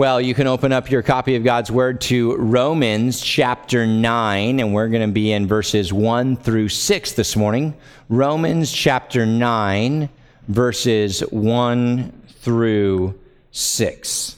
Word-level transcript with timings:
Well, 0.00 0.18
you 0.18 0.32
can 0.32 0.46
open 0.46 0.72
up 0.72 0.90
your 0.90 1.02
copy 1.02 1.36
of 1.36 1.44
God's 1.44 1.70
Word 1.70 2.00
to 2.00 2.34
Romans 2.36 3.20
chapter 3.20 3.86
9, 3.86 4.58
and 4.58 4.72
we're 4.72 4.88
going 4.88 5.06
to 5.06 5.12
be 5.12 5.30
in 5.30 5.46
verses 5.46 5.92
1 5.92 6.36
through 6.36 6.70
6 6.70 7.12
this 7.12 7.36
morning. 7.36 7.76
Romans 8.08 8.72
chapter 8.72 9.26
9, 9.26 10.08
verses 10.48 11.20
1 11.20 12.12
through 12.28 13.20
6. 13.50 14.36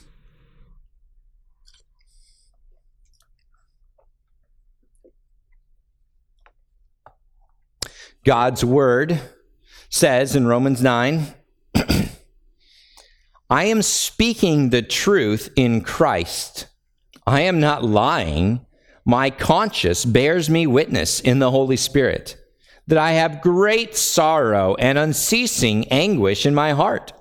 God's 8.25 8.65
Word 8.65 9.17
says 9.87 10.35
in 10.35 10.45
Romans 10.45 10.83
9, 10.83 11.33
I 13.53 13.65
am 13.65 13.83
speaking 13.83 14.71
the 14.71 14.81
truth 14.81 15.51
in 15.55 15.81
Christ. 15.81 16.65
I 17.27 17.41
am 17.41 17.59
not 17.59 17.85
lying. 17.85 18.65
My 19.05 19.29
conscience 19.29 20.05
bears 20.05 20.49
me 20.49 20.65
witness 20.65 21.19
in 21.19 21.37
the 21.37 21.51
Holy 21.51 21.77
Spirit 21.77 22.35
that 22.87 22.97
I 22.97 23.11
have 23.11 23.43
great 23.43 23.95
sorrow 23.95 24.73
and 24.79 24.97
unceasing 24.97 25.87
anguish 25.89 26.47
in 26.47 26.55
my 26.55 26.71
heart. 26.71 27.13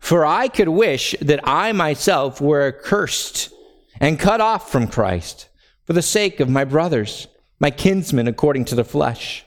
For 0.00 0.26
I 0.26 0.48
could 0.48 0.68
wish 0.68 1.14
that 1.20 1.38
I 1.44 1.70
myself 1.70 2.40
were 2.40 2.66
accursed 2.66 3.50
and 4.00 4.18
cut 4.18 4.40
off 4.40 4.72
from 4.72 4.88
Christ 4.88 5.48
for 5.84 5.92
the 5.92 6.02
sake 6.02 6.40
of 6.40 6.48
my 6.48 6.64
brothers, 6.64 7.28
my 7.60 7.70
kinsmen 7.70 8.26
according 8.26 8.64
to 8.64 8.74
the 8.74 8.84
flesh 8.84 9.46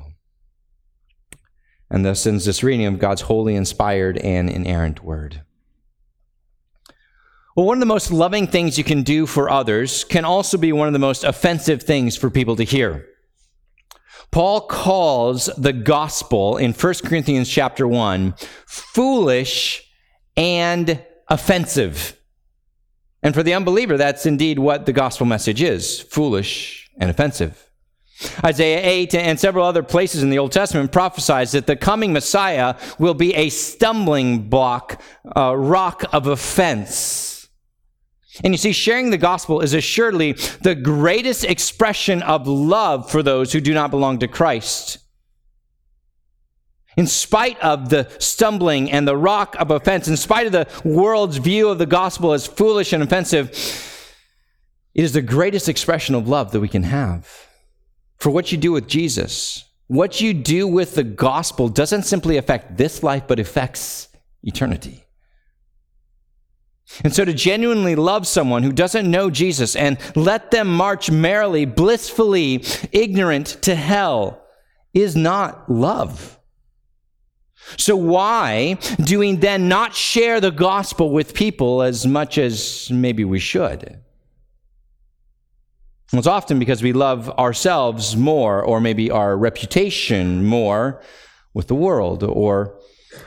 And 1.91 2.05
thus 2.05 2.25
ends 2.25 2.45
this 2.45 2.63
reading 2.63 2.85
of 2.85 2.99
God's 2.99 3.23
holy, 3.23 3.53
inspired, 3.53 4.17
and 4.19 4.49
inerrant 4.49 5.03
word. 5.03 5.41
Well, 7.53 7.65
one 7.65 7.75
of 7.75 7.81
the 7.81 7.85
most 7.85 8.11
loving 8.11 8.47
things 8.47 8.77
you 8.77 8.85
can 8.85 9.03
do 9.03 9.25
for 9.25 9.49
others 9.49 10.05
can 10.05 10.23
also 10.23 10.57
be 10.57 10.71
one 10.71 10.87
of 10.87 10.93
the 10.93 10.99
most 10.99 11.25
offensive 11.25 11.83
things 11.83 12.15
for 12.15 12.29
people 12.29 12.55
to 12.55 12.63
hear. 12.63 13.05
Paul 14.31 14.61
calls 14.61 15.47
the 15.57 15.73
gospel 15.73 16.55
in 16.55 16.71
1 16.71 16.93
Corinthians 17.03 17.49
chapter 17.49 17.85
1 17.85 18.35
foolish 18.65 19.83
and 20.37 21.03
offensive. 21.27 22.17
And 23.21 23.35
for 23.35 23.43
the 23.43 23.53
unbeliever, 23.53 23.97
that's 23.97 24.25
indeed 24.25 24.59
what 24.59 24.85
the 24.85 24.93
gospel 24.93 25.25
message 25.25 25.61
is 25.61 25.99
foolish 25.99 26.89
and 26.97 27.09
offensive. 27.09 27.70
Isaiah 28.43 28.81
8 28.83 29.15
and 29.15 29.39
several 29.39 29.65
other 29.65 29.83
places 29.83 30.23
in 30.23 30.29
the 30.29 30.39
Old 30.39 30.51
Testament 30.51 30.91
prophesies 30.91 31.51
that 31.51 31.67
the 31.67 31.75
coming 31.75 32.13
Messiah 32.13 32.75
will 32.99 33.13
be 33.13 33.33
a 33.35 33.49
stumbling 33.49 34.49
block, 34.49 35.01
a 35.35 35.57
rock 35.57 36.03
of 36.13 36.27
offense. 36.27 37.49
And 38.43 38.53
you 38.53 38.57
see, 38.57 38.71
sharing 38.71 39.09
the 39.09 39.17
gospel 39.17 39.61
is 39.61 39.73
assuredly 39.73 40.33
the 40.61 40.75
greatest 40.75 41.43
expression 41.43 42.21
of 42.23 42.47
love 42.47 43.11
for 43.11 43.21
those 43.21 43.51
who 43.51 43.59
do 43.59 43.73
not 43.73 43.91
belong 43.91 44.19
to 44.19 44.27
Christ. 44.27 44.99
In 46.97 47.07
spite 47.07 47.59
of 47.61 47.89
the 47.89 48.09
stumbling 48.19 48.91
and 48.91 49.07
the 49.07 49.17
rock 49.17 49.55
of 49.59 49.71
offense, 49.71 50.07
in 50.07 50.17
spite 50.17 50.45
of 50.45 50.51
the 50.51 50.67
world's 50.83 51.37
view 51.37 51.69
of 51.69 51.77
the 51.77 51.85
gospel 51.85 52.33
as 52.33 52.45
foolish 52.45 52.93
and 52.93 53.01
offensive, 53.01 53.49
it 54.93 55.03
is 55.03 55.13
the 55.13 55.21
greatest 55.21 55.69
expression 55.69 56.15
of 56.15 56.27
love 56.27 56.51
that 56.51 56.59
we 56.59 56.67
can 56.67 56.83
have 56.83 57.50
for 58.21 58.29
what 58.29 58.51
you 58.51 58.57
do 58.57 58.71
with 58.71 58.87
Jesus. 58.87 59.65
What 59.87 60.21
you 60.21 60.31
do 60.35 60.67
with 60.67 60.93
the 60.93 61.03
gospel 61.03 61.69
doesn't 61.69 62.03
simply 62.03 62.37
affect 62.37 62.77
this 62.77 63.01
life, 63.01 63.23
but 63.27 63.39
affects 63.39 64.09
eternity. 64.43 65.03
And 67.03 67.15
so 67.15 67.25
to 67.25 67.33
genuinely 67.33 67.95
love 67.95 68.27
someone 68.27 68.61
who 68.61 68.71
doesn't 68.71 69.09
know 69.09 69.31
Jesus 69.31 69.75
and 69.75 69.97
let 70.15 70.51
them 70.51 70.67
march 70.67 71.09
merrily, 71.09 71.65
blissfully 71.65 72.63
ignorant 72.91 73.47
to 73.63 73.73
hell 73.73 74.45
is 74.93 75.15
not 75.15 75.67
love. 75.67 76.37
So 77.77 77.95
why 77.95 78.77
do 79.03 79.17
we 79.17 79.35
then 79.35 79.67
not 79.67 79.95
share 79.95 80.39
the 80.39 80.51
gospel 80.51 81.09
with 81.09 81.33
people 81.33 81.81
as 81.81 82.05
much 82.05 82.37
as 82.37 82.87
maybe 82.91 83.25
we 83.25 83.39
should? 83.39 83.99
It's 86.13 86.27
often 86.27 86.59
because 86.59 86.83
we 86.83 86.91
love 86.91 87.29
ourselves 87.39 88.17
more, 88.17 88.61
or 88.61 88.81
maybe 88.81 89.09
our 89.09 89.37
reputation 89.37 90.45
more 90.45 91.01
with 91.53 91.67
the 91.67 91.75
world, 91.75 92.21
or 92.23 92.77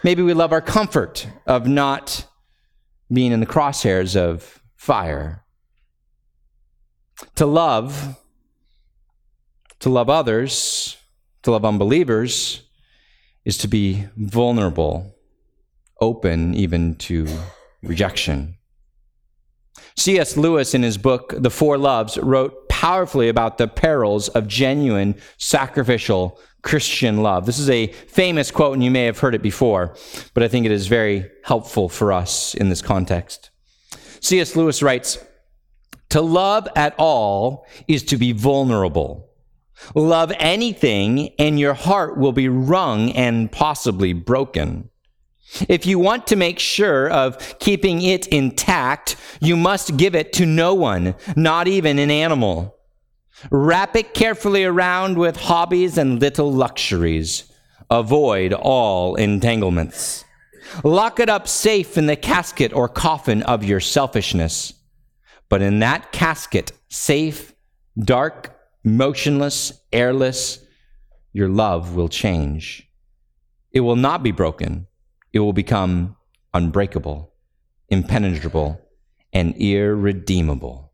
maybe 0.03 0.23
we 0.23 0.35
love 0.35 0.53
our 0.53 0.61
comfort 0.61 1.27
of 1.47 1.67
not 1.67 2.27
being 3.11 3.33
in 3.33 3.41
the 3.41 3.47
crosshairs 3.47 4.17
of 4.17 4.63
fire. 4.77 5.45
To 7.37 7.47
love, 7.47 8.19
to 9.81 9.89
love 9.89 10.11
others, 10.11 10.99
to 11.43 11.53
love 11.53 11.65
unbelievers, 11.65 12.63
is 13.47 13.57
to 13.59 13.69
be 13.69 14.07
vulnerable, 14.17 15.15
open 16.01 16.55
even 16.55 16.97
to 16.97 17.27
rejection. 17.83 18.57
C.S. 19.97 20.37
Lewis, 20.37 20.75
in 20.75 20.83
his 20.83 20.99
book, 20.99 21.35
The 21.37 21.51
Four 21.51 21.79
Loves, 21.79 22.19
wrote 22.19 22.64
powerfully 22.85 23.31
about 23.31 23.57
the 23.57 23.67
perils 23.67 24.29
of 24.29 24.47
genuine 24.47 25.15
sacrificial 25.39 26.39
Christian 26.61 27.23
love. 27.23 27.47
This 27.47 27.59
is 27.59 27.71
a 27.71 27.87
famous 27.87 28.51
quote, 28.51 28.75
and 28.75 28.85
you 28.85 28.91
may 28.91 29.07
have 29.07 29.21
heard 29.21 29.35
it 29.35 29.41
before, 29.41 29.97
but 30.35 30.43
I 30.43 30.49
think 30.49 30.67
it 30.67 30.71
is 30.71 30.87
very 30.87 31.31
helpful 31.45 31.89
for 31.89 32.13
us 32.13 32.53
in 32.53 32.69
this 32.69 32.83
context. 32.83 33.49
C.S. 34.21 34.55
Lewis 34.55 34.83
writes 34.83 35.17
To 36.11 36.21
love 36.21 36.69
at 36.77 36.95
all 36.99 37.67
is 37.89 38.03
to 38.03 38.19
be 38.19 38.33
vulnerable. 38.33 39.31
Love 39.95 40.31
anything, 40.39 41.31
and 41.39 41.59
your 41.59 41.73
heart 41.73 42.19
will 42.19 42.33
be 42.33 42.51
wrung 42.51 43.13
and 43.13 43.51
possibly 43.51 44.13
broken. 44.13 44.91
If 45.69 45.87
you 45.87 45.99
want 45.99 46.27
to 46.29 46.37
make 46.37 46.59
sure 46.59 47.09
of 47.11 47.59
keeping 47.59 48.03
it 48.03 48.27
intact, 48.29 49.17
you 49.41 49.57
must 49.57 49.97
give 49.97 50.15
it 50.15 50.33
to 50.35 50.47
no 50.47 50.75
one, 50.75 51.15
not 51.37 51.69
even 51.69 51.99
an 51.99 52.11
animal. 52.11 52.77
Wrap 53.51 53.95
it 53.95 54.15
carefully 54.15 54.65
around 54.65 55.19
with 55.19 55.37
hobbies 55.37 55.99
and 55.99 56.21
little 56.21 56.53
luxuries. 56.53 57.45
Avoid 57.91 58.53
all 58.53 59.15
entanglements. 59.17 60.25
Lock 60.83 61.21
it 61.21 61.29
up 61.29 61.47
safe 61.47 61.97
in 61.99 62.07
the 62.07 62.17
casket 62.17 62.73
or 62.73 62.89
coffin 62.89 63.43
of 63.43 63.63
your 63.63 63.81
selfishness. 63.81 64.73
But 65.49 65.63
in 65.63 65.81
that 65.81 66.11
casket, 66.11 66.73
safe, 66.89 67.55
dark, 67.99 68.59
motionless, 68.83 69.73
airless, 69.93 70.59
your 71.33 71.49
love 71.49 71.95
will 71.95 72.09
change. 72.09 72.89
It 73.73 73.81
will 73.81 73.97
not 73.97 74.23
be 74.23 74.33
broken 74.33 74.87
it 75.35 75.41
will 75.41 75.53
become 75.53 76.17
unbreakable, 76.55 77.35
impenetrable, 77.89 78.81
and 79.33 79.55
irredeemable. 79.57 80.93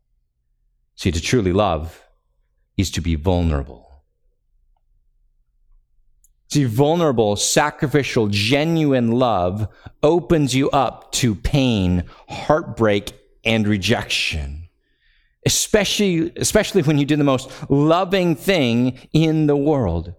See, 0.95 1.11
to 1.11 1.21
truly 1.21 1.53
love 1.53 2.03
is 2.75 2.89
to 2.91 3.01
be 3.01 3.15
vulnerable. 3.15 3.87
See, 6.51 6.65
vulnerable, 6.65 7.35
sacrificial, 7.35 8.27
genuine 8.27 9.11
love 9.11 9.69
opens 10.03 10.55
you 10.55 10.69
up 10.71 11.11
to 11.13 11.35
pain, 11.35 12.03
heartbreak, 12.27 13.13
and 13.45 13.67
rejection. 13.67 14.67
Especially, 15.45 16.33
especially 16.35 16.81
when 16.81 16.97
you 16.97 17.05
do 17.05 17.15
the 17.15 17.23
most 17.23 17.49
loving 17.69 18.35
thing 18.35 18.99
in 19.13 19.45
the 19.47 19.55
world 19.55 20.15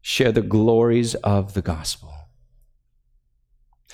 share 0.00 0.32
the 0.32 0.42
glories 0.42 1.16
of 1.16 1.54
the 1.54 1.62
gospel. 1.62 2.15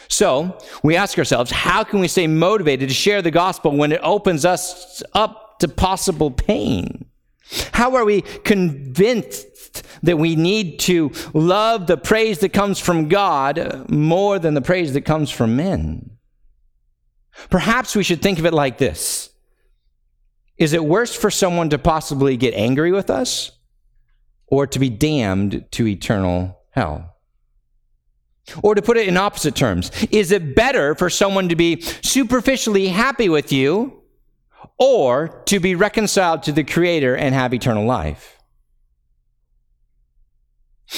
So 0.08 0.58
we 0.82 0.96
ask 0.96 1.18
ourselves, 1.18 1.50
how 1.50 1.84
can 1.84 2.00
we 2.00 2.08
stay 2.08 2.26
motivated 2.26 2.88
to 2.88 2.94
share 2.94 3.22
the 3.22 3.30
gospel 3.30 3.76
when 3.76 3.92
it 3.92 4.00
opens 4.02 4.44
us 4.44 5.02
up 5.14 5.58
to 5.60 5.68
possible 5.68 6.30
pain? 6.30 7.06
How 7.72 7.96
are 7.96 8.04
we 8.04 8.22
convinced 8.22 9.82
that 10.02 10.16
we 10.16 10.36
need 10.36 10.78
to 10.80 11.12
love 11.32 11.86
the 11.86 11.96
praise 11.96 12.38
that 12.40 12.52
comes 12.52 12.78
from 12.78 13.08
God 13.08 13.88
more 13.90 14.38
than 14.38 14.54
the 14.54 14.62
praise 14.62 14.92
that 14.94 15.02
comes 15.02 15.30
from 15.30 15.56
men? 15.56 16.10
Perhaps 17.50 17.96
we 17.96 18.02
should 18.02 18.22
think 18.22 18.38
of 18.38 18.46
it 18.46 18.54
like 18.54 18.78
this 18.78 19.30
Is 20.58 20.72
it 20.72 20.84
worse 20.84 21.14
for 21.14 21.30
someone 21.30 21.70
to 21.70 21.78
possibly 21.78 22.36
get 22.36 22.54
angry 22.54 22.92
with 22.92 23.10
us 23.10 23.52
or 24.46 24.66
to 24.66 24.78
be 24.78 24.90
damned 24.90 25.66
to 25.72 25.86
eternal 25.86 26.58
hell? 26.70 27.11
Or 28.62 28.74
to 28.74 28.82
put 28.82 28.96
it 28.96 29.08
in 29.08 29.16
opposite 29.16 29.54
terms, 29.54 29.90
is 30.10 30.32
it 30.32 30.56
better 30.56 30.94
for 30.94 31.08
someone 31.08 31.48
to 31.48 31.56
be 31.56 31.80
superficially 31.80 32.88
happy 32.88 33.28
with 33.28 33.52
you 33.52 34.02
or 34.78 35.42
to 35.46 35.60
be 35.60 35.74
reconciled 35.74 36.42
to 36.44 36.52
the 36.52 36.64
Creator 36.64 37.16
and 37.16 37.34
have 37.34 37.54
eternal 37.54 37.86
life? 37.86 38.38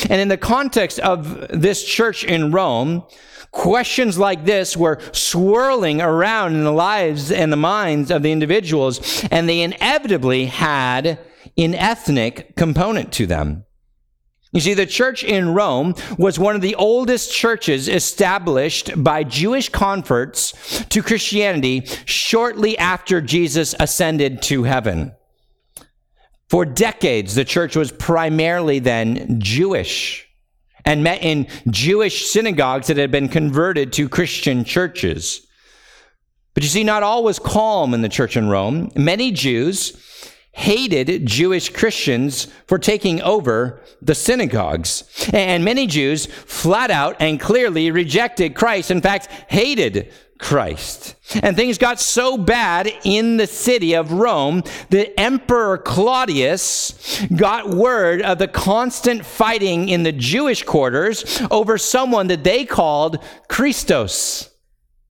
And 0.08 0.20
in 0.20 0.28
the 0.28 0.36
context 0.36 0.98
of 0.98 1.46
this 1.48 1.84
church 1.84 2.24
in 2.24 2.50
Rome, 2.50 3.04
questions 3.52 4.18
like 4.18 4.44
this 4.44 4.76
were 4.76 5.00
swirling 5.12 6.00
around 6.00 6.54
in 6.54 6.64
the 6.64 6.72
lives 6.72 7.30
and 7.30 7.52
the 7.52 7.56
minds 7.56 8.10
of 8.10 8.22
the 8.22 8.32
individuals, 8.32 9.24
and 9.30 9.48
they 9.48 9.60
inevitably 9.60 10.46
had 10.46 11.20
an 11.56 11.74
ethnic 11.74 12.56
component 12.56 13.12
to 13.12 13.26
them. 13.26 13.64
You 14.54 14.60
see, 14.60 14.74
the 14.74 14.86
church 14.86 15.24
in 15.24 15.52
Rome 15.52 15.96
was 16.16 16.38
one 16.38 16.54
of 16.54 16.60
the 16.60 16.76
oldest 16.76 17.32
churches 17.32 17.88
established 17.88 18.92
by 19.02 19.24
Jewish 19.24 19.68
converts 19.68 20.84
to 20.90 21.02
Christianity 21.02 21.86
shortly 22.04 22.78
after 22.78 23.20
Jesus 23.20 23.74
ascended 23.80 24.42
to 24.42 24.62
heaven. 24.62 25.12
For 26.48 26.64
decades, 26.64 27.34
the 27.34 27.44
church 27.44 27.74
was 27.74 27.90
primarily 27.90 28.78
then 28.78 29.40
Jewish 29.40 30.28
and 30.84 31.02
met 31.02 31.24
in 31.24 31.48
Jewish 31.68 32.26
synagogues 32.26 32.86
that 32.86 32.96
had 32.96 33.10
been 33.10 33.28
converted 33.28 33.92
to 33.94 34.08
Christian 34.08 34.62
churches. 34.62 35.44
But 36.52 36.62
you 36.62 36.68
see, 36.68 36.84
not 36.84 37.02
all 37.02 37.24
was 37.24 37.40
calm 37.40 37.92
in 37.92 38.02
the 38.02 38.08
church 38.08 38.36
in 38.36 38.48
Rome. 38.48 38.92
Many 38.94 39.32
Jews 39.32 40.00
hated 40.54 41.26
Jewish 41.26 41.68
Christians 41.68 42.46
for 42.66 42.78
taking 42.78 43.20
over 43.22 43.80
the 44.00 44.14
synagogues. 44.14 45.02
And 45.32 45.64
many 45.64 45.86
Jews 45.86 46.26
flat 46.26 46.90
out 46.90 47.16
and 47.20 47.40
clearly 47.40 47.90
rejected 47.90 48.54
Christ, 48.54 48.90
in 48.90 49.00
fact, 49.00 49.26
hated 49.48 50.12
Christ. 50.38 51.16
And 51.42 51.56
things 51.56 51.78
got 51.78 51.98
so 51.98 52.36
bad 52.36 52.92
in 53.02 53.36
the 53.36 53.46
city 53.46 53.94
of 53.94 54.12
Rome 54.12 54.62
that 54.90 55.18
Emperor 55.18 55.78
Claudius 55.78 57.24
got 57.34 57.70
word 57.70 58.22
of 58.22 58.38
the 58.38 58.48
constant 58.48 59.24
fighting 59.24 59.88
in 59.88 60.02
the 60.02 60.12
Jewish 60.12 60.62
quarters 60.62 61.40
over 61.50 61.78
someone 61.78 62.28
that 62.28 62.44
they 62.44 62.64
called 62.64 63.18
Christos, 63.48 64.50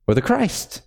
or 0.06 0.14
the 0.14 0.22
Christ. 0.22 0.82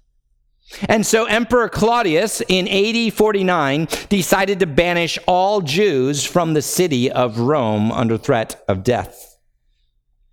And 0.89 1.05
so 1.05 1.25
Emperor 1.25 1.69
Claudius 1.69 2.41
in 2.47 2.67
AD 2.67 3.13
49 3.13 3.87
decided 4.09 4.59
to 4.59 4.65
banish 4.65 5.17
all 5.25 5.61
Jews 5.61 6.25
from 6.25 6.53
the 6.53 6.61
city 6.61 7.11
of 7.11 7.39
Rome 7.39 7.91
under 7.91 8.17
threat 8.17 8.63
of 8.67 8.83
death. 8.83 9.37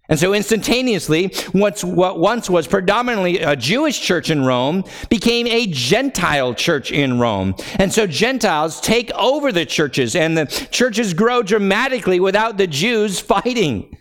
And 0.07 0.19
so 0.19 0.35
instantaneously, 0.35 1.29
what 1.53 1.83
once 1.83 2.51
was 2.51 2.67
predominantly 2.67 3.39
a 3.39 3.57
Jewish 3.57 4.01
church 4.01 4.29
in 4.29 4.45
Rome 4.45 4.85
became 5.09 5.47
a 5.47 5.67
Gentile 5.67 6.53
church 6.53 6.93
in 6.93 7.19
Rome. 7.19 7.55
And 7.77 7.91
so 7.91 8.07
Gentiles 8.07 8.83
take 8.83 9.11
over 9.13 9.51
the 9.51 9.65
churches 9.65 10.15
and 10.15 10.37
the 10.37 10.45
churches 10.71 11.15
grow 11.15 11.43
dramatically 11.43 12.21
without 12.21 12.59
the 12.59 12.67
Jews 12.67 13.19
fighting. 13.19 13.97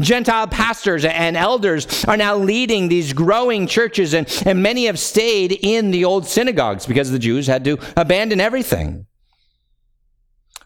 Gentile 0.00 0.48
pastors 0.48 1.04
and 1.04 1.36
elders 1.36 2.04
are 2.04 2.16
now 2.16 2.36
leading 2.36 2.88
these 2.88 3.12
growing 3.12 3.66
churches, 3.66 4.12
and, 4.12 4.26
and 4.44 4.62
many 4.62 4.86
have 4.86 4.98
stayed 4.98 5.52
in 5.52 5.90
the 5.92 6.04
old 6.04 6.26
synagogues 6.26 6.84
because 6.84 7.10
the 7.10 7.18
Jews 7.18 7.46
had 7.46 7.64
to 7.64 7.78
abandon 7.96 8.40
everything. 8.40 9.06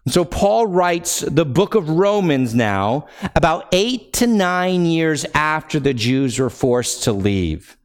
So 0.09 0.25
Paul 0.25 0.67
writes 0.67 1.21
the 1.21 1.45
book 1.45 1.75
of 1.75 1.89
Romans 1.89 2.55
now 2.55 3.07
about 3.37 3.69
eight 3.71 4.13
to 4.15 4.27
nine 4.27 4.85
years 4.85 5.25
after 5.35 5.79
the 5.79 5.95
Jews 5.95 6.39
were 6.39 6.51
forced 6.51 7.05
to 7.05 7.13
leave. 7.13 7.77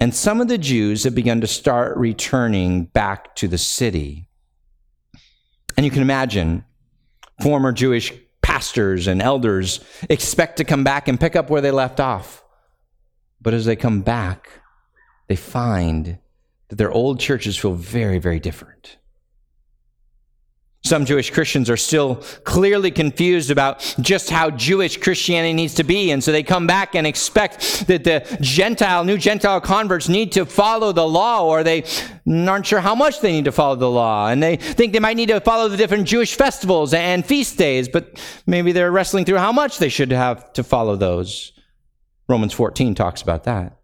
And 0.00 0.14
some 0.14 0.40
of 0.40 0.48
the 0.48 0.58
Jews 0.58 1.04
have 1.04 1.14
begun 1.14 1.40
to 1.42 1.46
start 1.46 1.96
returning 1.96 2.84
back 2.84 3.36
to 3.36 3.48
the 3.48 3.58
city. 3.58 4.28
And 5.76 5.84
you 5.84 5.90
can 5.90 6.02
imagine 6.02 6.64
former 7.42 7.72
Jewish 7.72 8.12
pastors 8.44 9.06
and 9.06 9.22
elders 9.22 9.80
expect 10.10 10.58
to 10.58 10.64
come 10.64 10.84
back 10.84 11.08
and 11.08 11.18
pick 11.18 11.34
up 11.34 11.48
where 11.48 11.62
they 11.62 11.70
left 11.70 11.98
off. 11.98 12.44
But 13.40 13.54
as 13.54 13.64
they 13.64 13.74
come 13.74 14.02
back, 14.02 14.48
they 15.28 15.36
find 15.36 16.18
that 16.68 16.76
their 16.76 16.92
old 16.92 17.18
churches 17.18 17.56
feel 17.56 17.72
very, 17.72 18.18
very 18.18 18.38
different. 18.38 18.98
Some 20.84 21.06
Jewish 21.06 21.30
Christians 21.30 21.70
are 21.70 21.78
still 21.78 22.16
clearly 22.44 22.90
confused 22.90 23.50
about 23.50 23.80
just 24.00 24.28
how 24.28 24.50
Jewish 24.50 24.98
Christianity 24.98 25.54
needs 25.54 25.72
to 25.76 25.82
be. 25.82 26.10
And 26.10 26.22
so 26.22 26.30
they 26.30 26.42
come 26.42 26.66
back 26.66 26.94
and 26.94 27.06
expect 27.06 27.86
that 27.86 28.04
the 28.04 28.36
Gentile, 28.42 29.02
new 29.02 29.16
Gentile 29.16 29.62
converts 29.62 30.10
need 30.10 30.32
to 30.32 30.44
follow 30.44 30.92
the 30.92 31.06
law, 31.08 31.46
or 31.46 31.62
they 31.62 31.84
aren't 32.28 32.66
sure 32.66 32.80
how 32.80 32.94
much 32.94 33.20
they 33.22 33.32
need 33.32 33.46
to 33.46 33.52
follow 33.52 33.76
the 33.76 33.88
law. 33.88 34.28
And 34.28 34.42
they 34.42 34.56
think 34.56 34.92
they 34.92 35.00
might 35.00 35.16
need 35.16 35.30
to 35.30 35.40
follow 35.40 35.70
the 35.70 35.78
different 35.78 36.06
Jewish 36.06 36.34
festivals 36.34 36.92
and 36.92 37.24
feast 37.24 37.56
days, 37.56 37.88
but 37.88 38.22
maybe 38.46 38.72
they're 38.72 38.92
wrestling 38.92 39.24
through 39.24 39.38
how 39.38 39.52
much 39.52 39.78
they 39.78 39.88
should 39.88 40.10
have 40.10 40.52
to 40.52 40.62
follow 40.62 40.96
those. 40.96 41.52
Romans 42.28 42.52
14 42.52 42.94
talks 42.94 43.22
about 43.22 43.44
that. 43.44 43.78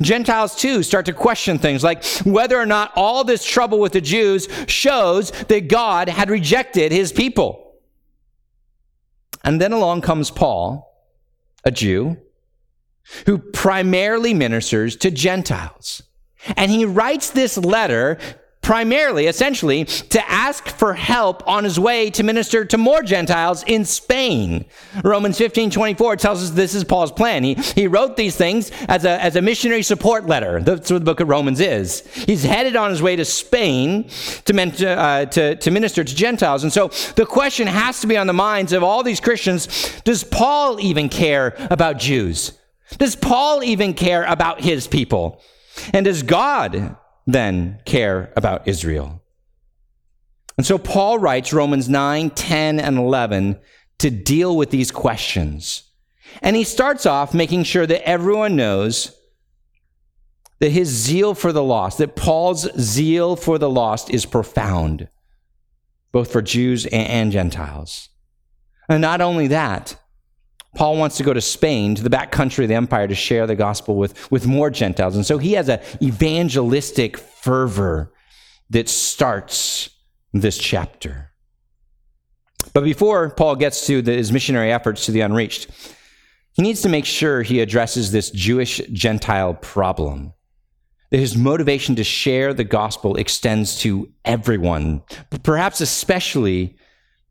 Gentiles 0.00 0.54
too 0.54 0.82
start 0.82 1.06
to 1.06 1.12
question 1.12 1.58
things 1.58 1.82
like 1.82 2.04
whether 2.24 2.58
or 2.58 2.66
not 2.66 2.92
all 2.94 3.24
this 3.24 3.44
trouble 3.44 3.78
with 3.78 3.92
the 3.92 4.00
Jews 4.00 4.48
shows 4.66 5.30
that 5.48 5.68
God 5.68 6.08
had 6.08 6.30
rejected 6.30 6.92
his 6.92 7.12
people. 7.12 7.74
And 9.44 9.60
then 9.60 9.72
along 9.72 10.02
comes 10.02 10.30
Paul, 10.30 10.88
a 11.64 11.70
Jew, 11.70 12.16
who 13.26 13.38
primarily 13.38 14.34
ministers 14.34 14.96
to 14.96 15.10
Gentiles. 15.10 16.02
And 16.56 16.70
he 16.70 16.84
writes 16.84 17.30
this 17.30 17.56
letter 17.58 18.18
primarily, 18.62 19.26
essentially, 19.26 19.84
to 19.84 20.30
ask 20.30 20.68
for 20.68 20.94
help 20.94 21.46
on 21.48 21.64
his 21.64 21.78
way 21.78 22.08
to 22.10 22.22
minister 22.22 22.64
to 22.64 22.78
more 22.78 23.02
Gentiles 23.02 23.64
in 23.66 23.84
Spain. 23.84 24.64
Romans 25.04 25.36
15 25.36 25.70
24 25.70 26.16
tells 26.16 26.42
us 26.42 26.50
this 26.50 26.74
is 26.74 26.84
Paul's 26.84 27.12
plan. 27.12 27.42
He, 27.42 27.54
he 27.54 27.86
wrote 27.88 28.16
these 28.16 28.36
things 28.36 28.70
as 28.88 29.04
a, 29.04 29.22
as 29.22 29.36
a 29.36 29.42
missionary 29.42 29.82
support 29.82 30.26
letter. 30.26 30.60
That's 30.60 30.90
what 30.90 31.00
the 31.00 31.04
book 31.04 31.20
of 31.20 31.28
Romans 31.28 31.60
is. 31.60 32.06
He's 32.14 32.44
headed 32.44 32.76
on 32.76 32.90
his 32.90 33.02
way 33.02 33.16
to 33.16 33.24
Spain 33.24 34.08
to, 34.44 34.52
men, 34.52 34.70
uh, 34.84 35.26
to, 35.26 35.56
to 35.56 35.70
minister 35.70 36.04
to 36.04 36.14
Gentiles. 36.14 36.62
And 36.62 36.72
so 36.72 36.88
the 37.16 37.26
question 37.26 37.66
has 37.66 38.00
to 38.00 38.06
be 38.06 38.16
on 38.16 38.28
the 38.28 38.32
minds 38.32 38.72
of 38.72 38.82
all 38.82 39.02
these 39.02 39.20
Christians 39.20 39.68
does 40.04 40.22
Paul 40.24 40.80
even 40.80 41.08
care 41.08 41.56
about 41.70 41.98
Jews? 41.98 42.52
Does 42.98 43.16
Paul 43.16 43.62
even 43.64 43.94
care 43.94 44.24
about 44.24 44.60
his 44.60 44.86
people? 44.86 45.40
And 45.92 46.04
does 46.04 46.22
God 46.22 46.96
then 47.26 47.80
care 47.84 48.32
about 48.36 48.66
Israel. 48.66 49.22
And 50.56 50.66
so 50.66 50.78
Paul 50.78 51.18
writes 51.18 51.52
Romans 51.52 51.88
9, 51.88 52.30
10, 52.30 52.80
and 52.80 52.98
11 52.98 53.58
to 53.98 54.10
deal 54.10 54.56
with 54.56 54.70
these 54.70 54.90
questions. 54.90 55.84
And 56.40 56.56
he 56.56 56.64
starts 56.64 57.06
off 57.06 57.34
making 57.34 57.64
sure 57.64 57.86
that 57.86 58.06
everyone 58.06 58.56
knows 58.56 59.16
that 60.60 60.70
his 60.70 60.88
zeal 60.88 61.34
for 61.34 61.52
the 61.52 61.62
lost, 61.62 61.98
that 61.98 62.16
Paul's 62.16 62.68
zeal 62.80 63.34
for 63.36 63.58
the 63.58 63.70
lost 63.70 64.10
is 64.10 64.24
profound, 64.24 65.08
both 66.12 66.30
for 66.30 66.42
Jews 66.42 66.86
and 66.86 67.32
Gentiles. 67.32 68.08
And 68.88 69.00
not 69.00 69.20
only 69.20 69.48
that, 69.48 69.96
Paul 70.74 70.96
wants 70.96 71.18
to 71.18 71.22
go 71.22 71.34
to 71.34 71.40
Spain, 71.40 71.94
to 71.94 72.02
the 72.02 72.10
back 72.10 72.32
country 72.32 72.64
of 72.64 72.68
the 72.68 72.74
empire, 72.74 73.06
to 73.06 73.14
share 73.14 73.46
the 73.46 73.54
gospel 73.54 73.96
with, 73.96 74.30
with 74.30 74.46
more 74.46 74.70
Gentiles. 74.70 75.16
And 75.16 75.26
so 75.26 75.38
he 75.38 75.52
has 75.52 75.68
an 75.68 75.80
evangelistic 76.00 77.18
fervor 77.18 78.12
that 78.70 78.88
starts 78.88 79.90
this 80.32 80.56
chapter. 80.56 81.32
But 82.72 82.84
before 82.84 83.28
Paul 83.30 83.56
gets 83.56 83.86
to 83.86 84.00
the, 84.00 84.12
his 84.12 84.32
missionary 84.32 84.72
efforts 84.72 85.04
to 85.06 85.12
the 85.12 85.20
unreached, 85.20 85.68
he 86.52 86.62
needs 86.62 86.80
to 86.82 86.88
make 86.88 87.04
sure 87.04 87.42
he 87.42 87.60
addresses 87.60 88.12
this 88.12 88.30
Jewish 88.30 88.78
Gentile 88.92 89.54
problem. 89.54 90.32
That 91.10 91.18
his 91.18 91.36
motivation 91.36 91.96
to 91.96 92.04
share 92.04 92.54
the 92.54 92.64
gospel 92.64 93.16
extends 93.16 93.78
to 93.80 94.10
everyone, 94.24 95.02
perhaps 95.42 95.82
especially 95.82 96.78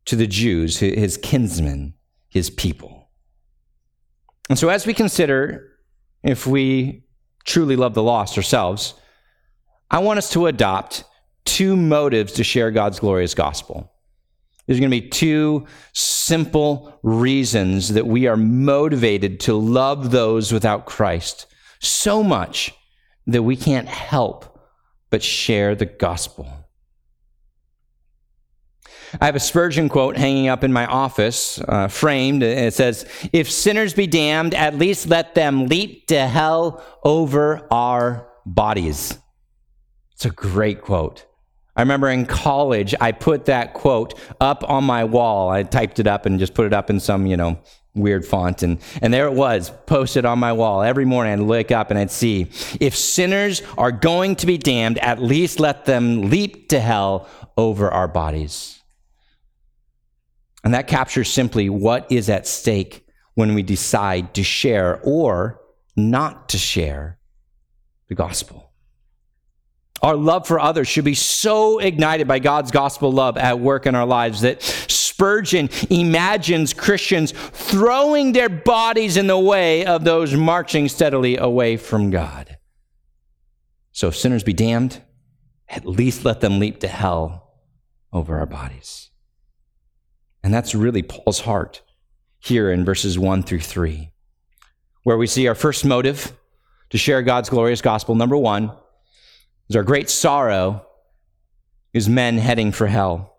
to 0.06 0.16
the 0.16 0.28
Jews, 0.28 0.78
his 0.78 1.18
kinsmen, 1.18 1.96
his 2.30 2.52
people. 2.52 3.01
And 4.52 4.60
so, 4.60 4.68
as 4.68 4.86
we 4.86 4.94
consider 4.94 5.78
if 6.24 6.46
we 6.46 7.06
truly 7.46 7.78
love 7.78 7.94
the 7.94 8.04
lost 8.04 8.36
ourselves, 8.36 8.96
I 9.90 10.00
want 10.00 10.18
us 10.18 10.30
to 10.32 10.48
adopt 10.48 11.06
two 11.46 11.78
motives 11.78 12.34
to 12.34 12.44
share 12.44 12.70
God's 12.70 13.00
glorious 13.00 13.34
gospel. 13.34 13.94
There's 14.68 14.78
going 14.78 14.92
to 14.92 15.02
be 15.02 15.08
two 15.08 15.68
simple 15.94 17.00
reasons 17.02 17.94
that 17.94 18.08
we 18.08 18.28
are 18.28 18.36
motivated 18.36 19.40
to 19.40 19.54
love 19.54 20.12
those 20.12 20.52
without 20.52 20.86
Christ 20.86 21.48
so 21.80 22.22
much 22.22 22.74
that 23.28 23.44
we 23.44 23.56
can't 23.56 23.88
help 23.88 24.60
but 25.10 25.24
share 25.24 25.76
the 25.76 25.86
gospel. 25.86 26.61
I 29.20 29.26
have 29.26 29.36
a 29.36 29.40
Spurgeon 29.40 29.90
quote 29.90 30.16
hanging 30.16 30.48
up 30.48 30.64
in 30.64 30.72
my 30.72 30.86
office, 30.86 31.60
uh, 31.68 31.88
framed. 31.88 32.44
It 32.44 32.74
says, 32.74 33.06
If 33.34 33.52
sinners 33.52 33.94
be 33.94 34.08
damned, 34.08 34.54
at 34.54 34.76
least 34.76 35.08
let 35.08 35.36
them 35.36 35.68
leap 35.68 36.08
to 36.08 36.28
hell 36.28 36.84
over 37.04 37.68
our 37.72 38.28
bodies. 38.46 39.18
It's 40.14 40.26
a 40.26 40.30
great 40.30 40.82
quote. 40.82 41.26
I 41.76 41.82
remember 41.82 42.10
in 42.10 42.26
college, 42.26 42.94
I 43.00 43.12
put 43.12 43.46
that 43.46 43.74
quote 43.74 44.20
up 44.40 44.70
on 44.70 44.84
my 44.84 45.04
wall. 45.06 45.50
I 45.50 45.64
typed 45.64 46.00
it 46.00 46.08
up 46.08 46.26
and 46.26 46.38
just 46.38 46.54
put 46.54 46.66
it 46.66 46.74
up 46.74 46.90
in 46.90 47.00
some, 47.00 47.26
you 47.26 47.38
know, 47.38 47.60
weird 47.96 48.26
font. 48.26 48.64
And, 48.64 48.80
and 49.02 49.14
there 49.14 49.28
it 49.28 49.34
was, 49.34 49.72
posted 49.86 50.26
on 50.26 50.40
my 50.40 50.54
wall. 50.54 50.82
Every 50.82 51.06
morning 51.06 51.34
I'd 51.34 51.40
look 51.40 51.72
up 51.72 51.90
and 51.90 52.00
I'd 52.00 52.12
see, 52.12 52.50
if 52.80 52.96
sinners 52.96 53.62
are 53.78 53.92
going 53.92 54.36
to 54.38 54.46
be 54.46 54.58
damned, 54.58 54.98
at 55.00 55.22
least 55.22 55.60
let 55.60 55.86
them 55.86 56.30
leap 56.30 56.70
to 56.70 56.80
hell 56.80 57.28
over 57.58 57.90
our 57.90 58.08
bodies. 58.08 58.81
And 60.64 60.74
that 60.74 60.88
captures 60.88 61.32
simply 61.32 61.70
what 61.70 62.12
is 62.12 62.30
at 62.30 62.48
stake 62.48 63.06
when 63.34 63.54
we 63.56 63.64
decide 63.64 64.34
to 64.36 64.44
share 64.44 65.00
or 65.04 65.62
not 65.96 66.50
to 66.50 66.58
share 66.58 67.18
the 68.08 68.16
gospel. 68.16 68.72
Our 70.02 70.16
love 70.16 70.48
for 70.48 70.60
others 70.60 70.88
should 70.88 71.06
be 71.06 71.14
so 71.14 71.78
ignited 71.78 72.28
by 72.28 72.40
God's 72.40 72.72
gospel 72.72 73.12
love 73.12 73.38
at 73.38 73.60
work 73.60 73.86
in 73.86 73.94
our 73.94 74.06
lives 74.06 74.42
that 74.42 74.62
Spurgeon 74.64 75.70
imagines 75.92 76.74
Christians 76.74 77.32
throwing 77.32 78.32
their 78.32 78.50
bodies 78.50 79.16
in 79.18 79.28
the 79.28 79.38
way 79.38 79.86
of 79.86 80.04
those 80.04 80.34
marching 80.34 80.88
steadily 80.88 81.38
away 81.38 81.78
from 81.78 82.10
God. 82.10 82.58
So 83.92 84.08
if 84.08 84.16
sinners 84.16 84.44
be 84.44 84.54
damned, 84.54 85.02
at 85.70 85.86
least 85.86 86.26
let 86.26 86.42
them 86.42 86.58
leap 86.58 86.80
to 86.80 86.88
hell 86.88 87.54
over 88.12 88.40
our 88.40 88.48
bodies. 88.48 89.11
And 90.44 90.54
that's 90.54 90.74
really 90.74 91.04
Paul's 91.04 91.42
heart 91.42 91.82
here 92.40 92.72
in 92.72 92.84
verses 92.84 93.20
1 93.20 93.44
through 93.44 93.60
3, 93.60 94.12
where 95.04 95.18
we 95.18 95.28
see 95.28 95.48
our 95.48 95.56
first 95.56 95.86
motive 95.86 96.34
to 96.90 96.98
share 96.98 97.22
God's 97.22 97.50
glorious 97.50 97.82
gospel. 97.82 98.16
Number 98.16 98.38
one 98.38 98.72
is 99.70 99.76
our 99.76 99.84
great 99.84 100.10
sorrow 100.10 100.86
is 101.94 102.10
men 102.10 102.38
heading 102.38 102.72
for 102.72 102.88
hell. 102.88 103.38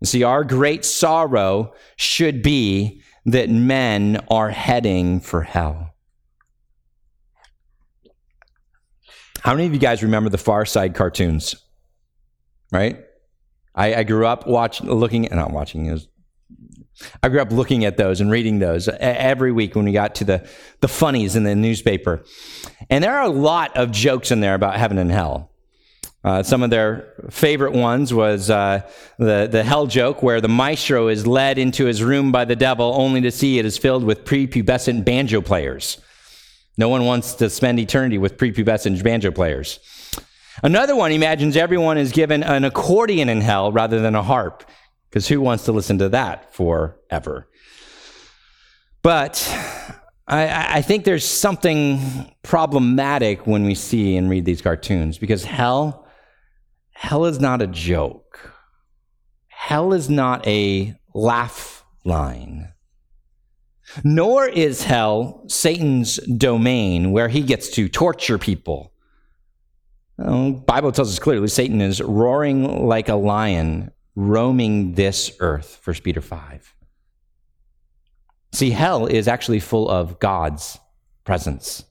You 0.00 0.06
see, 0.06 0.22
our 0.22 0.44
great 0.44 0.84
sorrow 0.84 1.74
should 1.96 2.42
be 2.42 3.02
that 3.24 3.50
men 3.50 4.24
are 4.30 4.50
heading 4.50 5.20
for 5.20 5.42
hell. 5.42 5.94
How 9.40 9.54
many 9.54 9.66
of 9.66 9.72
you 9.72 9.78
guys 9.78 10.02
remember 10.02 10.28
the 10.28 10.38
Far 10.38 10.66
Side 10.66 10.94
cartoons? 10.94 11.54
Right? 12.72 13.05
I, 13.76 13.96
I 13.96 14.02
grew 14.04 14.26
up 14.26 14.46
watching, 14.46 14.90
looking, 14.90 15.26
and 15.26 15.36
not 15.36 15.50
watching, 15.50 15.90
was, 15.90 16.08
I 17.22 17.28
grew 17.28 17.40
up 17.40 17.52
looking 17.52 17.84
at 17.84 17.98
those 17.98 18.20
and 18.20 18.30
reading 18.30 18.58
those 18.58 18.88
every 18.88 19.52
week 19.52 19.76
when 19.76 19.84
we 19.84 19.92
got 19.92 20.14
to 20.16 20.24
the, 20.24 20.48
the 20.80 20.88
funnies 20.88 21.36
in 21.36 21.44
the 21.44 21.54
newspaper. 21.54 22.24
And 22.88 23.04
there 23.04 23.14
are 23.16 23.24
a 23.24 23.28
lot 23.28 23.76
of 23.76 23.90
jokes 23.90 24.30
in 24.30 24.40
there 24.40 24.54
about 24.54 24.76
heaven 24.76 24.98
and 24.98 25.10
hell. 25.10 25.50
Uh, 26.24 26.42
some 26.42 26.64
of 26.64 26.70
their 26.70 27.12
favorite 27.30 27.72
ones 27.72 28.12
was 28.12 28.50
uh, 28.50 28.80
the, 29.18 29.46
the 29.48 29.62
hell 29.62 29.86
joke 29.86 30.24
where 30.24 30.40
the 30.40 30.48
maestro 30.48 31.06
is 31.06 31.24
led 31.24 31.56
into 31.56 31.84
his 31.84 32.02
room 32.02 32.32
by 32.32 32.44
the 32.44 32.56
devil 32.56 32.94
only 32.96 33.20
to 33.20 33.30
see 33.30 33.60
it 33.60 33.64
is 33.64 33.78
filled 33.78 34.02
with 34.02 34.24
prepubescent 34.24 35.04
banjo 35.04 35.40
players. 35.40 35.98
No 36.76 36.88
one 36.88 37.04
wants 37.04 37.34
to 37.34 37.48
spend 37.48 37.78
eternity 37.78 38.18
with 38.18 38.38
prepubescent 38.38 39.04
banjo 39.04 39.30
players. 39.30 39.78
Another 40.62 40.96
one 40.96 41.12
imagines 41.12 41.56
everyone 41.56 41.98
is 41.98 42.12
given 42.12 42.42
an 42.42 42.64
accordion 42.64 43.28
in 43.28 43.40
hell 43.40 43.72
rather 43.72 44.00
than 44.00 44.14
a 44.14 44.22
harp, 44.22 44.64
because 45.08 45.28
who 45.28 45.40
wants 45.40 45.64
to 45.64 45.72
listen 45.72 45.98
to 45.98 46.08
that 46.10 46.54
forever? 46.54 47.48
But 49.02 49.48
I, 50.26 50.78
I, 50.78 50.82
think 50.82 51.04
there's 51.04 51.24
something 51.24 52.34
problematic 52.42 53.46
when 53.46 53.64
we 53.64 53.74
see 53.74 54.16
and 54.16 54.28
read 54.28 54.44
these 54.44 54.62
cartoons, 54.62 55.18
because 55.18 55.44
hell, 55.44 56.06
hell 56.90 57.26
is 57.26 57.38
not 57.38 57.62
a 57.62 57.66
joke. 57.66 58.52
Hell 59.48 59.92
is 59.92 60.08
not 60.10 60.46
a 60.46 60.94
laugh 61.14 61.84
line. 62.04 62.72
Nor 64.02 64.48
is 64.48 64.82
hell 64.82 65.44
Satan's 65.48 66.16
domain 66.16 67.12
where 67.12 67.28
he 67.28 67.42
gets 67.42 67.68
to 67.70 67.88
torture 67.88 68.38
people 68.38 68.92
Bible 70.18 70.92
tells 70.92 71.12
us 71.12 71.18
clearly 71.18 71.48
Satan 71.48 71.80
is 71.80 72.00
roaring 72.00 72.86
like 72.86 73.08
a 73.08 73.16
lion, 73.16 73.90
roaming 74.14 74.94
this 74.94 75.30
earth, 75.40 75.80
1 75.84 75.96
Peter 76.02 76.20
5. 76.20 76.74
See, 78.52 78.70
hell 78.70 79.06
is 79.06 79.28
actually 79.28 79.60
full 79.60 79.90
of 79.90 80.18
God's 80.18 80.78
presence, 81.24 81.84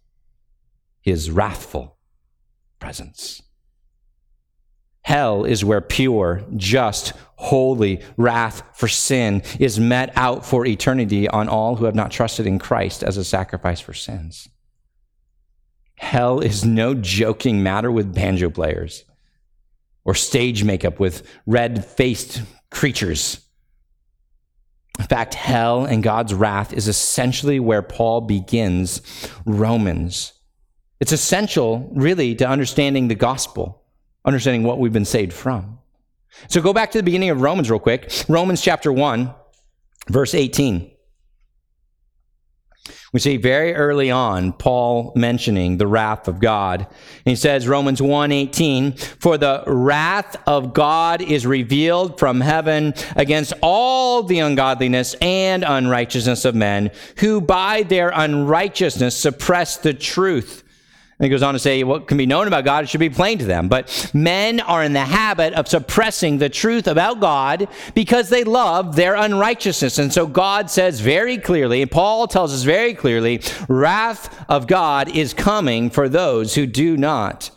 his 1.01 1.29
wrathful 1.29 1.97
presence. 2.79 3.43
Hell 5.03 5.45
is 5.45 5.63
where 5.63 5.81
pure, 5.81 6.43
just, 6.55 7.13
holy 7.35 8.01
wrath 8.17 8.63
for 8.73 8.87
sin 8.87 9.43
is 9.59 9.79
met 9.79 10.11
out 10.15 10.43
for 10.43 10.65
eternity 10.65 11.27
on 11.27 11.47
all 11.47 11.75
who 11.75 11.85
have 11.85 11.93
not 11.93 12.09
trusted 12.09 12.47
in 12.47 12.57
Christ 12.57 13.03
as 13.03 13.17
a 13.17 13.23
sacrifice 13.23 13.79
for 13.79 13.93
sins. 13.93 14.49
Hell 15.95 16.39
is 16.39 16.65
no 16.65 16.93
joking 16.93 17.63
matter 17.63 17.91
with 17.91 18.13
banjo 18.13 18.49
players 18.49 19.03
or 20.03 20.13
stage 20.13 20.63
makeup 20.63 20.99
with 20.99 21.27
red 21.45 21.85
faced 21.85 22.41
creatures. 22.69 23.41
In 24.99 25.05
fact, 25.05 25.33
hell 25.33 25.85
and 25.85 26.03
God's 26.03 26.33
wrath 26.33 26.71
is 26.71 26.87
essentially 26.87 27.59
where 27.59 27.81
Paul 27.81 28.21
begins 28.21 29.01
Romans. 29.45 30.33
It's 30.99 31.11
essential, 31.11 31.91
really, 31.93 32.35
to 32.35 32.47
understanding 32.47 33.07
the 33.09 33.15
gospel, 33.15 33.83
understanding 34.23 34.63
what 34.63 34.79
we've 34.79 34.93
been 34.93 35.03
saved 35.03 35.33
from. 35.33 35.79
So 36.47 36.61
go 36.61 36.73
back 36.73 36.91
to 36.91 36.97
the 36.97 37.03
beginning 37.03 37.29
of 37.29 37.41
Romans 37.41 37.69
real 37.69 37.79
quick. 37.79 38.11
Romans 38.29 38.61
chapter 38.61 38.91
1, 38.91 39.33
verse 40.09 40.33
18. 40.33 40.91
We 43.15 43.21
see 43.21 43.37
very 43.37 43.73
early 43.73 44.11
on 44.11 44.51
Paul 44.51 45.13
mentioning 45.15 45.77
the 45.77 45.87
wrath 45.87 46.27
of 46.27 46.41
God. 46.41 46.85
he 47.23 47.37
says, 47.37 47.65
Romans 47.65 48.01
1:18, 48.01 48.91
"For 49.21 49.37
the 49.37 49.63
wrath 49.65 50.35
of 50.45 50.73
God 50.73 51.21
is 51.21 51.45
revealed 51.45 52.19
from 52.19 52.41
heaven 52.41 52.93
against 53.15 53.53
all 53.61 54.21
the 54.21 54.39
ungodliness 54.39 55.15
and 55.21 55.63
unrighteousness 55.65 56.43
of 56.43 56.55
men, 56.55 56.91
who 57.19 57.39
by 57.39 57.83
their 57.83 58.11
unrighteousness 58.13 59.15
suppress 59.15 59.77
the 59.77 59.93
truth." 59.93 60.64
And 61.17 61.25
he 61.25 61.29
goes 61.29 61.43
on 61.43 61.53
to 61.53 61.59
say, 61.59 61.81
what 61.83 62.07
can 62.07 62.17
be 62.17 62.25
known 62.25 62.45
about 62.45 62.65
God 62.65 62.89
should 62.89 62.99
be 62.99 63.09
plain 63.09 63.37
to 63.37 63.45
them. 63.45 63.69
But 63.69 64.11
men 64.13 64.59
are 64.59 64.83
in 64.83 64.91
the 64.91 64.99
habit 64.99 65.53
of 65.53 65.67
suppressing 65.67 66.39
the 66.39 66.49
truth 66.49 66.87
about 66.87 67.21
God 67.21 67.69
because 67.93 68.27
they 68.27 68.43
love 68.43 68.97
their 68.97 69.15
unrighteousness. 69.15 69.97
And 69.97 70.11
so 70.11 70.27
God 70.27 70.69
says 70.69 70.99
very 70.99 71.37
clearly, 71.37 71.81
and 71.81 71.89
Paul 71.89 72.27
tells 72.27 72.53
us 72.53 72.63
very 72.63 72.93
clearly, 72.93 73.41
wrath 73.69 74.45
of 74.49 74.67
God 74.67 75.07
is 75.15 75.33
coming 75.33 75.89
for 75.89 76.09
those 76.09 76.55
who 76.55 76.65
do 76.65 76.97
not 76.97 77.49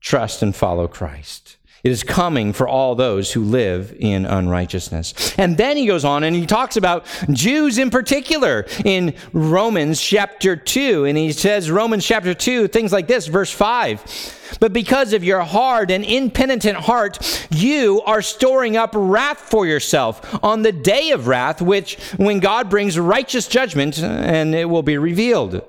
trust 0.00 0.40
and 0.40 0.54
follow 0.54 0.86
Christ. 0.86 1.49
It 1.82 1.90
is 1.90 2.02
coming 2.02 2.52
for 2.52 2.68
all 2.68 2.94
those 2.94 3.32
who 3.32 3.42
live 3.42 3.94
in 3.98 4.26
unrighteousness. 4.26 5.34
And 5.38 5.56
then 5.56 5.76
he 5.76 5.86
goes 5.86 6.04
on 6.04 6.24
and 6.24 6.36
he 6.36 6.44
talks 6.44 6.76
about 6.76 7.06
Jews 7.30 7.78
in 7.78 7.88
particular 7.90 8.66
in 8.84 9.14
Romans 9.32 10.00
chapter 10.00 10.56
2. 10.56 11.06
And 11.06 11.16
he 11.16 11.32
says, 11.32 11.70
Romans 11.70 12.04
chapter 12.04 12.34
2, 12.34 12.68
things 12.68 12.92
like 12.92 13.06
this, 13.08 13.28
verse 13.28 13.50
5. 13.50 14.58
But 14.60 14.72
because 14.72 15.12
of 15.12 15.24
your 15.24 15.40
hard 15.40 15.90
and 15.90 16.04
impenitent 16.04 16.76
heart, 16.76 17.46
you 17.50 18.02
are 18.02 18.20
storing 18.20 18.76
up 18.76 18.90
wrath 18.94 19.38
for 19.38 19.66
yourself 19.66 20.38
on 20.44 20.62
the 20.62 20.72
day 20.72 21.12
of 21.12 21.28
wrath, 21.28 21.62
which 21.62 21.98
when 22.16 22.40
God 22.40 22.68
brings 22.68 22.98
righteous 22.98 23.48
judgment, 23.48 23.98
and 24.02 24.54
it 24.54 24.68
will 24.68 24.82
be 24.82 24.98
revealed. 24.98 25.64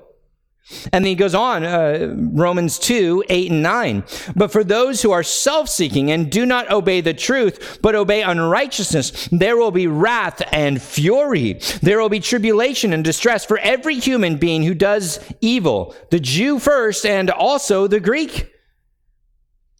And 0.92 1.04
then 1.04 1.10
he 1.10 1.14
goes 1.14 1.34
on, 1.34 1.64
uh, 1.64 2.14
Romans 2.16 2.78
2, 2.78 3.24
8 3.28 3.50
and 3.50 3.62
9. 3.62 4.04
But 4.36 4.52
for 4.52 4.62
those 4.62 5.02
who 5.02 5.10
are 5.10 5.22
self 5.22 5.68
seeking 5.68 6.10
and 6.10 6.30
do 6.30 6.46
not 6.46 6.70
obey 6.70 7.00
the 7.00 7.14
truth, 7.14 7.78
but 7.82 7.94
obey 7.94 8.22
unrighteousness, 8.22 9.28
there 9.32 9.56
will 9.56 9.72
be 9.72 9.88
wrath 9.88 10.40
and 10.52 10.80
fury. 10.80 11.54
There 11.82 12.00
will 12.00 12.08
be 12.08 12.20
tribulation 12.20 12.92
and 12.92 13.02
distress 13.02 13.44
for 13.44 13.58
every 13.58 13.96
human 13.96 14.36
being 14.36 14.62
who 14.62 14.74
does 14.74 15.18
evil, 15.40 15.94
the 16.10 16.20
Jew 16.20 16.58
first 16.58 17.04
and 17.04 17.28
also 17.30 17.86
the 17.88 18.00
Greek. 18.00 18.48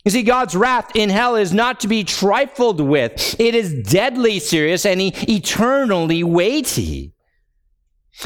You 0.04 0.10
see, 0.10 0.24
God's 0.24 0.56
wrath 0.56 0.96
in 0.96 1.10
hell 1.10 1.36
is 1.36 1.52
not 1.52 1.80
to 1.80 1.88
be 1.88 2.02
trifled 2.02 2.80
with. 2.80 3.38
It 3.40 3.54
is 3.54 3.72
deadly 3.88 4.40
serious 4.40 4.84
and 4.84 5.00
eternally 5.00 6.24
weighty. 6.24 7.11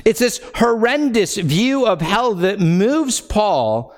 It's 0.05 0.21
this 0.21 0.41
horrendous 0.57 1.37
view 1.37 1.87
of 1.87 2.01
hell 2.01 2.35
that 2.35 2.61
moves 2.61 3.21
Paul 3.21 3.95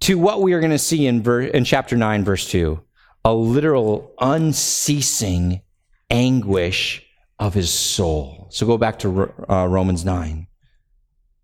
to 0.00 0.18
what 0.18 0.42
we 0.42 0.52
are 0.52 0.60
going 0.60 0.70
to 0.70 0.78
see 0.78 1.06
in, 1.06 1.22
ver- 1.22 1.42
in 1.42 1.64
chapter 1.64 1.96
9, 1.96 2.24
verse 2.24 2.48
2 2.50 2.80
a 3.26 3.32
literal, 3.32 4.12
unceasing 4.20 5.62
anguish 6.10 7.02
of 7.38 7.54
his 7.54 7.72
soul. 7.72 8.48
So 8.50 8.66
go 8.66 8.76
back 8.76 8.98
to 8.98 9.32
uh, 9.48 9.66
Romans 9.66 10.04
9, 10.04 10.46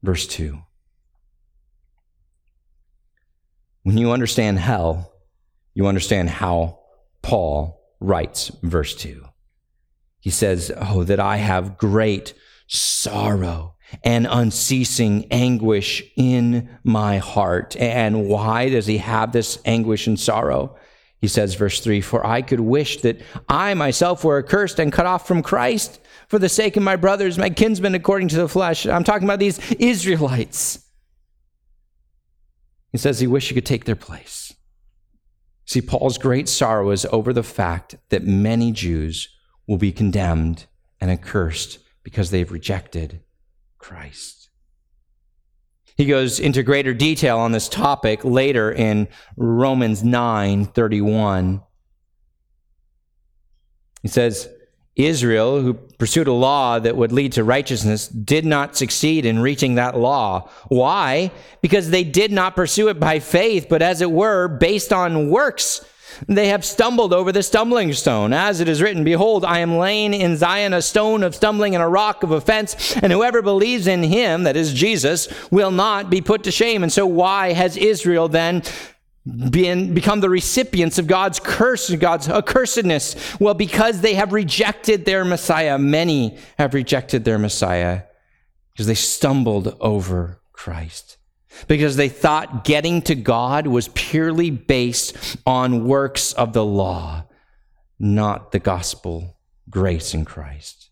verse 0.03 0.27
2. 0.27 0.59
When 3.83 3.97
you 3.97 4.13
understand 4.13 4.59
hell, 4.59 5.15
you 5.73 5.87
understand 5.87 6.29
how 6.29 6.81
Paul 7.23 7.81
writes 7.99 8.51
verse 8.63 8.95
2. 8.95 9.25
He 10.21 10.31
says, 10.31 10.71
Oh, 10.77 11.03
that 11.05 11.19
I 11.19 11.39
have 11.39 11.79
great 11.79 12.35
sorrow 12.71 13.75
and 14.05 14.27
unceasing 14.31 15.27
anguish 15.33 16.03
in 16.17 16.69
my 16.85 17.19
heart. 17.19 17.77
And 17.77 18.29
why 18.29 18.69
does 18.71 18.87
he 18.87 18.99
have 18.99 19.33
this 19.33 19.59
anguish 19.65 20.07
and 20.07 20.19
sorrow? 20.19 20.77
He 21.19 21.27
says, 21.27 21.55
verse 21.55 21.81
3 21.81 22.01
For 22.01 22.25
I 22.25 22.43
could 22.43 22.61
wish 22.61 23.03
that 23.03 23.21
I 23.49 23.75
myself 23.75 24.25
were 24.25 24.39
accursed 24.39 24.79
and 24.79 24.93
cut 24.93 25.07
off 25.07 25.27
from 25.27 25.43
Christ 25.43 26.01
for 26.29 26.39
the 26.39 26.49
sake 26.49 26.77
of 26.77 26.83
my 26.83 26.97
brothers, 26.97 27.37
my 27.37 27.51
kinsmen 27.51 27.95
according 27.95 28.29
to 28.29 28.37
the 28.37 28.49
flesh. 28.49 28.87
I'm 28.87 29.05
talking 29.05 29.27
about 29.27 29.41
these 29.41 29.59
Israelites. 29.73 30.87
He 32.93 32.99
says 32.99 33.19
he 33.19 33.27
wished 33.27 33.49
he 33.49 33.55
could 33.55 33.67
take 33.67 33.85
their 33.85 33.97
place. 33.97 34.55
See, 35.67 35.81
Paul's 35.81 36.19
great 36.19 36.49
sorrow 36.49 36.91
is 36.91 37.07
over 37.13 37.33
the 37.33 37.43
fact 37.43 37.97
that 38.09 38.25
many 38.25 38.73
Jews 38.73 39.29
will 39.67 39.79
be 39.79 39.93
condemned 39.93 40.67
and 41.01 41.11
accursed 41.11 41.79
because 42.11 42.31
they've 42.31 42.51
rejected 42.51 43.21
Christ. 43.79 44.51
He 45.97 46.07
goes 46.07 46.41
into 46.41 46.63
greater 46.63 46.93
detail 46.93 47.39
on 47.39 47.53
this 47.53 47.69
topic 47.69 48.25
later 48.25 48.73
in 48.73 49.09
Romans 49.37 50.03
9 50.03 50.65
31. 50.67 51.63
He 54.03 54.09
says, 54.09 54.49
Israel, 54.97 55.61
who 55.61 55.75
pursued 55.75 56.27
a 56.27 56.33
law 56.33 56.79
that 56.79 56.97
would 56.97 57.13
lead 57.13 57.33
to 57.33 57.45
righteousness, 57.45 58.09
did 58.09 58.45
not 58.45 58.77
succeed 58.77 59.25
in 59.25 59.39
reaching 59.39 59.77
that 59.77 59.97
law. 59.97 60.49
Why? 60.69 61.31
Because 61.63 61.91
they 61.91 62.03
did 62.03 62.33
not 62.33 62.57
pursue 62.57 62.89
it 62.89 62.99
by 62.99 63.19
faith, 63.21 63.67
but 63.69 63.83
as 63.83 64.01
it 64.01 64.11
were, 64.11 64.49
based 64.49 64.93
on 64.93 65.31
works. 65.31 65.85
They 66.29 66.49
have 66.49 66.65
stumbled 66.65 67.13
over 67.13 67.33
the 67.33 67.43
stumbling 67.43 67.93
stone. 67.93 68.33
As 68.33 68.61
it 68.61 68.69
is 68.69 68.83
written, 68.83 69.05
Behold, 69.05 69.45
I 69.45 69.61
am 69.61 69.77
laying 69.77 70.15
in 70.15 70.37
Zion 70.37 70.73
a 70.73 70.83
stone 70.83 71.23
of 71.23 71.35
stumbling 71.35 71.75
and 71.75 71.83
a 71.83 71.89
rock 71.89 72.23
of 72.23 72.31
offense, 72.31 72.97
and 72.97 73.13
whoever 73.13 73.43
believes 73.43 73.87
in 73.87 74.03
him, 74.03 74.45
that 74.45 74.57
is 74.57 74.73
Jesus, 74.73 75.29
will 75.51 75.71
not 75.71 76.11
be 76.11 76.21
put 76.21 76.45
to 76.45 76.51
shame. 76.51 76.83
And 76.83 76.93
so, 76.93 77.07
why 77.07 77.53
has 77.53 77.77
Israel 77.77 78.29
then 78.29 78.63
been, 79.51 79.95
become 79.95 80.21
the 80.21 80.31
recipients 80.31 80.99
of 80.99 81.07
God's 81.07 81.41
curse, 81.41 81.91
God's 81.95 82.29
accursedness? 82.29 83.41
Well, 83.41 83.55
because 83.55 84.01
they 84.01 84.15
have 84.15 84.33
rejected 84.33 85.05
their 85.05 85.25
Messiah. 85.25 85.79
Many 85.79 86.39
have 86.59 86.75
rejected 86.75 87.25
their 87.25 87.39
Messiah 87.39 88.03
because 88.73 88.87
they 88.87 88.95
stumbled 88.95 89.77
over 89.81 90.41
Christ 90.53 91.17
because 91.69 91.97
they 91.97 92.09
thought 92.09 92.65
getting 92.65 93.03
to 93.03 93.15
God 93.15 93.67
was 93.67 93.89
purely 93.89 94.51
based 94.51 95.37
on 95.47 95.87
works 95.87 96.33
of 96.35 96.53
the 96.53 96.65
law, 96.65 97.25
not 97.99 98.53
the 98.53 98.59
gospel 98.59 99.37
grace 99.69 100.15
in 100.15 100.25
Christ. 100.25 100.91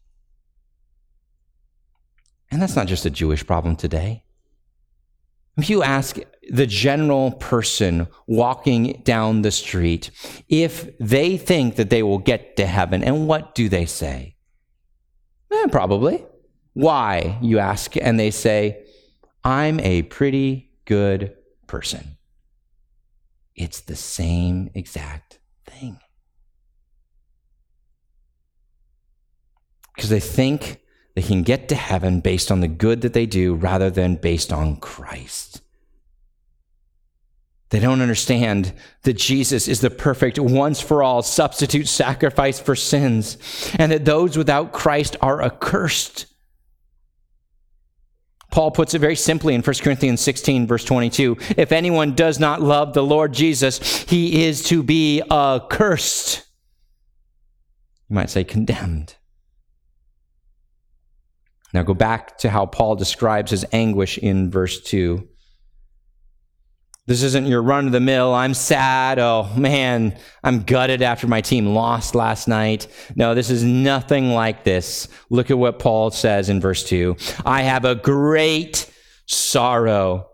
And 2.50 2.62
that's 2.62 2.77
not 2.77 2.87
just 2.87 3.05
a 3.05 3.11
Jewish 3.11 3.47
problem 3.47 3.77
today. 3.77 4.25
If 5.57 5.69
you 5.69 5.83
ask 5.83 6.19
the 6.50 6.67
general 6.67 7.33
person 7.33 8.07
walking 8.27 9.03
down 9.05 9.43
the 9.43 9.50
street 9.50 10.11
if 10.49 10.97
they 10.99 11.37
think 11.37 11.77
that 11.77 11.91
they 11.91 12.03
will 12.03 12.19
get 12.19 12.57
to 12.57 12.67
heaven, 12.67 13.03
and 13.03 13.27
what 13.27 13.55
do 13.55 13.69
they 13.69 13.85
say? 13.85 14.37
Eh, 15.53 15.67
probably. 15.71 16.25
Why, 16.75 17.38
you 17.42 17.59
ask, 17.59 17.97
and 17.97 18.21
they 18.21 18.31
say, 18.31 18.85
I'm 19.48 19.80
a 19.80 20.02
pretty 20.02 20.72
good 20.84 21.34
person. 21.66 22.18
It's 23.56 23.80
the 23.80 23.96
same 23.96 24.70
exact 24.74 25.38
thing. 25.64 26.00
Because 29.96 30.11
they 30.11 30.20
think 30.20 30.80
they 31.14 31.22
can 31.22 31.44
get 31.44 31.70
to 31.70 31.74
heaven 31.76 32.20
based 32.20 32.52
on 32.52 32.61
the 32.61 32.68
good 32.68 33.00
that 33.00 33.14
they 33.14 33.24
do 33.24 33.54
rather 33.54 33.88
than 33.88 34.16
based 34.16 34.52
on 34.52 34.76
Christ. 34.76 35.62
They 37.70 37.80
don't 37.80 38.02
understand 38.02 38.74
that 39.04 39.16
Jesus 39.16 39.66
is 39.66 39.80
the 39.80 39.88
perfect 39.88 40.38
once 40.38 40.82
for 40.82 41.02
all 41.02 41.22
substitute 41.22 41.88
sacrifice 41.88 42.61
for 42.61 42.76
sins 42.76 43.38
and 43.78 43.92
that 43.92 44.04
those 44.04 44.37
without 44.37 44.74
Christ 44.74 45.16
are 45.22 45.40
accursed. 45.40 46.26
Paul 48.59 48.73
puts 48.73 48.92
it 48.92 48.99
very 48.99 49.14
simply 49.14 49.55
in 49.55 49.62
1 49.62 49.75
Corinthians 49.83 50.21
16, 50.21 50.66
verse 50.66 50.83
22. 50.83 51.37
If 51.57 51.71
anyone 51.71 52.16
does 52.16 52.40
not 52.40 52.61
love 52.61 52.92
the 52.92 53.05
Lord 53.05 53.33
Jesus, 53.33 54.03
he 54.03 54.47
is 54.47 54.64
to 54.64 54.83
be 54.83 55.23
accursed. 55.31 56.42
You 58.09 58.14
might 58.14 58.31
say 58.31 58.42
condemned. 58.42 59.14
Now 61.73 61.85
go 61.85 61.94
back 61.94 62.37
to 62.38 62.51
how 62.51 62.66
Paul 62.66 62.97
describes 62.97 63.53
his 63.53 63.64
anguish 63.73 64.18
in 64.18 64.51
verse 64.51 64.81
2. 64.81 65.29
This 67.09 67.23
isn't 67.23 67.47
your 67.47 67.62
run 67.62 67.87
of 67.87 67.92
the 67.92 68.01
mill. 68.01 68.35
I'm 68.35 68.53
sad. 68.53 69.18
Oh 69.18 69.51
man, 69.57 70.14
I'm 70.44 70.62
gutted 70.62 71.01
after 71.01 71.27
my 71.27 71.40
team 71.40 71.68
lost 71.68 72.14
last 72.14 72.49
night. 72.49 72.87
No, 73.16 73.35
this 73.35 73.49
is 73.49 73.64
nothing 73.64 74.33
like 74.33 74.62
this. 74.62 75.09
Look 75.31 75.51
at 75.51 75.57
what 75.57 75.79
Paul 75.79 76.11
says 76.11 76.51
in 76.51 76.61
verse 76.61 76.85
2. 76.85 77.16
I 77.47 77.62
have 77.62 77.87
a 77.87 77.94
great 77.94 78.92
sorrow 79.25 80.29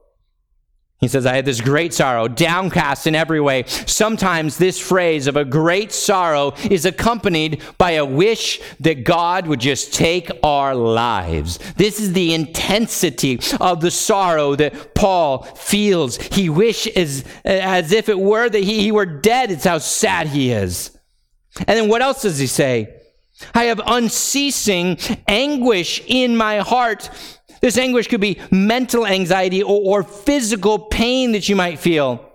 he 1.05 1.09
says, 1.09 1.27
I 1.27 1.37
had 1.37 1.45
this 1.45 1.61
great 1.61 1.95
sorrow, 1.95 2.27
downcast 2.27 3.07
in 3.07 3.15
every 3.15 3.41
way. 3.41 3.65
Sometimes 3.67 4.57
this 4.57 4.81
phrase 4.81 5.27
of 5.27 5.37
a 5.37 5.45
great 5.45 5.93
sorrow 5.93 6.55
is 6.71 6.85
accompanied 6.87 7.63
by 7.79 7.93
a 7.93 8.05
wish 8.05 8.61
that 8.81 9.05
God 9.05 9.47
would 9.47 9.61
just 9.61 9.93
take 9.93 10.31
our 10.43 10.75
lives. 10.75 11.59
This 11.75 12.01
is 12.01 12.13
the 12.13 12.35
intensity 12.35 13.41
of 13.61 13.81
the 13.81 13.91
sorrow 13.91 14.57
that 14.57 14.95
Paul 14.95 15.43
feels. 15.43 16.17
He 16.17 16.49
wishes 16.49 17.25
as 17.45 17.93
if 17.93 18.09
it 18.09 18.19
were 18.19 18.49
that 18.49 18.65
he, 18.65 18.81
he 18.81 18.93
were 18.93 19.07
dead. 19.07 19.51
It's 19.51 19.65
how 19.65 19.79
sad 19.79 20.29
he 20.29 20.51
is. 20.51 20.91
And 21.59 21.79
then 21.79 21.89
what 21.89 22.03
else 22.03 22.23
does 22.23 22.39
he 22.39 22.47
say? 22.47 23.01
I 23.55 23.65
have 23.65 23.81
unceasing 23.85 24.99
anguish 25.27 26.01
in 26.07 26.37
my 26.37 26.59
heart 26.59 27.11
this 27.65 27.79
anguish 27.79 28.09
could 28.09 28.21
be 28.21 28.39
mental 28.51 29.07
anxiety 29.07 29.63
or, 29.63 30.01
or 30.01 30.03
physical 30.03 30.79
pain 30.79 31.33
that 31.33 31.49
you 31.49 31.57
might 31.57 31.79
feel. 31.79 32.31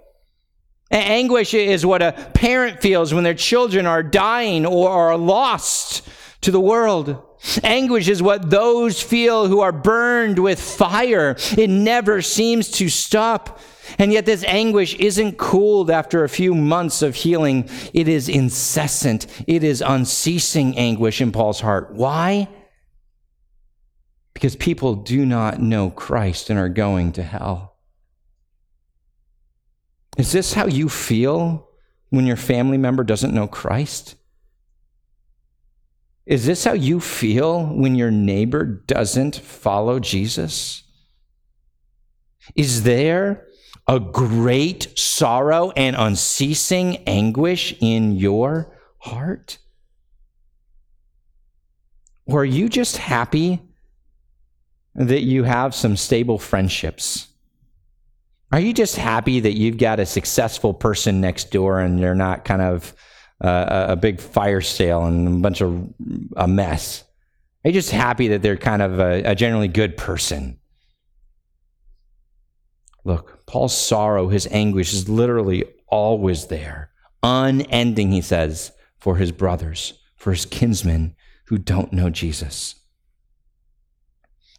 Anguish 0.90 1.54
is 1.54 1.86
what 1.86 2.02
a 2.02 2.14
parent 2.34 2.82
feels 2.82 3.14
when 3.14 3.24
their 3.24 3.36
children 3.36 3.86
are 3.86 4.02
dying 4.02 4.66
or 4.66 4.90
are 4.90 5.16
lost 5.16 6.02
to 6.42 6.50
the 6.50 6.60
world. 6.60 7.22
Anguish 7.64 8.08
is 8.08 8.24
what 8.24 8.50
those 8.50 9.04
feel 9.04 9.48
who 9.48 9.60
are 9.60 9.72
burned 9.72 10.40
with 10.40 10.60
fire. 10.60 11.36
It 11.56 11.70
never 11.70 12.24
seems 12.24 12.72
to 12.72 12.90
stop. 12.90 13.60
And 14.00 14.12
yet, 14.12 14.26
this 14.26 14.44
anguish 14.46 14.96
isn't 14.96 15.38
cooled 15.38 15.92
after 15.92 16.24
a 16.24 16.30
few 16.30 16.56
months 16.56 17.04
of 17.04 17.14
healing. 17.14 17.70
It 17.94 18.08
is 18.08 18.30
incessant, 18.30 19.28
it 19.46 19.64
is 19.64 19.84
unceasing 19.86 20.76
anguish 20.76 21.22
in 21.22 21.32
Paul's 21.32 21.60
heart. 21.60 21.94
Why? 21.94 22.48
Because 24.40 24.56
people 24.56 24.96
do 24.96 25.26
not 25.26 25.62
know 25.62 25.90
Christ 25.90 26.50
and 26.50 26.58
are 26.58 26.70
going 26.70 27.12
to 27.12 27.24
hell. 27.24 27.76
Is 30.18 30.32
this 30.32 30.54
how 30.54 30.66
you 30.66 30.88
feel 30.88 31.68
when 32.10 32.26
your 32.26 32.38
family 32.38 32.78
member 32.78 33.04
doesn't 33.04 33.34
know 33.34 33.48
Christ? 33.48 34.16
Is 36.26 36.46
this 36.46 36.64
how 36.64 36.72
you 36.72 37.02
feel 37.02 37.66
when 37.66 37.96
your 37.96 38.12
neighbor 38.12 38.64
doesn't 38.64 39.36
follow 39.36 40.00
Jesus? 40.00 40.84
Is 42.56 42.84
there 42.84 43.46
a 43.90 44.00
great 44.00 44.98
sorrow 44.98 45.72
and 45.72 45.98
unceasing 45.98 46.96
anguish 47.08 47.76
in 47.82 48.14
your 48.14 48.74
heart? 49.00 49.58
Or 52.26 52.44
are 52.44 52.46
you 52.46 52.70
just 52.70 52.96
happy 52.96 53.66
that 55.00 55.22
you 55.22 55.44
have 55.44 55.74
some 55.74 55.96
stable 55.96 56.38
friendships? 56.38 57.28
Are 58.52 58.60
you 58.60 58.74
just 58.74 58.98
happy 58.98 59.40
that 59.40 59.54
you've 59.54 59.78
got 59.78 60.00
a 60.00 60.06
successful 60.06 60.74
person 60.74 61.22
next 61.22 61.52
door 61.52 61.80
and 61.80 61.98
they're 61.98 62.16
not 62.16 62.44
kind 62.44 62.62
of 62.62 62.94
uh, 63.42 63.86
a 63.90 63.96
big 63.96 64.20
fire 64.20 64.60
sale 64.60 65.06
and 65.06 65.28
a 65.28 65.40
bunch 65.40 65.62
of 65.62 65.88
a 66.36 66.48
mess? 66.48 67.06
Are 67.64 67.70
you 67.70 67.74
just 67.74 67.92
happy 67.92 68.28
that 68.30 68.42
they're 68.42 68.58
kind 68.58 68.82
of 68.82 69.00
a, 69.00 69.24
a 69.24 69.36
generally 69.36 69.70
good 69.70 69.96
person? 69.96 70.60
Look, 73.06 73.46
Paul's 73.46 73.78
sorrow, 73.78 74.28
his 74.28 74.48
anguish 74.52 74.94
is 74.94 75.08
literally 75.08 75.64
always 75.88 76.48
there, 76.48 76.92
unending, 77.24 78.12
he 78.12 78.22
says, 78.22 78.74
for 79.00 79.16
his 79.16 79.32
brothers, 79.32 79.94
for 80.18 80.32
his 80.32 80.46
kinsmen 80.46 81.16
who 81.46 81.58
don't 81.58 81.94
know 81.94 82.10
Jesus. 82.10 82.76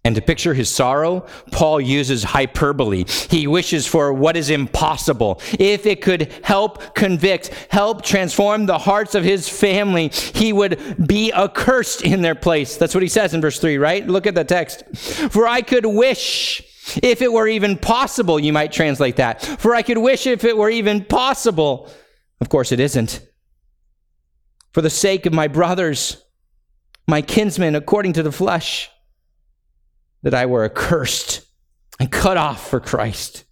And 0.02 0.14
to 0.14 0.22
picture 0.22 0.54
his 0.54 0.70
sorrow, 0.70 1.26
Paul 1.52 1.78
uses 1.78 2.24
hyperbole. 2.24 3.04
He 3.28 3.46
wishes 3.46 3.86
for 3.86 4.14
what 4.14 4.34
is 4.34 4.48
impossible. 4.48 5.42
If 5.58 5.84
it 5.84 6.00
could 6.00 6.32
help 6.42 6.94
convict, 6.94 7.48
help 7.68 8.02
transform 8.02 8.64
the 8.64 8.78
hearts 8.78 9.14
of 9.14 9.24
his 9.24 9.46
family, 9.46 10.08
he 10.08 10.54
would 10.54 11.06
be 11.06 11.32
accursed 11.34 12.02
in 12.02 12.22
their 12.22 12.34
place. 12.34 12.78
That's 12.78 12.94
what 12.94 13.02
he 13.02 13.10
says 13.10 13.34
in 13.34 13.42
verse 13.42 13.58
3, 13.58 13.76
right? 13.76 14.06
Look 14.06 14.26
at 14.26 14.34
the 14.34 14.44
text. 14.44 14.84
For 14.96 15.46
I 15.46 15.60
could 15.60 15.84
wish 15.84 16.62
if 17.02 17.20
it 17.20 17.30
were 17.30 17.46
even 17.46 17.76
possible, 17.76 18.40
you 18.40 18.54
might 18.54 18.72
translate 18.72 19.16
that. 19.16 19.44
For 19.44 19.74
I 19.74 19.82
could 19.82 19.98
wish 19.98 20.26
if 20.26 20.44
it 20.44 20.56
were 20.56 20.70
even 20.70 21.04
possible. 21.04 21.90
Of 22.40 22.48
course, 22.48 22.72
it 22.72 22.80
isn't. 22.80 23.20
For 24.72 24.80
the 24.80 24.88
sake 24.88 25.26
of 25.26 25.34
my 25.34 25.46
brothers, 25.46 26.24
my 27.06 27.20
kinsmen 27.20 27.74
according 27.74 28.14
to 28.14 28.22
the 28.22 28.32
flesh 28.32 28.88
that 30.22 30.34
I 30.34 30.46
were 30.46 30.64
accursed 30.64 31.42
and 31.98 32.10
cut 32.10 32.36
off 32.36 32.68
for 32.68 32.80
Christ. 32.80 33.44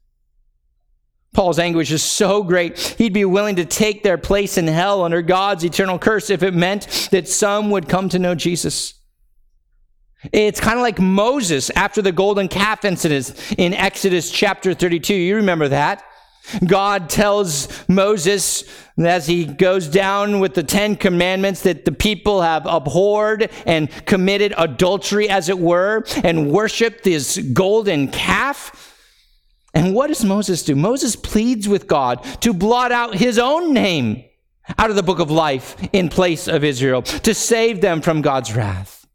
Paul's 1.35 1.59
anguish 1.59 1.93
is 1.93 2.03
so 2.03 2.43
great, 2.43 2.79
he'd 2.99 3.13
be 3.13 3.25
willing 3.25 3.57
to 3.57 3.65
take 3.65 4.03
their 4.03 4.19
place 4.19 4.59
in 4.59 4.67
hell 4.67 5.05
under 5.05 5.23
God's 5.23 5.65
eternal 5.65 5.99
curse 5.99 6.31
if 6.31 6.43
it 6.43 6.55
meant 6.55 7.09
that 7.13 7.29
some 7.29 7.71
would 7.71 7.89
come 7.89 8.09
to 8.09 8.19
know 8.19 8.35
Jesus. 8.35 8.95
It's 10.33 10.59
kind 10.59 10.77
of 10.77 10.83
like 10.83 10.99
Moses 10.99 11.71
after 11.71 12.03
the 12.03 12.11
golden 12.11 12.49
calf 12.49 12.85
incident 12.85 13.55
in 13.57 13.73
Exodus 13.73 14.31
chapter 14.31 14.75
32. 14.75 15.15
You 15.15 15.37
remember 15.37 15.69
that? 15.69 16.03
God 16.67 17.11
tells 17.11 17.69
Moses 17.89 18.65
as 18.99 19.27
he 19.27 19.45
goes 19.45 19.87
down 19.87 20.41
with 20.41 20.55
the 20.55 20.63
Ten 20.63 20.97
Commandments 20.97 21.63
that 21.63 21.85
the 21.85 21.93
people 21.93 22.43
have 22.43 22.67
abhorred 22.67 23.51
and 23.67 23.91
committed 24.07 24.55
adultery, 24.57 25.29
as 25.29 25.49
it 25.49 25.59
were, 25.59 26.05
and 26.25 26.51
worshiped 26.51 27.05
this 27.05 27.39
golden 27.39 28.09
calf. 28.09 28.97
And 29.75 29.95
what 29.95 30.09
does 30.09 30.25
Moses 30.25 30.63
do? 30.63 30.75
Moses 30.75 31.15
pleads 31.15 31.69
with 31.69 31.87
God 31.87 32.25
to 32.41 32.53
blot 32.53 32.91
out 32.91 33.15
his 33.15 33.39
own 33.39 33.73
name 33.73 34.25
out 34.77 34.91
of 34.91 34.97
the 34.97 35.03
book 35.03 35.19
of 35.19 35.31
life 35.31 35.77
in 35.93 36.09
place 36.09 36.47
of 36.49 36.65
Israel, 36.65 37.03
to 37.03 37.35
save 37.35 37.81
them 37.81 38.03
from 38.03 38.21
God's 38.21 38.55
wrath. 38.55 39.07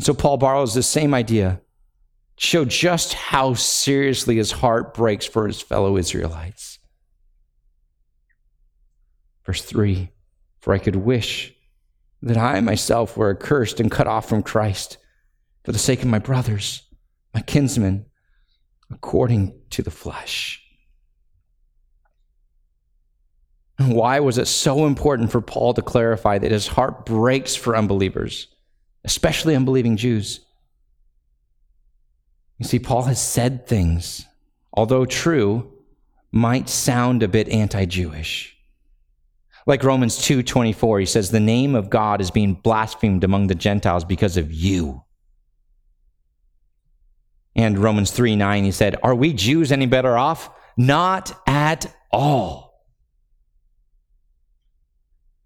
So 0.00 0.14
Paul 0.14 0.36
borrows 0.36 0.74
this 0.74 0.86
same 0.86 1.12
idea 1.14 1.60
show 2.38 2.64
just 2.64 3.14
how 3.14 3.54
seriously 3.54 4.36
his 4.36 4.52
heart 4.52 4.94
breaks 4.94 5.26
for 5.26 5.46
his 5.46 5.60
fellow 5.60 5.96
Israelites. 5.96 6.78
Verse 9.44 9.62
3 9.62 10.10
For 10.60 10.74
I 10.74 10.78
could 10.78 10.96
wish 10.96 11.54
that 12.22 12.36
I 12.36 12.60
myself 12.60 13.16
were 13.16 13.30
accursed 13.30 13.80
and 13.80 13.90
cut 13.90 14.06
off 14.06 14.28
from 14.28 14.42
Christ 14.42 14.98
for 15.64 15.72
the 15.72 15.78
sake 15.78 16.02
of 16.02 16.08
my 16.08 16.18
brothers, 16.18 16.82
my 17.34 17.40
kinsmen, 17.40 18.06
according 18.90 19.58
to 19.70 19.82
the 19.82 19.90
flesh. 19.90 20.62
And 23.78 23.94
why 23.94 24.20
was 24.20 24.38
it 24.38 24.46
so 24.46 24.86
important 24.86 25.30
for 25.30 25.40
Paul 25.40 25.74
to 25.74 25.82
clarify 25.82 26.38
that 26.38 26.50
his 26.50 26.66
heart 26.66 27.04
breaks 27.04 27.54
for 27.54 27.76
unbelievers, 27.76 28.48
especially 29.04 29.54
unbelieving 29.54 29.96
Jews? 29.96 30.45
You 32.58 32.66
see, 32.66 32.78
Paul 32.78 33.02
has 33.02 33.20
said 33.20 33.66
things, 33.66 34.26
although 34.72 35.04
true, 35.04 35.72
might 36.32 36.68
sound 36.68 37.22
a 37.22 37.28
bit 37.28 37.48
anti-Jewish. 37.48 38.56
Like 39.66 39.82
Romans 39.82 40.18
2:24, 40.18 41.00
he 41.00 41.06
says 41.06 41.30
the 41.30 41.40
name 41.40 41.74
of 41.74 41.90
God 41.90 42.20
is 42.20 42.30
being 42.30 42.54
blasphemed 42.54 43.24
among 43.24 43.48
the 43.48 43.54
Gentiles 43.54 44.04
because 44.04 44.36
of 44.36 44.52
you. 44.52 45.02
And 47.54 47.78
Romans 47.78 48.10
3:9 48.12 48.64
he 48.64 48.70
said, 48.70 48.96
"Are 49.02 49.14
we 49.14 49.32
Jews 49.32 49.72
any 49.72 49.86
better 49.86 50.16
off? 50.16 50.50
Not 50.76 51.32
at 51.46 51.92
all." 52.12 52.65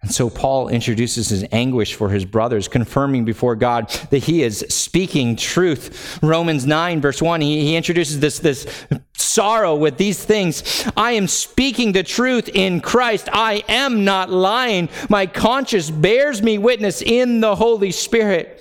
And 0.03 0.11
so 0.11 0.31
Paul 0.31 0.69
introduces 0.69 1.29
his 1.29 1.45
anguish 1.53 1.95
for 1.95 2.09
his 2.09 2.25
brothers, 2.25 2.69
confirming 2.69 3.27
before 3.27 3.55
God 3.55 3.91
that 4.11 4.25
he 4.25 4.43
is 4.43 4.65
speaking 4.71 5.37
truth. 5.37 6.19
Romans 6.23 6.67
9, 6.67 7.03
verse 7.03 7.21
1, 7.21 7.43
he, 7.43 7.61
he 7.61 7.77
introduces 7.77 8.19
this, 8.19 8.39
this 8.39 8.87
sorrow 9.13 9.75
with 9.75 9.99
these 9.99 10.25
things. 10.25 10.91
I 10.97 11.13
am 11.13 11.27
speaking 11.27 11.93
the 11.93 12.03
truth 12.03 12.49
in 12.49 12.81
Christ. 12.81 13.29
I 13.31 13.63
am 13.69 14.05
not 14.05 14.31
lying. 14.31 14.89
My 15.11 15.27
conscience 15.27 15.91
bears 15.91 16.43
me 16.43 16.57
witness 16.57 17.03
in 17.03 17.41
the 17.41 17.55
Holy 17.55 17.93
Spirit. 17.93 18.57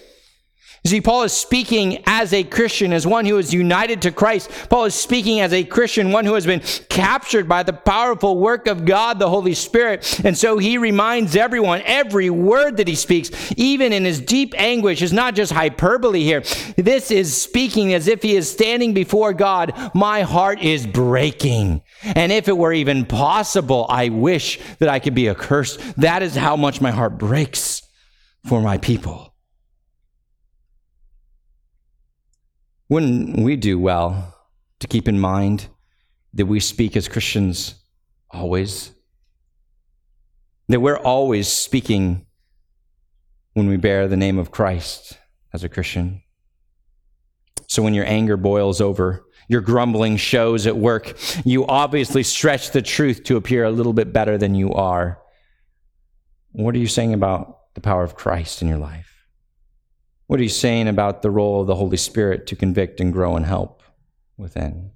You 0.83 0.89
see, 0.91 1.01
Paul 1.01 1.23
is 1.23 1.33
speaking 1.33 2.01
as 2.05 2.31
a 2.31 2.43
Christian, 2.43 2.93
as 2.93 3.05
one 3.05 3.25
who 3.25 3.37
is 3.37 3.53
united 3.53 4.01
to 4.03 4.11
Christ. 4.11 4.49
Paul 4.69 4.85
is 4.85 4.95
speaking 4.95 5.41
as 5.41 5.51
a 5.51 5.65
Christian, 5.65 6.11
one 6.11 6.23
who 6.23 6.35
has 6.35 6.45
been 6.45 6.61
captured 6.87 7.49
by 7.49 7.63
the 7.63 7.73
powerful 7.73 8.37
work 8.37 8.65
of 8.65 8.85
God, 8.85 9.19
the 9.19 9.29
Holy 9.29 9.53
Spirit. 9.53 10.21
And 10.23 10.37
so 10.37 10.57
he 10.57 10.77
reminds 10.77 11.35
everyone, 11.35 11.81
every 11.83 12.29
word 12.29 12.77
that 12.77 12.87
he 12.87 12.95
speaks, 12.95 13.29
even 13.57 13.91
in 13.91 14.05
his 14.05 14.21
deep 14.21 14.53
anguish, 14.57 15.01
is 15.01 15.11
not 15.11 15.35
just 15.35 15.51
hyperbole 15.51 16.23
here. 16.23 16.43
This 16.77 17.11
is 17.11 17.35
speaking 17.35 17.93
as 17.93 18.07
if 18.07 18.21
he 18.21 18.37
is 18.37 18.49
standing 18.49 18.93
before 18.93 19.33
God. 19.33 19.73
My 19.93 20.21
heart 20.21 20.61
is 20.61 20.87
breaking. 20.87 21.81
And 22.03 22.31
if 22.31 22.47
it 22.47 22.57
were 22.57 22.71
even 22.71 23.05
possible, 23.05 23.85
I 23.89 24.09
wish 24.09 24.59
that 24.79 24.87
I 24.87 24.99
could 24.99 25.13
be 25.13 25.27
accursed. 25.27 25.79
That 25.97 26.23
is 26.23 26.37
how 26.37 26.55
much 26.55 26.79
my 26.79 26.91
heart 26.91 27.17
breaks 27.17 27.81
for 28.47 28.61
my 28.61 28.77
people. 28.77 29.28
Wouldn't 32.89 33.39
we 33.39 33.55
do 33.55 33.77
well 33.77 34.35
to 34.79 34.87
keep 34.87 35.07
in 35.07 35.19
mind 35.19 35.67
that 36.33 36.47
we 36.47 36.59
speak 36.59 36.97
as 36.97 37.07
Christians 37.07 37.75
always? 38.31 38.91
That 40.67 40.81
we're 40.81 40.97
always 40.97 41.47
speaking 41.47 42.25
when 43.53 43.67
we 43.67 43.77
bear 43.77 44.07
the 44.07 44.17
name 44.17 44.39
of 44.39 44.51
Christ 44.51 45.17
as 45.53 45.63
a 45.63 45.69
Christian. 45.69 46.23
So 47.67 47.83
when 47.83 47.93
your 47.93 48.05
anger 48.05 48.37
boils 48.37 48.81
over, 48.81 49.23
your 49.47 49.61
grumbling 49.61 50.17
shows 50.17 50.65
at 50.65 50.77
work, 50.77 51.15
you 51.45 51.67
obviously 51.67 52.23
stretch 52.23 52.71
the 52.71 52.81
truth 52.81 53.23
to 53.25 53.37
appear 53.37 53.63
a 53.63 53.71
little 53.71 53.93
bit 53.93 54.11
better 54.11 54.37
than 54.37 54.55
you 54.55 54.73
are. 54.73 55.19
What 56.53 56.73
are 56.73 56.79
you 56.79 56.87
saying 56.87 57.13
about 57.13 57.73
the 57.75 57.81
power 57.81 58.03
of 58.03 58.15
Christ 58.15 58.63
in 58.63 58.67
your 58.67 58.79
life? 58.79 59.08
What 60.29 60.39
are 60.39 60.43
you 60.43 60.49
saying 60.49 60.87
about 60.87 61.23
the 61.23 61.31
role 61.31 61.61
of 61.61 61.65
the 61.65 61.73
Holy 61.73 61.97
Spirit 61.97 62.45
to 62.47 62.55
convict 62.55 62.99
and 62.99 63.11
grow 63.11 63.35
and 63.35 63.43
help 63.43 63.81
within? 64.37 64.91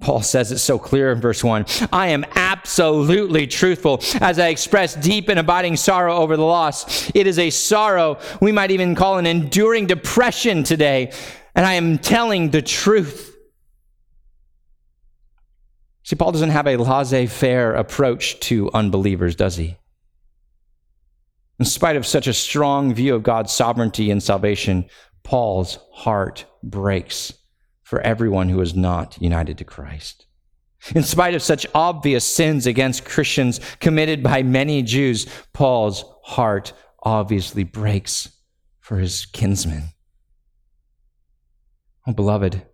Paul 0.00 0.22
says 0.22 0.50
it 0.50 0.58
so 0.58 0.80
clear 0.80 1.12
in 1.12 1.20
verse 1.20 1.44
1 1.44 1.64
I 1.92 2.08
am 2.08 2.24
absolutely 2.34 3.46
truthful 3.46 4.02
as 4.20 4.40
I 4.40 4.48
express 4.48 4.96
deep 4.96 5.28
and 5.28 5.38
abiding 5.38 5.76
sorrow 5.76 6.16
over 6.16 6.36
the 6.36 6.42
loss. 6.42 7.08
It 7.14 7.28
is 7.28 7.38
a 7.38 7.50
sorrow 7.50 8.18
we 8.40 8.50
might 8.50 8.72
even 8.72 8.96
call 8.96 9.16
an 9.16 9.26
enduring 9.26 9.86
depression 9.86 10.64
today, 10.64 11.12
and 11.54 11.64
I 11.64 11.74
am 11.74 11.98
telling 11.98 12.50
the 12.50 12.62
truth. 12.62 13.36
See, 16.02 16.16
Paul 16.16 16.32
doesn't 16.32 16.50
have 16.50 16.66
a 16.66 16.78
laissez 16.78 17.26
faire 17.26 17.74
approach 17.74 18.40
to 18.40 18.72
unbelievers, 18.72 19.36
does 19.36 19.54
he? 19.54 19.76
In 21.58 21.64
spite 21.64 21.96
of 21.96 22.06
such 22.06 22.26
a 22.26 22.34
strong 22.34 22.92
view 22.92 23.14
of 23.14 23.22
God's 23.22 23.52
sovereignty 23.52 24.10
and 24.10 24.22
salvation, 24.22 24.86
Paul's 25.22 25.78
heart 25.92 26.44
breaks 26.62 27.32
for 27.82 28.00
everyone 28.00 28.48
who 28.48 28.60
is 28.60 28.74
not 28.74 29.20
united 29.20 29.58
to 29.58 29.64
Christ. 29.64 30.26
In 30.94 31.02
spite 31.02 31.34
of 31.34 31.42
such 31.42 31.66
obvious 31.74 32.24
sins 32.24 32.66
against 32.66 33.04
Christians 33.04 33.60
committed 33.80 34.22
by 34.22 34.42
many 34.42 34.82
Jews, 34.82 35.26
Paul's 35.52 36.04
heart 36.22 36.72
obviously 37.02 37.64
breaks 37.64 38.28
for 38.80 38.98
his 38.98 39.26
kinsmen. 39.26 39.84
Oh, 42.06 42.12
beloved, 42.12 42.64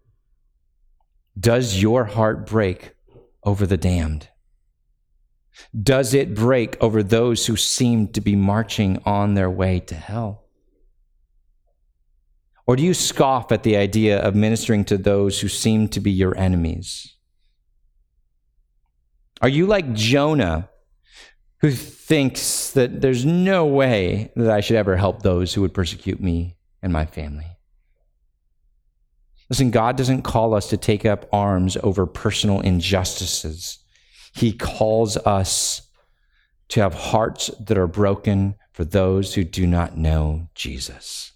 does 1.38 1.80
your 1.80 2.04
heart 2.04 2.46
break 2.46 2.94
over 3.44 3.66
the 3.66 3.78
damned? 3.78 4.28
Does 5.80 6.14
it 6.14 6.34
break 6.34 6.76
over 6.82 7.02
those 7.02 7.46
who 7.46 7.56
seem 7.56 8.08
to 8.08 8.20
be 8.20 8.36
marching 8.36 9.00
on 9.04 9.34
their 9.34 9.50
way 9.50 9.80
to 9.80 9.94
hell? 9.94 10.44
Or 12.66 12.76
do 12.76 12.82
you 12.82 12.94
scoff 12.94 13.50
at 13.52 13.64
the 13.64 13.76
idea 13.76 14.20
of 14.20 14.34
ministering 14.34 14.84
to 14.86 14.96
those 14.96 15.40
who 15.40 15.48
seem 15.48 15.88
to 15.88 16.00
be 16.00 16.10
your 16.10 16.36
enemies? 16.36 17.16
Are 19.40 19.48
you 19.48 19.66
like 19.66 19.92
Jonah, 19.92 20.70
who 21.58 21.72
thinks 21.72 22.70
that 22.70 23.00
there's 23.00 23.24
no 23.24 23.66
way 23.66 24.30
that 24.36 24.50
I 24.50 24.60
should 24.60 24.76
ever 24.76 24.96
help 24.96 25.22
those 25.22 25.52
who 25.52 25.60
would 25.62 25.74
persecute 25.74 26.20
me 26.20 26.56
and 26.80 26.92
my 26.92 27.06
family? 27.06 27.46
Listen, 29.50 29.70
God 29.70 29.96
doesn't 29.96 30.22
call 30.22 30.54
us 30.54 30.68
to 30.70 30.76
take 30.76 31.04
up 31.04 31.28
arms 31.32 31.76
over 31.82 32.06
personal 32.06 32.60
injustices. 32.60 33.81
He 34.32 34.52
calls 34.52 35.16
us 35.18 35.82
to 36.68 36.80
have 36.80 36.94
hearts 36.94 37.50
that 37.60 37.76
are 37.76 37.86
broken 37.86 38.54
for 38.72 38.84
those 38.84 39.34
who 39.34 39.44
do 39.44 39.66
not 39.66 39.96
know 39.96 40.48
Jesus. 40.54 41.32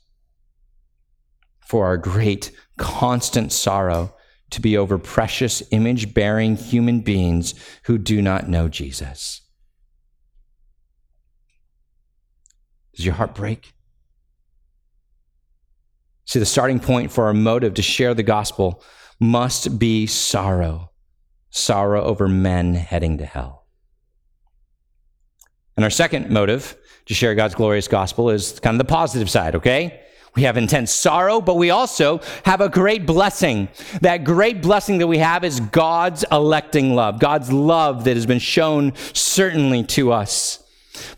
For 1.61 1.85
our 1.85 1.99
great, 1.99 2.53
constant 2.79 3.53
sorrow 3.53 4.15
to 4.51 4.61
be 4.61 4.77
over 4.77 4.97
precious, 4.97 5.63
image 5.71 6.15
bearing 6.15 6.57
human 6.57 7.01
beings 7.01 7.55
who 7.85 7.99
do 7.99 8.23
not 8.23 8.49
know 8.49 8.69
Jesus. 8.69 9.43
Does 12.95 13.05
your 13.05 13.15
heart 13.15 13.35
break? 13.35 13.75
See, 16.25 16.39
the 16.39 16.47
starting 16.47 16.81
point 16.81 17.13
for 17.13 17.27
our 17.27 17.35
motive 17.35 17.75
to 17.75 17.83
share 17.83 18.15
the 18.15 18.23
gospel 18.23 18.83
must 19.21 19.79
be 19.79 20.07
sorrow 20.07 20.91
sorrow 21.51 22.03
over 22.03 22.29
men 22.29 22.75
heading 22.75 23.19
to 23.19 23.27
hell. 23.27 23.67
And 25.77 25.85
our 25.85 25.91
second 25.91 26.31
motive 26.31 26.77
to 27.07 27.15
share 27.15 27.35
God's 27.35 27.55
glorious 27.55 27.89
gospel 27.89 28.31
is 28.31 28.59
kind 28.61 28.75
of 28.75 28.79
the 28.79 28.91
positive 28.91 29.31
side, 29.31 29.55
okay? 29.57 30.03
We 30.35 30.43
have 30.43 30.59
intense 30.59 30.93
sorrow, 30.93 31.41
but 31.41 31.57
we 31.57 31.71
also 31.71 32.21
have 32.45 32.61
a 32.61 32.69
great 32.69 33.07
blessing. 33.07 33.69
That 34.03 34.25
great 34.25 34.61
blessing 34.61 34.99
that 34.99 35.07
we 35.07 35.19
have 35.19 35.45
is 35.45 35.61
God's 35.61 36.25
electing 36.31 36.95
love, 36.95 37.19
God's 37.19 37.51
love 37.51 38.05
that 38.05 38.17
has 38.17 38.27
been 38.27 38.39
shown 38.39 38.93
certainly 39.15 39.83
to 39.85 40.13
us. 40.13 40.63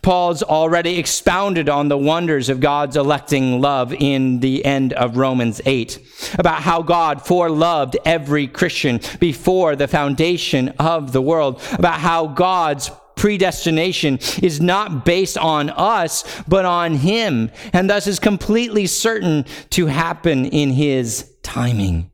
Paul's 0.01 0.43
already 0.43 0.97
expounded 0.97 1.69
on 1.69 1.87
the 1.87 1.97
wonders 1.97 2.49
of 2.49 2.59
God's 2.59 2.95
electing 2.95 3.61
love 3.61 3.93
in 3.93 4.39
the 4.39 4.63
end 4.65 4.93
of 4.93 5.17
Romans 5.17 5.61
8, 5.65 5.99
about 6.37 6.61
how 6.61 6.81
God 6.81 7.19
foreloved 7.19 7.95
every 8.05 8.47
Christian 8.47 8.99
before 9.19 9.75
the 9.75 9.87
foundation 9.87 10.69
of 10.79 11.11
the 11.11 11.21
world, 11.21 11.61
about 11.73 11.99
how 11.99 12.27
God's 12.27 12.91
predestination 13.15 14.17
is 14.41 14.61
not 14.61 15.03
based 15.03 15.37
on 15.37 15.69
us, 15.69 16.23
but 16.47 16.65
on 16.65 16.95
Him, 16.95 17.51
and 17.73 17.89
thus 17.89 18.07
is 18.07 18.17
completely 18.17 18.87
certain 18.87 19.45
to 19.71 19.87
happen 19.87 20.45
in 20.45 20.71
His 20.71 21.29
timing. 21.43 22.11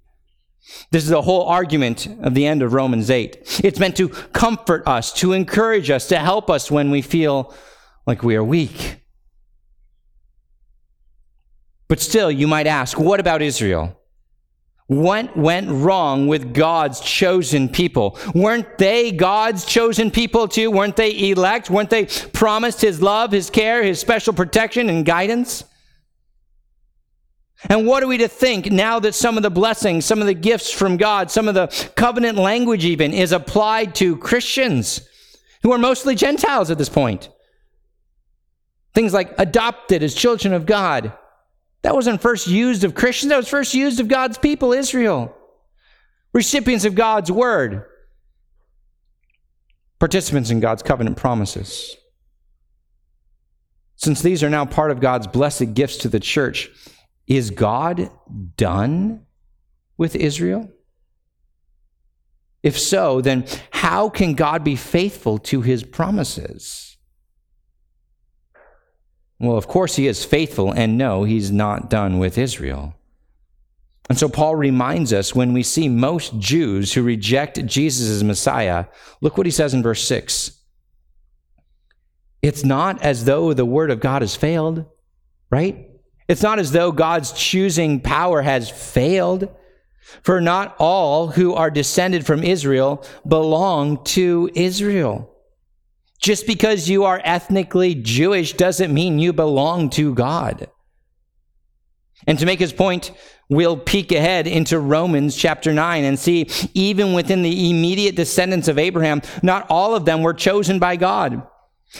This 0.91 1.03
is 1.03 1.09
the 1.09 1.21
whole 1.21 1.45
argument 1.47 2.07
of 2.21 2.33
the 2.33 2.45
end 2.45 2.61
of 2.61 2.73
Romans 2.73 3.09
8. 3.09 3.61
It's 3.63 3.79
meant 3.79 3.97
to 3.97 4.09
comfort 4.09 4.83
us, 4.87 5.13
to 5.13 5.33
encourage 5.33 5.89
us, 5.89 6.07
to 6.09 6.19
help 6.19 6.49
us 6.49 6.71
when 6.71 6.91
we 6.91 7.01
feel 7.01 7.53
like 8.05 8.23
we 8.23 8.35
are 8.35 8.43
weak. 8.43 9.01
But 11.87 11.99
still, 11.99 12.31
you 12.31 12.47
might 12.47 12.67
ask, 12.67 12.99
what 12.99 13.19
about 13.19 13.41
Israel? 13.41 13.99
What 14.87 15.35
went 15.35 15.69
wrong 15.69 16.27
with 16.27 16.53
God's 16.53 16.99
chosen 16.99 17.69
people? 17.69 18.19
Weren't 18.35 18.77
they 18.77 19.11
God's 19.11 19.65
chosen 19.65 20.11
people 20.11 20.47
too? 20.47 20.69
Weren't 20.69 20.95
they 20.95 21.29
elect? 21.31 21.71
Weren't 21.71 21.89
they 21.89 22.05
promised 22.33 22.81
His 22.81 23.01
love, 23.01 23.31
His 23.31 23.49
care, 23.49 23.83
His 23.83 23.99
special 23.99 24.33
protection 24.33 24.89
and 24.89 25.03
guidance? 25.03 25.63
And 27.69 27.87
what 27.87 28.03
are 28.03 28.07
we 28.07 28.17
to 28.19 28.27
think 28.27 28.71
now 28.71 28.99
that 28.99 29.15
some 29.15 29.37
of 29.37 29.43
the 29.43 29.49
blessings, 29.49 30.05
some 30.05 30.21
of 30.21 30.27
the 30.27 30.33
gifts 30.33 30.71
from 30.71 30.97
God, 30.97 31.31
some 31.31 31.47
of 31.47 31.55
the 31.55 31.67
covenant 31.95 32.37
language 32.37 32.85
even 32.85 33.13
is 33.13 33.31
applied 33.31 33.95
to 33.95 34.17
Christians 34.17 35.07
who 35.63 35.71
are 35.71 35.77
mostly 35.77 36.15
Gentiles 36.15 36.69
at 36.69 36.77
this 36.77 36.89
point? 36.89 37.29
Things 38.93 39.13
like 39.13 39.33
adopted 39.37 40.03
as 40.03 40.13
children 40.13 40.53
of 40.53 40.65
God. 40.65 41.11
That 41.81 41.95
wasn't 41.95 42.21
first 42.21 42.47
used 42.47 42.83
of 42.83 42.95
Christians, 42.95 43.29
that 43.29 43.37
was 43.37 43.47
first 43.47 43.73
used 43.73 43.99
of 43.99 44.07
God's 44.07 44.37
people, 44.37 44.73
Israel. 44.73 45.35
Recipients 46.33 46.85
of 46.85 46.95
God's 46.95 47.31
word. 47.31 47.85
Participants 49.99 50.49
in 50.49 50.59
God's 50.59 50.83
covenant 50.83 51.17
promises. 51.17 51.95
Since 53.95 54.21
these 54.21 54.43
are 54.43 54.49
now 54.49 54.65
part 54.65 54.91
of 54.91 54.99
God's 54.99 55.27
blessed 55.27 55.73
gifts 55.73 55.97
to 55.97 56.09
the 56.09 56.19
church, 56.19 56.69
is 57.27 57.51
God 57.51 58.09
done 58.55 59.25
with 59.97 60.15
Israel? 60.15 60.69
If 62.63 62.79
so, 62.79 63.21
then 63.21 63.45
how 63.71 64.09
can 64.09 64.33
God 64.33 64.63
be 64.63 64.75
faithful 64.75 65.37
to 65.39 65.61
his 65.61 65.83
promises? 65.83 66.97
Well, 69.39 69.57
of 69.57 69.67
course, 69.67 69.95
he 69.95 70.07
is 70.07 70.25
faithful, 70.25 70.71
and 70.71 70.97
no, 70.97 71.23
he's 71.25 71.51
not 71.51 71.89
done 71.89 72.17
with 72.17 72.37
Israel. 72.37 72.95
And 74.09 74.17
so 74.17 74.29
Paul 74.29 74.55
reminds 74.55 75.13
us 75.13 75.35
when 75.35 75.53
we 75.53 75.63
see 75.63 75.89
most 75.89 76.39
Jews 76.39 76.93
who 76.93 77.03
reject 77.03 77.65
Jesus 77.65 78.07
as 78.07 78.23
Messiah, 78.23 78.85
look 79.19 79.37
what 79.37 79.47
he 79.47 79.51
says 79.51 79.73
in 79.73 79.83
verse 79.83 80.03
6. 80.07 80.51
It's 82.41 82.63
not 82.63 83.01
as 83.01 83.25
though 83.25 83.53
the 83.53 83.65
word 83.65 83.89
of 83.89 83.99
God 83.99 84.21
has 84.21 84.35
failed, 84.35 84.85
right? 85.49 85.89
It's 86.27 86.41
not 86.41 86.59
as 86.59 86.71
though 86.71 86.91
God's 86.91 87.31
choosing 87.31 87.99
power 87.99 88.41
has 88.41 88.69
failed, 88.69 89.47
for 90.23 90.41
not 90.41 90.75
all 90.79 91.27
who 91.27 91.53
are 91.53 91.69
descended 91.69 92.25
from 92.25 92.43
Israel 92.43 93.03
belong 93.27 94.03
to 94.05 94.49
Israel. 94.55 95.31
Just 96.19 96.47
because 96.47 96.89
you 96.89 97.03
are 97.03 97.21
ethnically 97.23 97.93
Jewish 97.93 98.53
doesn't 98.53 98.93
mean 98.93 99.19
you 99.19 99.33
belong 99.33 99.89
to 99.91 100.13
God. 100.13 100.69
And 102.25 102.39
to 102.39 102.45
make 102.45 102.59
his 102.59 102.73
point, 102.73 103.11
we'll 103.49 103.77
peek 103.77 104.11
ahead 104.11 104.47
into 104.47 104.79
Romans 104.79 105.35
chapter 105.35 105.73
9 105.73 106.03
and 106.03 106.17
see 106.17 106.49
even 106.73 107.13
within 107.13 107.43
the 107.43 107.69
immediate 107.69 108.15
descendants 108.15 108.67
of 108.67 108.79
Abraham, 108.79 109.21
not 109.43 109.67
all 109.69 109.93
of 109.93 110.05
them 110.05 110.23
were 110.23 110.33
chosen 110.33 110.79
by 110.79 110.95
God 110.95 111.45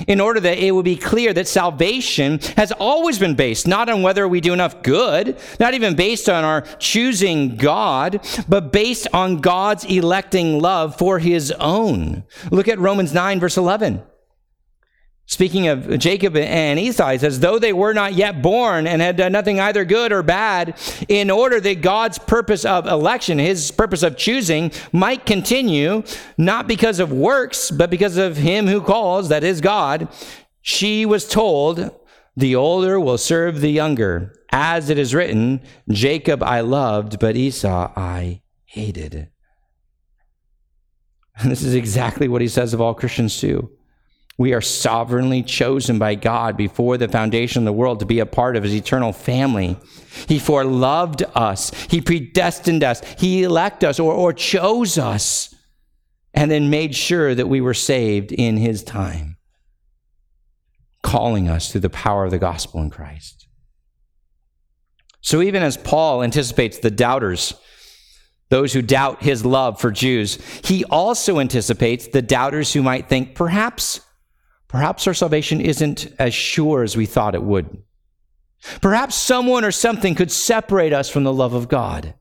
in 0.08 0.20
order 0.20 0.40
that 0.40 0.58
it 0.58 0.72
would 0.72 0.86
be 0.86 0.96
clear 0.96 1.34
that 1.34 1.48
salvation 1.48 2.40
has 2.58 2.72
always 2.74 3.18
been 3.18 3.36
based 3.36 3.68
not 3.68 3.90
on 3.90 4.02
whether 4.02 4.28
we 4.28 4.42
do 4.42 4.54
enough 4.54 4.84
good, 4.84 5.38
not 5.60 5.74
even 5.74 5.96
based 5.96 6.28
on 6.28 6.44
our 6.44 6.62
choosing 6.80 7.56
God, 7.56 8.26
but 8.48 8.72
based 8.72 9.08
on 9.14 9.38
God's 9.38 9.86
electing 9.86 10.60
love 10.60 10.98
for 10.98 11.20
his 11.20 11.52
own. 11.54 12.24
Look 12.52 12.68
at 12.68 12.80
Romans 12.80 13.14
9, 13.14 13.40
verse 13.40 13.58
11. 13.58 14.04
Speaking 15.28 15.68
of 15.68 15.98
Jacob 15.98 16.36
and 16.36 16.80
Esau, 16.80 17.10
he 17.10 17.18
says, 17.18 17.40
though 17.40 17.58
they 17.58 17.74
were 17.74 17.94
not 17.94 18.14
yet 18.14 18.44
born 18.44 18.86
and 18.86 19.02
had 19.02 19.18
done 19.18 19.32
nothing 19.32 19.60
either 19.60 19.84
good 19.84 20.12
or 20.12 20.22
bad, 20.22 20.80
in 21.08 21.32
order 21.32 21.60
that 21.60 21.82
God's 21.82 22.20
purpose 22.20 22.64
of 22.64 22.86
election, 22.86 23.40
his 23.40 23.72
purpose 23.72 24.04
of 24.04 24.18
choosing, 24.18 24.72
might 24.92 25.26
continue, 25.26 26.04
not 26.38 26.68
because 26.68 27.00
of 27.00 27.12
works, 27.12 27.72
but 27.72 27.90
because 27.90 28.18
of 28.18 28.38
him 28.38 28.68
who 28.68 28.82
calls, 28.82 29.30
that 29.30 29.44
is 29.44 29.62
God, 29.62 30.08
she 30.62 31.08
was 31.08 31.28
told, 31.28 31.92
the 32.38 32.56
older 32.56 33.00
will 33.00 33.18
serve 33.18 33.62
the 33.62 33.72
younger. 33.72 34.34
As 34.52 34.90
it 34.90 35.00
is 35.00 35.16
written, 35.16 35.62
Jacob 35.90 36.44
I 36.44 36.62
loved, 36.62 37.20
but 37.20 37.36
Esau 37.36 37.92
I 37.96 38.42
hated. 38.66 39.30
And 41.38 41.52
this 41.52 41.64
is 41.64 41.74
exactly 41.74 42.28
what 42.28 42.42
he 42.42 42.48
says 42.48 42.74
of 42.74 42.80
all 42.80 42.94
Christians 42.94 43.40
too. 43.40 43.75
We 44.38 44.54
are 44.54 44.62
sovereignly 44.62 45.44
chosen 45.44 45.98
by 45.98 46.16
God 46.16 46.58
before 46.58 46.98
the 46.98 47.08
foundation 47.08 47.62
of 47.62 47.66
the 47.66 47.74
world 47.74 48.00
to 48.02 48.06
be 48.06 48.20
a 48.20 48.26
part 48.26 48.58
of 48.58 48.64
his 48.64 48.76
eternal 48.76 49.14
family. 49.14 49.78
He 50.28 50.40
foreloved 50.40 51.24
us. 51.36 51.72
He 51.90 52.02
predestined 52.02 52.84
us. 52.84 53.02
He 53.18 53.44
elected 53.44 53.90
us 53.90 54.00
or, 54.00 54.12
or 54.12 54.34
chose 54.34 54.98
us 54.98 55.56
and 56.34 56.52
then 56.52 56.70
made 56.70 56.94
sure 56.94 57.34
that 57.34 57.48
we 57.48 57.62
were 57.62 57.74
saved 57.74 58.34
in 58.34 58.58
his 58.58 58.84
time, 58.84 59.38
calling 61.02 61.48
us 61.48 61.72
through 61.72 61.82
the 61.82 61.90
power 61.90 62.26
of 62.26 62.32
the 62.32 62.38
gospel 62.38 62.82
in 62.82 62.90
Christ. 62.90 63.48
So 65.22 65.42
even 65.42 65.64
as 65.64 65.78
Paul 65.78 66.22
anticipates 66.22 66.80
the 66.80 66.92
doubters, 66.92 67.54
those 68.50 68.74
who 68.74 68.82
doubt 68.82 69.24
his 69.24 69.46
love 69.46 69.80
for 69.80 69.92
Jews, 69.92 70.36
he 70.64 70.84
also 70.86 71.40
anticipates 71.40 72.08
the 72.08 72.22
doubters 72.22 72.74
who 72.74 72.84
might 72.84 73.08
think 73.08 73.34
perhaps 73.34 74.02
Perhaps 74.76 75.08
our 75.08 75.14
salvation 75.14 75.62
isn't 75.62 76.14
as 76.20 76.34
sure 76.34 76.84
as 76.84 76.98
we 76.98 77.06
thought 77.06 77.34
it 77.34 77.42
would. 77.42 77.82
Perhaps 78.82 79.16
someone 79.16 79.64
or 79.64 79.72
something 79.72 80.16
could 80.16 80.30
separate 80.30 80.92
us 80.92 81.10
from 81.10 81.24
the 81.24 81.32
love 81.32 81.54
of 81.54 81.70
God. 81.70 82.14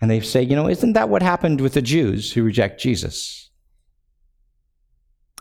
And 0.00 0.10
they 0.10 0.18
say, 0.18 0.42
you 0.42 0.56
know, 0.56 0.66
isn't 0.66 0.94
that 0.94 1.08
what 1.08 1.22
happened 1.22 1.60
with 1.60 1.74
the 1.74 1.80
Jews 1.80 2.32
who 2.32 2.42
reject 2.42 2.80
Jesus? 2.80 3.50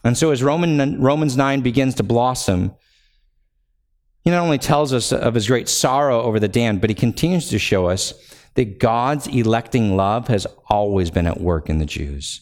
And 0.04 0.16
so 0.16 0.30
as 0.30 0.44
Roman, 0.44 1.02
Romans 1.02 1.36
9 1.36 1.62
begins 1.62 1.96
to 1.96 2.04
blossom, 2.04 2.76
he 4.24 4.30
not 4.30 4.44
only 4.44 4.60
tells 4.60 4.94
us 4.94 5.12
of 5.12 5.34
his 5.34 5.48
great 5.48 5.68
sorrow 5.68 6.22
over 6.22 6.40
the 6.40 6.48
damned, 6.48 6.80
but 6.80 6.92
he 6.92 6.96
continues 6.96 7.50
to 7.50 7.58
show 7.58 7.88
us 7.88 8.14
that 8.54 8.78
God's 8.78 9.26
electing 9.26 9.98
love 9.98 10.28
has 10.28 10.46
always 10.68 11.10
been 11.10 11.26
at 11.26 11.42
work 11.42 11.72
in 11.72 11.80
the 11.80 11.88
Jews. 11.88 12.42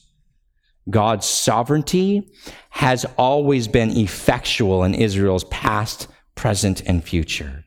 God's 0.89 1.25
sovereignty 1.25 2.29
has 2.69 3.05
always 3.17 3.67
been 3.67 3.91
effectual 3.91 4.83
in 4.83 4.93
Israel's 4.93 5.43
past, 5.45 6.07
present, 6.35 6.81
and 6.85 7.03
future. 7.03 7.65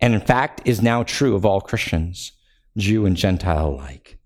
And 0.00 0.14
in 0.14 0.20
fact, 0.20 0.62
is 0.64 0.82
now 0.82 1.02
true 1.02 1.34
of 1.34 1.46
all 1.46 1.60
Christians, 1.60 2.32
Jew 2.76 3.06
and 3.06 3.16
Gentile 3.16 3.68
alike. 3.68 4.18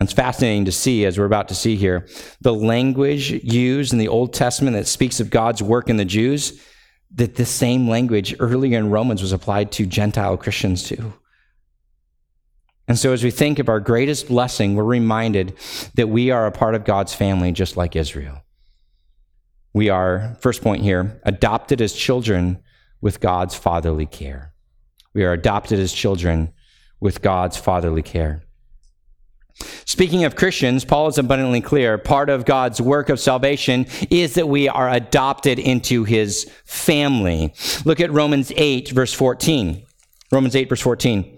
It's 0.00 0.12
fascinating 0.12 0.66
to 0.66 0.72
see, 0.72 1.06
as 1.06 1.18
we're 1.18 1.24
about 1.24 1.48
to 1.48 1.54
see 1.54 1.76
here, 1.76 2.06
the 2.42 2.54
language 2.54 3.30
used 3.30 3.92
in 3.92 3.98
the 3.98 4.08
Old 4.08 4.34
Testament 4.34 4.76
that 4.76 4.86
speaks 4.86 5.20
of 5.20 5.30
God's 5.30 5.62
work 5.62 5.88
in 5.88 5.96
the 5.96 6.04
Jews, 6.04 6.62
that 7.14 7.36
the 7.36 7.46
same 7.46 7.88
language 7.88 8.34
earlier 8.38 8.78
in 8.78 8.90
Romans 8.90 9.22
was 9.22 9.32
applied 9.32 9.72
to 9.72 9.86
Gentile 9.86 10.36
Christians 10.36 10.82
too. 10.82 11.14
And 12.88 12.98
so, 12.98 13.12
as 13.12 13.24
we 13.24 13.30
think 13.30 13.58
of 13.58 13.68
our 13.68 13.80
greatest 13.80 14.28
blessing, 14.28 14.74
we're 14.74 14.84
reminded 14.84 15.56
that 15.94 16.08
we 16.08 16.30
are 16.30 16.46
a 16.46 16.52
part 16.52 16.74
of 16.74 16.84
God's 16.84 17.14
family 17.14 17.50
just 17.52 17.76
like 17.76 17.96
Israel. 17.96 18.42
We 19.72 19.88
are, 19.88 20.36
first 20.40 20.62
point 20.62 20.82
here, 20.82 21.20
adopted 21.24 21.80
as 21.80 21.92
children 21.92 22.62
with 23.00 23.20
God's 23.20 23.54
fatherly 23.54 24.06
care. 24.06 24.54
We 25.14 25.24
are 25.24 25.32
adopted 25.32 25.78
as 25.78 25.92
children 25.92 26.52
with 27.00 27.22
God's 27.22 27.56
fatherly 27.56 28.02
care. 28.02 28.42
Speaking 29.84 30.24
of 30.24 30.36
Christians, 30.36 30.84
Paul 30.84 31.08
is 31.08 31.18
abundantly 31.18 31.60
clear. 31.60 31.98
Part 31.98 32.28
of 32.28 32.44
God's 32.44 32.80
work 32.80 33.08
of 33.08 33.18
salvation 33.18 33.86
is 34.10 34.34
that 34.34 34.48
we 34.48 34.68
are 34.68 34.90
adopted 34.90 35.58
into 35.58 36.04
his 36.04 36.50
family. 36.64 37.54
Look 37.84 38.00
at 38.00 38.12
Romans 38.12 38.52
8, 38.54 38.90
verse 38.90 39.12
14. 39.12 39.82
Romans 40.30 40.56
8, 40.56 40.68
verse 40.68 40.80
14. 40.80 41.35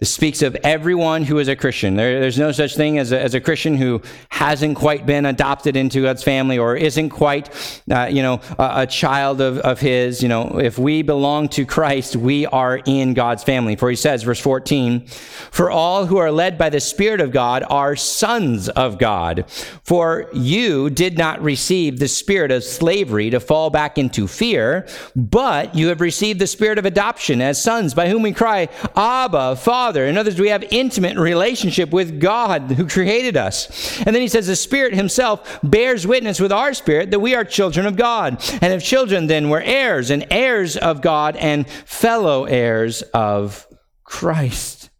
This 0.00 0.14
speaks 0.14 0.40
of 0.40 0.56
everyone 0.64 1.24
who 1.24 1.38
is 1.38 1.48
a 1.48 1.54
Christian. 1.54 1.94
There, 1.94 2.20
there's 2.20 2.38
no 2.38 2.52
such 2.52 2.74
thing 2.74 2.96
as 2.96 3.12
a, 3.12 3.20
as 3.20 3.34
a, 3.34 3.40
Christian 3.40 3.76
who 3.76 4.00
hasn't 4.30 4.78
quite 4.78 5.04
been 5.04 5.26
adopted 5.26 5.76
into 5.76 6.00
God's 6.00 6.22
family 6.22 6.56
or 6.56 6.74
isn't 6.74 7.10
quite, 7.10 7.50
uh, 7.90 8.08
you 8.10 8.22
know, 8.22 8.40
a, 8.58 8.72
a, 8.76 8.86
child 8.86 9.42
of, 9.42 9.58
of 9.58 9.78
His. 9.78 10.22
You 10.22 10.30
know, 10.30 10.58
if 10.58 10.78
we 10.78 11.02
belong 11.02 11.50
to 11.50 11.66
Christ, 11.66 12.16
we 12.16 12.46
are 12.46 12.78
in 12.78 13.12
God's 13.12 13.44
family. 13.44 13.76
For 13.76 13.90
He 13.90 13.96
says, 13.96 14.22
verse 14.22 14.40
14, 14.40 15.06
For 15.06 15.70
all 15.70 16.06
who 16.06 16.16
are 16.16 16.32
led 16.32 16.56
by 16.56 16.70
the 16.70 16.80
Spirit 16.80 17.20
of 17.20 17.30
God 17.30 17.62
are 17.68 17.94
sons 17.94 18.70
of 18.70 18.96
God. 18.96 19.44
For 19.82 20.30
you 20.32 20.88
did 20.88 21.18
not 21.18 21.42
receive 21.42 21.98
the 21.98 22.08
spirit 22.08 22.50
of 22.50 22.64
slavery 22.64 23.28
to 23.28 23.40
fall 23.40 23.68
back 23.68 23.98
into 23.98 24.26
fear, 24.26 24.86
but 25.14 25.74
you 25.74 25.88
have 25.88 26.00
received 26.00 26.40
the 26.40 26.46
spirit 26.46 26.78
of 26.78 26.86
adoption 26.86 27.42
as 27.42 27.62
sons, 27.62 27.92
by 27.92 28.08
whom 28.08 28.22
we 28.22 28.32
cry, 28.32 28.70
Abba, 28.96 29.56
Father. 29.56 29.89
Father. 29.90 30.06
In 30.06 30.16
other 30.16 30.30
words, 30.30 30.40
we 30.40 30.50
have 30.50 30.62
intimate 30.70 31.16
relationship 31.16 31.90
with 31.90 32.20
God 32.20 32.70
who 32.70 32.86
created 32.86 33.36
us. 33.36 33.98
And 34.06 34.14
then 34.14 34.22
he 34.22 34.28
says 34.28 34.46
the 34.46 34.54
Spirit 34.54 34.94
himself 34.94 35.58
bears 35.64 36.06
witness 36.06 36.38
with 36.38 36.52
our 36.52 36.74
spirit 36.74 37.10
that 37.10 37.18
we 37.18 37.34
are 37.34 37.44
children 37.44 37.86
of 37.86 37.96
God. 37.96 38.40
And 38.62 38.72
if 38.72 38.84
children, 38.84 39.26
then 39.26 39.48
we're 39.48 39.62
heirs 39.62 40.10
and 40.10 40.24
heirs 40.30 40.76
of 40.76 41.02
God 41.02 41.34
and 41.34 41.68
fellow 41.68 42.44
heirs 42.44 43.02
of 43.02 43.66
Christ. 44.04 44.90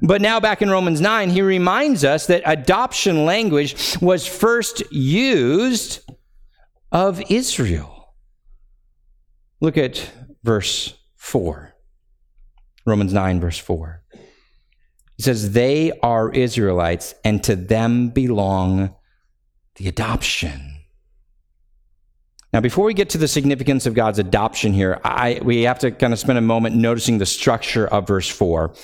But 0.00 0.22
now, 0.22 0.40
back 0.40 0.62
in 0.62 0.70
Romans 0.70 1.02
9, 1.02 1.28
he 1.28 1.42
reminds 1.42 2.02
us 2.02 2.28
that 2.28 2.40
adoption 2.46 3.26
language 3.26 3.98
was 4.00 4.26
first 4.26 4.90
used 4.90 6.00
of 6.90 7.22
Israel. 7.30 8.14
Look 9.60 9.76
at 9.76 10.10
verse 10.42 10.94
4. 11.16 11.69
Romans 12.90 13.12
9, 13.12 13.40
verse 13.40 13.58
4. 13.58 14.02
He 15.16 15.22
says, 15.22 15.52
They 15.52 15.92
are 16.02 16.32
Israelites, 16.32 17.14
and 17.24 17.42
to 17.44 17.54
them 17.54 18.10
belong 18.10 18.94
the 19.76 19.88
adoption. 19.88 20.74
Now, 22.52 22.60
before 22.60 22.84
we 22.84 22.94
get 22.94 23.10
to 23.10 23.18
the 23.18 23.28
significance 23.28 23.86
of 23.86 23.94
God's 23.94 24.18
adoption 24.18 24.72
here, 24.72 25.00
I, 25.04 25.40
we 25.42 25.62
have 25.62 25.78
to 25.80 25.92
kind 25.92 26.12
of 26.12 26.18
spend 26.18 26.36
a 26.36 26.42
moment 26.42 26.74
noticing 26.74 27.18
the 27.18 27.26
structure 27.26 27.86
of 27.86 28.08
verse 28.08 28.28
4. 28.28 28.74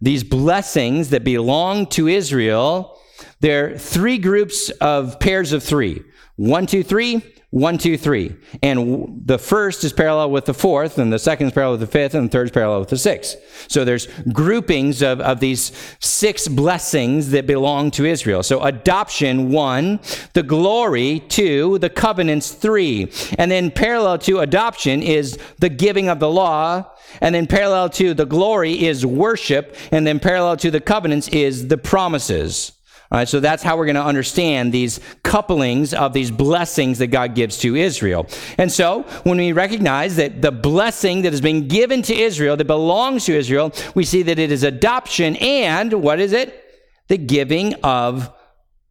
These 0.00 0.22
blessings 0.22 1.10
that 1.10 1.24
belong 1.24 1.86
to 1.88 2.06
Israel, 2.06 2.96
they're 3.40 3.76
three 3.76 4.18
groups 4.18 4.70
of 4.80 5.18
pairs 5.18 5.52
of 5.52 5.64
three. 5.64 6.04
One, 6.36 6.66
two, 6.66 6.84
three, 6.84 7.24
one, 7.50 7.78
two, 7.78 7.96
three. 7.96 8.36
And 8.62 9.22
the 9.24 9.38
first 9.38 9.82
is 9.82 9.92
parallel 9.94 10.30
with 10.30 10.44
the 10.44 10.52
fourth, 10.52 10.98
and 10.98 11.10
the 11.10 11.18
second 11.18 11.46
is 11.46 11.52
parallel 11.54 11.78
with 11.78 11.80
the 11.80 11.86
fifth, 11.86 12.14
and 12.14 12.28
the 12.28 12.30
third 12.30 12.48
is 12.48 12.50
parallel 12.50 12.80
with 12.80 12.90
the 12.90 12.98
sixth. 12.98 13.36
So 13.68 13.86
there's 13.86 14.06
groupings 14.32 15.00
of, 15.00 15.22
of 15.22 15.40
these 15.40 15.72
six 15.98 16.46
blessings 16.46 17.30
that 17.30 17.46
belong 17.46 17.90
to 17.92 18.04
Israel. 18.04 18.42
So 18.42 18.62
adoption, 18.62 19.50
one, 19.50 20.00
the 20.34 20.42
glory, 20.42 21.20
two, 21.20 21.78
the 21.78 21.88
covenants, 21.88 22.52
three. 22.52 23.10
And 23.38 23.50
then 23.50 23.70
parallel 23.70 24.18
to 24.18 24.40
adoption 24.40 25.02
is 25.02 25.38
the 25.58 25.70
giving 25.70 26.10
of 26.10 26.20
the 26.20 26.30
law, 26.30 26.90
and 27.22 27.34
then 27.34 27.46
parallel 27.46 27.88
to 27.90 28.12
the 28.12 28.26
glory 28.26 28.84
is 28.84 29.06
worship, 29.06 29.74
and 29.90 30.06
then 30.06 30.20
parallel 30.20 30.58
to 30.58 30.70
the 30.70 30.82
covenants 30.82 31.28
is 31.28 31.68
the 31.68 31.78
promises. 31.78 32.72
All 33.10 33.16
right, 33.16 33.28
so 33.28 33.40
that's 33.40 33.62
how 33.62 33.78
we're 33.78 33.86
going 33.86 33.94
to 33.94 34.04
understand 34.04 34.70
these 34.70 35.00
couplings 35.22 35.94
of 35.94 36.12
these 36.12 36.30
blessings 36.30 36.98
that 36.98 37.06
God 37.06 37.34
gives 37.34 37.56
to 37.58 37.74
Israel. 37.74 38.26
And 38.58 38.70
so 38.70 39.02
when 39.22 39.38
we 39.38 39.52
recognize 39.52 40.16
that 40.16 40.42
the 40.42 40.52
blessing 40.52 41.22
that 41.22 41.32
has 41.32 41.40
been 41.40 41.68
given 41.68 42.02
to 42.02 42.14
Israel, 42.14 42.54
that 42.58 42.66
belongs 42.66 43.24
to 43.24 43.34
Israel, 43.34 43.72
we 43.94 44.04
see 44.04 44.22
that 44.24 44.38
it 44.38 44.52
is 44.52 44.62
adoption 44.62 45.36
and 45.36 45.94
what 45.94 46.20
is 46.20 46.34
it? 46.34 46.62
The 47.08 47.16
giving 47.16 47.74
of 47.76 48.30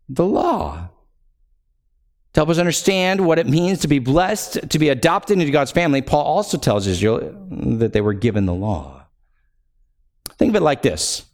the 0.09 0.25
law. 0.25 0.89
To 2.33 2.39
help 2.39 2.49
us 2.49 2.57
understand 2.57 3.23
what 3.23 3.37
it 3.37 3.45
means 3.45 3.79
to 3.79 3.87
be 3.87 3.99
blessed, 3.99 4.67
to 4.71 4.79
be 4.79 4.89
adopted 4.89 5.37
into 5.37 5.51
God's 5.51 5.71
family, 5.71 6.01
Paul 6.01 6.23
also 6.23 6.57
tells 6.57 6.87
Israel 6.87 7.35
that 7.51 7.93
they 7.93 8.01
were 8.01 8.13
given 8.13 8.47
the 8.47 8.53
law. 8.53 9.03
Think 10.39 10.49
of 10.49 10.55
it 10.55 10.61
like 10.63 10.81
this 10.81 11.25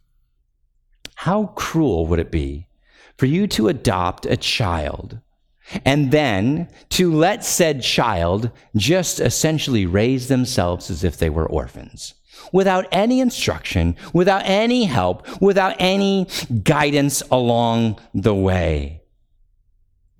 How 1.16 1.46
cruel 1.56 2.08
would 2.08 2.20
it 2.20 2.30
be 2.30 2.68
for 3.18 3.26
you 3.26 3.48
to 3.48 3.68
adopt 3.68 4.26
a 4.26 4.38
child 4.38 5.20
and 5.86 6.12
then 6.12 6.68
to 6.90 7.14
let 7.14 7.44
said 7.44 7.82
child 7.82 8.52
just 8.76 9.20
essentially 9.20 9.86
raise 9.86 10.28
themselves 10.28 10.90
as 10.90 11.04
if 11.04 11.18
they 11.18 11.30
were 11.30 11.48
orphans 11.48 12.14
without 12.52 12.86
any 12.92 13.20
instruction, 13.20 13.96
without 14.14 14.42
any 14.46 14.86
help, 14.86 15.42
without 15.42 15.76
any 15.80 16.28
guidance 16.64 17.22
along 17.32 18.00
the 18.14 18.36
way. 18.36 19.03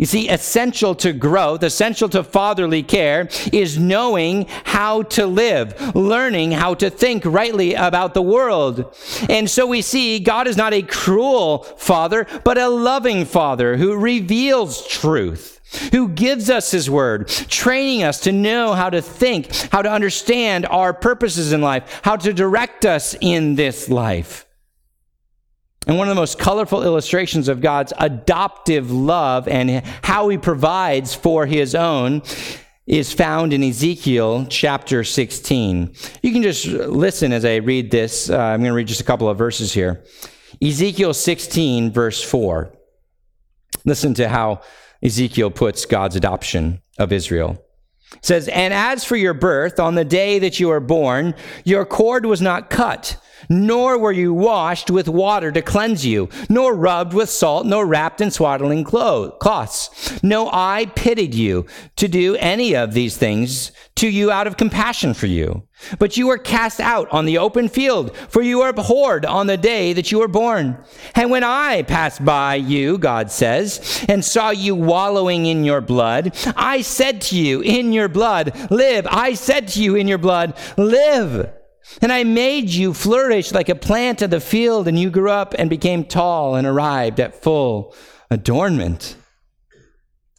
You 0.04 0.08
see, 0.08 0.28
essential 0.28 0.96
to 0.96 1.14
growth, 1.14 1.64
essential 1.64 2.10
to 2.10 2.26
fatherly 2.26 2.84
care 2.84 3.30
is 3.54 3.78
knowing 3.78 4.48
how 4.66 5.04
to 5.04 5.26
live, 5.26 5.96
learning 5.96 6.52
how 6.52 6.74
to 6.74 6.90
think 6.90 7.24
rightly 7.24 7.74
about 7.74 8.14
the 8.14 8.22
world. 8.22 8.94
And 9.30 9.50
so 9.50 9.66
we 9.66 9.82
see 9.82 10.20
God 10.20 10.46
is 10.46 10.58
not 10.58 10.74
a 10.74 10.82
cruel 10.82 11.60
father, 11.78 12.28
but 12.44 12.58
a 12.58 12.68
loving 12.68 13.24
father 13.24 13.78
who 13.78 13.96
reveals 13.96 14.86
truth, 14.86 15.62
who 15.94 16.10
gives 16.10 16.50
us 16.50 16.72
his 16.72 16.90
word, 16.90 17.30
training 17.30 18.04
us 18.04 18.20
to 18.24 18.34
know 18.34 18.74
how 18.74 18.90
to 18.90 19.02
think, 19.02 19.56
how 19.72 19.82
to 19.82 19.90
understand 19.90 20.66
our 20.66 20.94
purposes 20.94 21.54
in 21.54 21.62
life, 21.62 22.02
how 22.04 22.18
to 22.18 22.34
direct 22.34 22.86
us 22.86 23.16
in 23.22 23.56
this 23.56 23.88
life. 23.88 24.46
And 25.88 25.98
one 25.98 26.08
of 26.08 26.16
the 26.16 26.22
most 26.22 26.40
colorful 26.40 26.84
illustrations 26.84 27.48
of 27.48 27.60
God's 27.60 27.92
adoptive 27.98 28.92
love 28.92 29.48
and 29.48 29.86
how 30.04 30.30
he 30.30 30.38
provides 30.38 31.14
for 31.14 31.46
his 31.46 31.76
own 31.76 32.22
is 32.86 33.14
found 33.14 33.54
in 33.54 33.64
Ezekiel 33.64 34.46
chapter 34.50 35.04
16. 35.04 35.94
You 36.22 36.32
can 36.32 36.42
just 36.42 36.66
listen 36.66 37.32
as 37.32 37.46
I 37.46 37.58
read 37.58 37.92
this. 37.92 38.30
Uh, 38.30 38.38
I'm 38.38 38.60
going 38.60 38.72
to 38.72 38.76
read 38.76 38.88
just 38.88 39.02
a 39.02 39.06
couple 39.06 39.30
of 39.30 39.38
verses 39.38 39.74
here. 39.74 40.04
Ezekiel 40.62 41.14
16, 41.14 41.92
verse 41.92 42.24
4. 42.24 42.74
Listen 43.86 44.14
to 44.16 44.30
how 44.30 44.62
Ezekiel 45.02 45.52
puts 45.52 45.86
God's 45.86 46.16
adoption 46.16 46.82
of 46.98 47.12
Israel. 47.12 47.62
It 48.14 48.26
says, 48.26 48.48
And 48.48 48.74
as 48.74 49.04
for 49.04 49.16
your 49.16 49.34
birth, 49.34 49.80
on 49.80 49.96
the 49.96 50.06
day 50.06 50.40
that 50.40 50.60
you 50.60 50.68
were 50.68 50.80
born, 50.80 51.36
your 51.66 51.86
cord 51.86 52.26
was 52.26 52.42
not 52.42 52.70
cut 52.70 53.18
nor 53.50 53.98
were 53.98 54.12
you 54.12 54.34
washed 54.34 54.90
with 54.90 55.08
water 55.08 55.52
to 55.52 55.62
cleanse 55.62 56.06
you, 56.06 56.30
nor 56.50 56.76
rubbed 56.76 57.14
with 57.14 57.30
salt, 57.30 57.66
nor 57.66 57.86
wrapped 57.86 58.22
in 58.22 58.32
swaddling 58.32 58.84
cloths. 58.84 60.20
No, 60.24 60.50
I 60.52 60.88
pitied 60.96 61.34
you 61.34 61.66
to 61.98 62.08
do 62.08 62.36
any 62.36 62.76
of 62.76 62.94
these 62.94 63.18
things 63.18 63.72
to 63.96 64.08
you 64.10 64.32
out 64.32 64.48
of 64.48 64.58
compassion 64.58 65.14
for 65.14 65.28
you. 65.28 65.64
But 66.00 66.16
you 66.16 66.28
were 66.28 66.38
cast 66.38 66.80
out 66.80 67.10
on 67.12 67.26
the 67.26 67.38
open 67.38 67.68
field, 67.68 68.16
for 68.16 68.42
you 68.42 68.60
were 68.60 68.70
abhorred 68.70 69.26
on 69.26 69.48
the 69.48 69.58
day 69.58 69.92
that 69.94 70.12
you 70.12 70.20
were 70.20 70.30
born. 70.30 70.78
And 71.14 71.30
when 71.30 71.44
I 71.44 71.84
passed 71.84 72.24
by 72.24 72.56
you, 72.56 72.98
God 72.98 73.30
says, 73.30 74.06
and 74.08 74.24
saw 74.24 74.52
you 74.52 74.76
wallowing 74.76 75.46
in 75.46 75.66
your 75.66 75.82
blood, 75.82 76.36
I 76.56 76.82
said 76.82 77.22
to 77.24 77.38
you, 77.38 77.62
in 77.62 77.92
your 77.92 78.08
blood, 78.08 78.72
live. 78.72 79.06
I 79.10 79.34
said 79.34 79.68
to 79.70 79.84
you, 79.84 79.96
in 79.96 80.08
your 80.08 80.18
blood, 80.18 80.58
live. 80.78 81.52
And 82.02 82.12
I 82.12 82.24
made 82.24 82.70
you 82.70 82.94
flourish 82.94 83.52
like 83.52 83.70
a 83.70 83.76
plant 83.76 84.22
of 84.22 84.30
the 84.30 84.40
field, 84.40 84.88
and 84.88 84.98
you 84.98 85.10
grew 85.10 85.32
up 85.32 85.54
and 85.58 85.70
became 85.70 86.06
tall 86.06 86.56
and 86.56 86.66
arrived 86.66 87.20
at 87.20 87.42
full 87.42 87.96
adornment. 88.30 89.16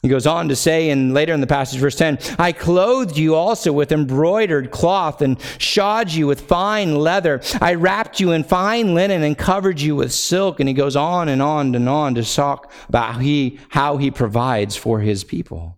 He 0.05 0.09
goes 0.09 0.27
on 0.27 0.49
to 0.49 0.55
say, 0.55 0.91
and 0.91 1.15
later 1.15 1.33
in 1.33 1.41
the 1.41 1.47
passage, 1.47 1.79
verse 1.79 1.95
10, 1.95 2.19
I 2.37 2.51
clothed 2.51 3.17
you 3.17 3.33
also 3.33 3.73
with 3.73 3.91
embroidered 3.91 4.69
cloth 4.69 5.23
and 5.23 5.41
shod 5.57 6.11
you 6.11 6.27
with 6.27 6.41
fine 6.41 6.95
leather. 6.95 7.41
I 7.59 7.73
wrapped 7.73 8.19
you 8.19 8.31
in 8.31 8.43
fine 8.43 8.93
linen 8.93 9.23
and 9.23 9.35
covered 9.35 9.81
you 9.81 9.95
with 9.95 10.13
silk. 10.13 10.59
And 10.59 10.69
he 10.69 10.75
goes 10.75 10.95
on 10.95 11.27
and 11.27 11.41
on 11.41 11.73
and 11.73 11.89
on 11.89 12.13
to 12.15 12.23
talk 12.23 12.71
about 12.87 13.19
he, 13.19 13.59
how 13.69 13.97
he 13.97 14.11
provides 14.11 14.75
for 14.75 14.99
his 14.99 15.23
people. 15.23 15.75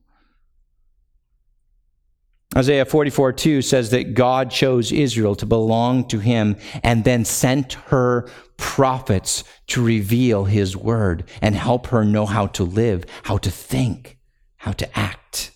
Isaiah 2.57 2.85
44 2.85 3.33
2 3.33 3.61
says 3.61 3.91
that 3.91 4.15
God 4.15 4.49
chose 4.49 4.91
Israel 4.91 5.35
to 5.35 5.45
belong 5.45 6.07
to 6.07 6.19
him 6.19 6.57
and 6.83 7.03
then 7.03 7.23
sent 7.23 7.73
her 7.73 8.27
prophets 8.57 9.43
to 9.67 9.83
reveal 9.83 10.45
his 10.45 10.75
word 10.75 11.29
and 11.41 11.55
help 11.55 11.87
her 11.87 12.03
know 12.03 12.25
how 12.25 12.47
to 12.47 12.63
live, 12.63 13.05
how 13.23 13.37
to 13.37 13.51
think 13.51 14.17
how 14.57 14.73
to 14.73 14.99
act. 14.99 15.51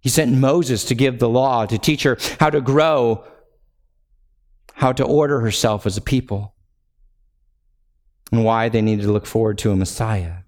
He 0.00 0.08
sent 0.08 0.32
Moses 0.32 0.84
to 0.86 0.94
give 0.94 1.18
the 1.18 1.28
law, 1.28 1.64
to 1.66 1.78
teach 1.78 2.02
her 2.02 2.18
how 2.40 2.50
to 2.50 2.60
grow, 2.60 3.24
how 4.74 4.92
to 4.92 5.04
order 5.04 5.40
herself 5.40 5.86
as 5.86 5.96
a 5.96 6.00
people, 6.00 6.54
and 8.32 8.44
why 8.44 8.68
they 8.68 8.82
needed 8.82 9.02
to 9.02 9.12
look 9.12 9.26
forward 9.26 9.58
to 9.58 9.70
a 9.70 9.76
Messiah. 9.76 10.38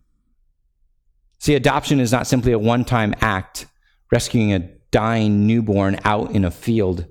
See, 1.39 1.55
adoption 1.55 2.01
is 2.01 2.11
not 2.11 2.26
simply 2.26 2.53
a 2.53 2.59
one 2.59 2.84
time 2.84 3.14
act, 3.20 3.66
rescuing 4.11 4.53
a 4.53 4.68
dying 4.97 5.47
newborn 5.47 6.01
out 6.05 6.30
in 6.30 6.42
a 6.42 6.51
field. 6.51 7.05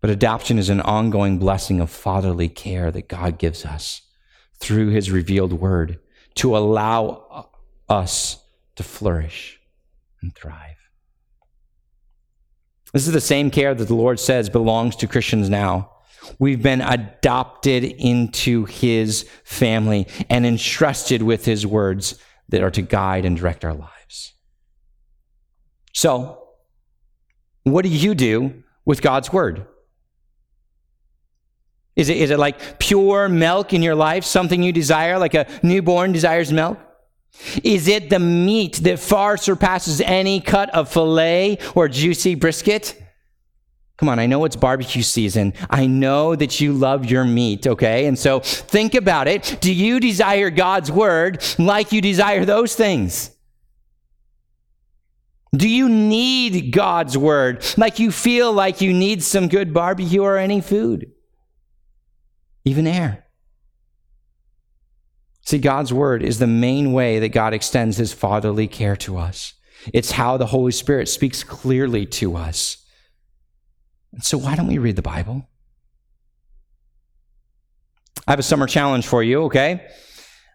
But 0.00 0.08
adoption 0.08 0.58
is 0.58 0.70
an 0.70 0.80
ongoing 0.80 1.36
blessing 1.36 1.82
of 1.82 1.90
fatherly 1.90 2.48
care 2.48 2.90
that 2.90 3.08
God 3.08 3.38
gives 3.38 3.66
us 3.66 4.00
through 4.58 4.88
his 4.88 5.10
revealed 5.10 5.52
word 5.52 6.00
to 6.36 6.56
allow 6.56 7.50
us 7.90 8.42
to 8.76 8.82
flourish 8.82 9.60
and 10.22 10.34
thrive. 10.34 10.78
This 12.94 13.06
is 13.06 13.12
the 13.12 13.20
same 13.20 13.50
care 13.50 13.74
that 13.74 13.88
the 13.88 13.94
Lord 13.94 14.18
says 14.18 14.48
belongs 14.48 14.96
to 14.96 15.06
Christians 15.06 15.50
now. 15.50 15.90
We've 16.38 16.62
been 16.62 16.80
adopted 16.80 17.84
into 17.84 18.64
his 18.64 19.28
family 19.44 20.08
and 20.30 20.46
entrusted 20.46 21.20
with 21.22 21.44
his 21.44 21.66
words 21.66 22.18
that 22.48 22.62
are 22.62 22.70
to 22.70 22.80
guide 22.80 23.26
and 23.26 23.36
direct 23.36 23.62
our 23.62 23.74
lives. 23.74 23.93
So, 25.94 26.48
what 27.62 27.82
do 27.82 27.88
you 27.88 28.14
do 28.14 28.62
with 28.84 29.00
God's 29.00 29.32
word? 29.32 29.66
Is 31.96 32.08
it, 32.08 32.16
is 32.16 32.30
it 32.30 32.38
like 32.38 32.78
pure 32.80 33.28
milk 33.28 33.72
in 33.72 33.82
your 33.82 33.94
life, 33.94 34.24
something 34.24 34.62
you 34.62 34.72
desire, 34.72 35.18
like 35.18 35.34
a 35.34 35.46
newborn 35.62 36.12
desires 36.12 36.52
milk? 36.52 36.78
Is 37.62 37.88
it 37.88 38.10
the 38.10 38.18
meat 38.18 38.76
that 38.82 38.98
far 38.98 39.36
surpasses 39.36 40.00
any 40.00 40.40
cut 40.40 40.70
of 40.70 40.88
filet 40.88 41.58
or 41.74 41.88
juicy 41.88 42.34
brisket? 42.34 43.00
Come 43.96 44.08
on, 44.08 44.18
I 44.18 44.26
know 44.26 44.44
it's 44.44 44.56
barbecue 44.56 45.02
season. 45.02 45.54
I 45.70 45.86
know 45.86 46.34
that 46.34 46.60
you 46.60 46.72
love 46.72 47.06
your 47.06 47.24
meat, 47.24 47.66
okay? 47.66 48.06
And 48.06 48.18
so 48.18 48.40
think 48.40 48.96
about 48.96 49.28
it. 49.28 49.58
Do 49.60 49.72
you 49.72 50.00
desire 50.00 50.50
God's 50.50 50.90
word 50.90 51.42
like 51.58 51.92
you 51.92 52.00
desire 52.00 52.44
those 52.44 52.74
things? 52.74 53.30
Do 55.54 55.68
you 55.68 55.88
need 55.88 56.72
God's 56.72 57.16
word 57.16 57.64
like 57.76 57.98
you 57.98 58.10
feel 58.10 58.52
like 58.52 58.80
you 58.80 58.92
need 58.92 59.22
some 59.22 59.48
good 59.48 59.72
barbecue 59.72 60.22
or 60.22 60.36
any 60.36 60.60
food? 60.60 61.12
Even 62.64 62.86
air. 62.86 63.26
See, 65.42 65.58
God's 65.58 65.92
word 65.92 66.22
is 66.22 66.38
the 66.38 66.46
main 66.46 66.92
way 66.92 67.18
that 67.18 67.28
God 67.28 67.52
extends 67.52 67.98
his 67.98 68.12
fatherly 68.12 68.66
care 68.66 68.96
to 68.96 69.18
us. 69.18 69.52
It's 69.92 70.12
how 70.12 70.38
the 70.38 70.46
Holy 70.46 70.72
Spirit 70.72 71.08
speaks 71.08 71.44
clearly 71.44 72.06
to 72.06 72.36
us. 72.36 72.78
And 74.12 74.24
so, 74.24 74.38
why 74.38 74.56
don't 74.56 74.68
we 74.68 74.78
read 74.78 74.96
the 74.96 75.02
Bible? 75.02 75.46
I 78.26 78.32
have 78.32 78.38
a 78.38 78.44
summer 78.44 78.66
challenge 78.66 79.06
for 79.06 79.22
you, 79.22 79.44
okay? 79.44 79.86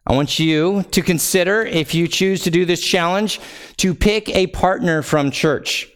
I 0.05 0.13
want 0.15 0.39
you 0.39 0.83
to 0.91 1.01
consider, 1.01 1.61
if 1.61 1.93
you 1.93 2.07
choose 2.07 2.43
to 2.43 2.51
do 2.51 2.65
this 2.65 2.81
challenge, 2.81 3.39
to 3.77 3.93
pick 3.93 4.29
a 4.29 4.47
partner 4.47 5.01
from 5.01 5.31
church. 5.31 5.87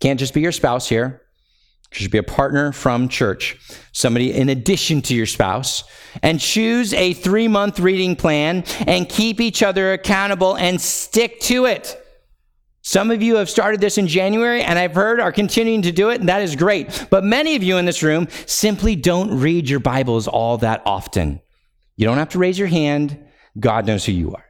Can't 0.00 0.18
just 0.18 0.34
be 0.34 0.40
your 0.40 0.52
spouse 0.52 0.88
here. 0.88 1.22
Should 1.92 2.12
be 2.12 2.18
a 2.18 2.22
partner 2.22 2.70
from 2.70 3.08
church, 3.08 3.58
somebody 3.90 4.32
in 4.32 4.48
addition 4.48 5.02
to 5.02 5.14
your 5.14 5.26
spouse, 5.26 5.82
and 6.22 6.38
choose 6.38 6.94
a 6.94 7.14
three 7.14 7.48
month 7.48 7.80
reading 7.80 8.14
plan 8.14 8.62
and 8.86 9.08
keep 9.08 9.40
each 9.40 9.62
other 9.62 9.92
accountable 9.92 10.56
and 10.56 10.80
stick 10.80 11.40
to 11.40 11.64
it. 11.64 11.96
Some 12.82 13.10
of 13.10 13.22
you 13.22 13.36
have 13.36 13.50
started 13.50 13.80
this 13.80 13.98
in 13.98 14.06
January 14.06 14.62
and 14.62 14.78
I've 14.78 14.94
heard 14.94 15.20
are 15.20 15.32
continuing 15.32 15.82
to 15.82 15.92
do 15.92 16.10
it, 16.10 16.20
and 16.20 16.28
that 16.28 16.42
is 16.42 16.54
great. 16.54 17.08
But 17.10 17.24
many 17.24 17.56
of 17.56 17.62
you 17.62 17.76
in 17.76 17.86
this 17.86 18.02
room 18.02 18.28
simply 18.46 18.94
don't 18.94 19.40
read 19.40 19.68
your 19.68 19.80
Bibles 19.80 20.28
all 20.28 20.58
that 20.58 20.82
often. 20.86 21.40
You 22.00 22.06
don't 22.06 22.16
have 22.16 22.30
to 22.30 22.38
raise 22.38 22.58
your 22.58 22.68
hand, 22.68 23.18
God 23.58 23.86
knows 23.86 24.06
who 24.06 24.12
you 24.12 24.34
are. 24.34 24.46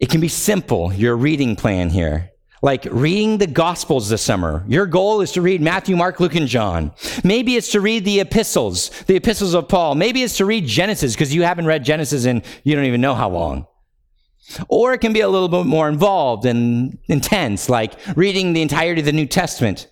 It 0.00 0.10
can 0.10 0.20
be 0.20 0.26
simple, 0.26 0.92
your 0.92 1.16
reading 1.16 1.54
plan 1.54 1.90
here 1.90 2.32
like 2.60 2.88
reading 2.90 3.38
the 3.38 3.46
Gospels 3.46 4.08
this 4.08 4.20
summer. 4.20 4.64
Your 4.66 4.84
goal 4.84 5.20
is 5.20 5.30
to 5.32 5.40
read 5.40 5.60
Matthew, 5.60 5.96
Mark, 5.96 6.18
Luke, 6.18 6.34
and 6.34 6.48
John. 6.48 6.92
Maybe 7.22 7.54
it's 7.54 7.70
to 7.70 7.80
read 7.80 8.04
the 8.04 8.18
epistles, 8.18 8.90
the 9.06 9.14
epistles 9.14 9.54
of 9.54 9.68
Paul. 9.68 9.94
Maybe 9.94 10.24
it's 10.24 10.38
to 10.38 10.44
read 10.44 10.66
Genesis 10.66 11.14
because 11.14 11.32
you 11.32 11.44
haven't 11.44 11.66
read 11.66 11.84
Genesis 11.84 12.24
in 12.24 12.42
you 12.64 12.74
don't 12.74 12.84
even 12.84 13.00
know 13.00 13.14
how 13.14 13.30
long. 13.30 13.68
Or 14.68 14.92
it 14.92 14.98
can 14.98 15.12
be 15.12 15.20
a 15.20 15.28
little 15.28 15.48
bit 15.48 15.66
more 15.66 15.88
involved 15.88 16.46
and 16.46 16.98
intense, 17.06 17.68
like 17.68 17.94
reading 18.16 18.54
the 18.54 18.62
entirety 18.62 19.02
of 19.02 19.06
the 19.06 19.12
New 19.12 19.26
Testament. 19.26 19.88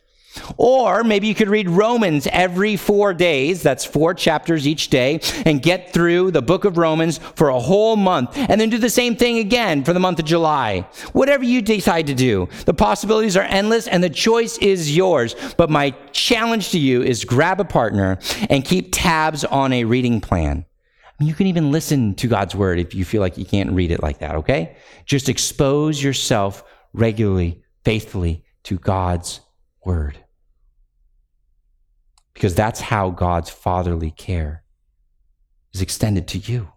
Or 0.57 1.05
maybe 1.05 1.27
you 1.27 1.35
could 1.35 1.49
read 1.49 1.69
Romans 1.69 2.27
every 2.31 2.77
four 2.77 3.15
days, 3.15 3.63
that's 3.63 3.85
four 3.85 4.15
chapters 4.15 4.67
each 4.67 4.89
day, 4.89 5.21
and 5.45 5.63
get 5.63 5.93
through 5.93 6.31
the 6.31 6.43
book 6.43 6.65
of 6.65 6.79
Romans 6.79 7.19
for 7.35 7.49
a 7.49 7.59
whole 7.59 7.97
month, 7.97 8.37
and 8.37 8.61
then 8.61 8.71
do 8.71 8.79
the 8.79 8.91
same 8.91 9.17
thing 9.17 9.39
again 9.39 9.85
for 9.85 9.93
the 9.93 10.01
month 10.01 10.19
of 10.19 10.25
July. 10.25 10.81
Whatever 11.13 11.45
you 11.45 11.63
decide 11.63 12.07
to 12.07 12.15
do, 12.15 12.49
the 12.65 12.75
possibilities 12.75 13.37
are 13.37 13.43
endless 13.43 13.87
and 13.87 14.03
the 14.03 14.11
choice 14.11 14.59
is 14.59 14.97
yours. 14.97 15.35
But 15.57 15.71
my 15.71 15.91
challenge 16.13 16.71
to 16.71 16.79
you 16.79 17.03
is 17.03 17.25
grab 17.25 17.61
a 17.61 17.65
partner 17.65 18.19
and 18.49 18.65
keep 18.65 18.89
tabs 18.93 19.45
on 19.45 19.73
a 19.73 19.85
reading 19.85 20.21
plan. 20.21 20.65
You 21.19 21.33
can 21.35 21.47
even 21.47 21.73
listen 21.73 22.15
to 22.17 22.29
God's 22.29 22.55
word 22.55 22.79
if 22.79 22.95
you 22.95 23.05
feel 23.05 23.23
like 23.23 23.39
you 23.39 23.47
can't 23.47 23.73
read 23.73 23.91
it 23.91 24.03
like 24.03 24.19
that, 24.19 24.35
okay? 24.37 24.77
Just 25.07 25.31
expose 25.31 26.03
yourself 26.03 26.63
regularly, 26.93 27.63
faithfully 27.85 28.45
to 28.65 28.79
God's 28.79 29.41
word 29.83 30.19
because 32.37 32.55
that's 32.55 32.81
how 32.81 33.09
God's 33.09 33.49
fatherly 33.49 34.11
care 34.11 34.63
is 35.73 35.81
extended 35.81 36.29
to 36.29 36.39
you. 36.39 36.69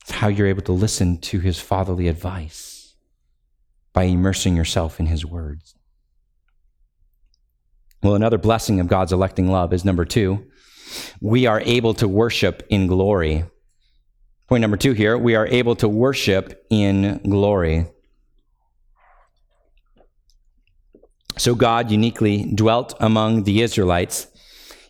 It's 0.00 0.12
how 0.12 0.28
you're 0.28 0.46
able 0.46 0.62
to 0.62 0.72
listen 0.72 1.18
to 1.18 1.40
his 1.40 1.60
fatherly 1.60 2.08
advice 2.08 2.96
by 3.92 4.04
immersing 4.04 4.56
yourself 4.56 4.98
in 4.98 5.04
his 5.04 5.26
words. 5.26 5.74
Well, 8.02 8.14
another 8.14 8.38
blessing 8.38 8.80
of 8.80 8.88
God's 8.88 9.12
electing 9.12 9.50
love 9.50 9.74
is 9.74 9.84
number 9.84 10.06
two, 10.06 10.46
we 11.20 11.44
are 11.44 11.60
able 11.60 11.92
to 11.92 12.08
worship 12.08 12.66
in 12.70 12.86
glory. 12.86 13.44
Point 14.46 14.62
number 14.62 14.78
two 14.78 14.94
here, 14.94 15.18
we 15.18 15.34
are 15.34 15.46
able 15.46 15.76
to 15.76 15.90
worship 15.90 16.64
in 16.70 17.20
glory. 17.28 17.84
So 21.38 21.54
God 21.54 21.90
uniquely 21.90 22.50
dwelt 22.52 22.94
among 23.00 23.44
the 23.44 23.62
Israelites. 23.62 24.26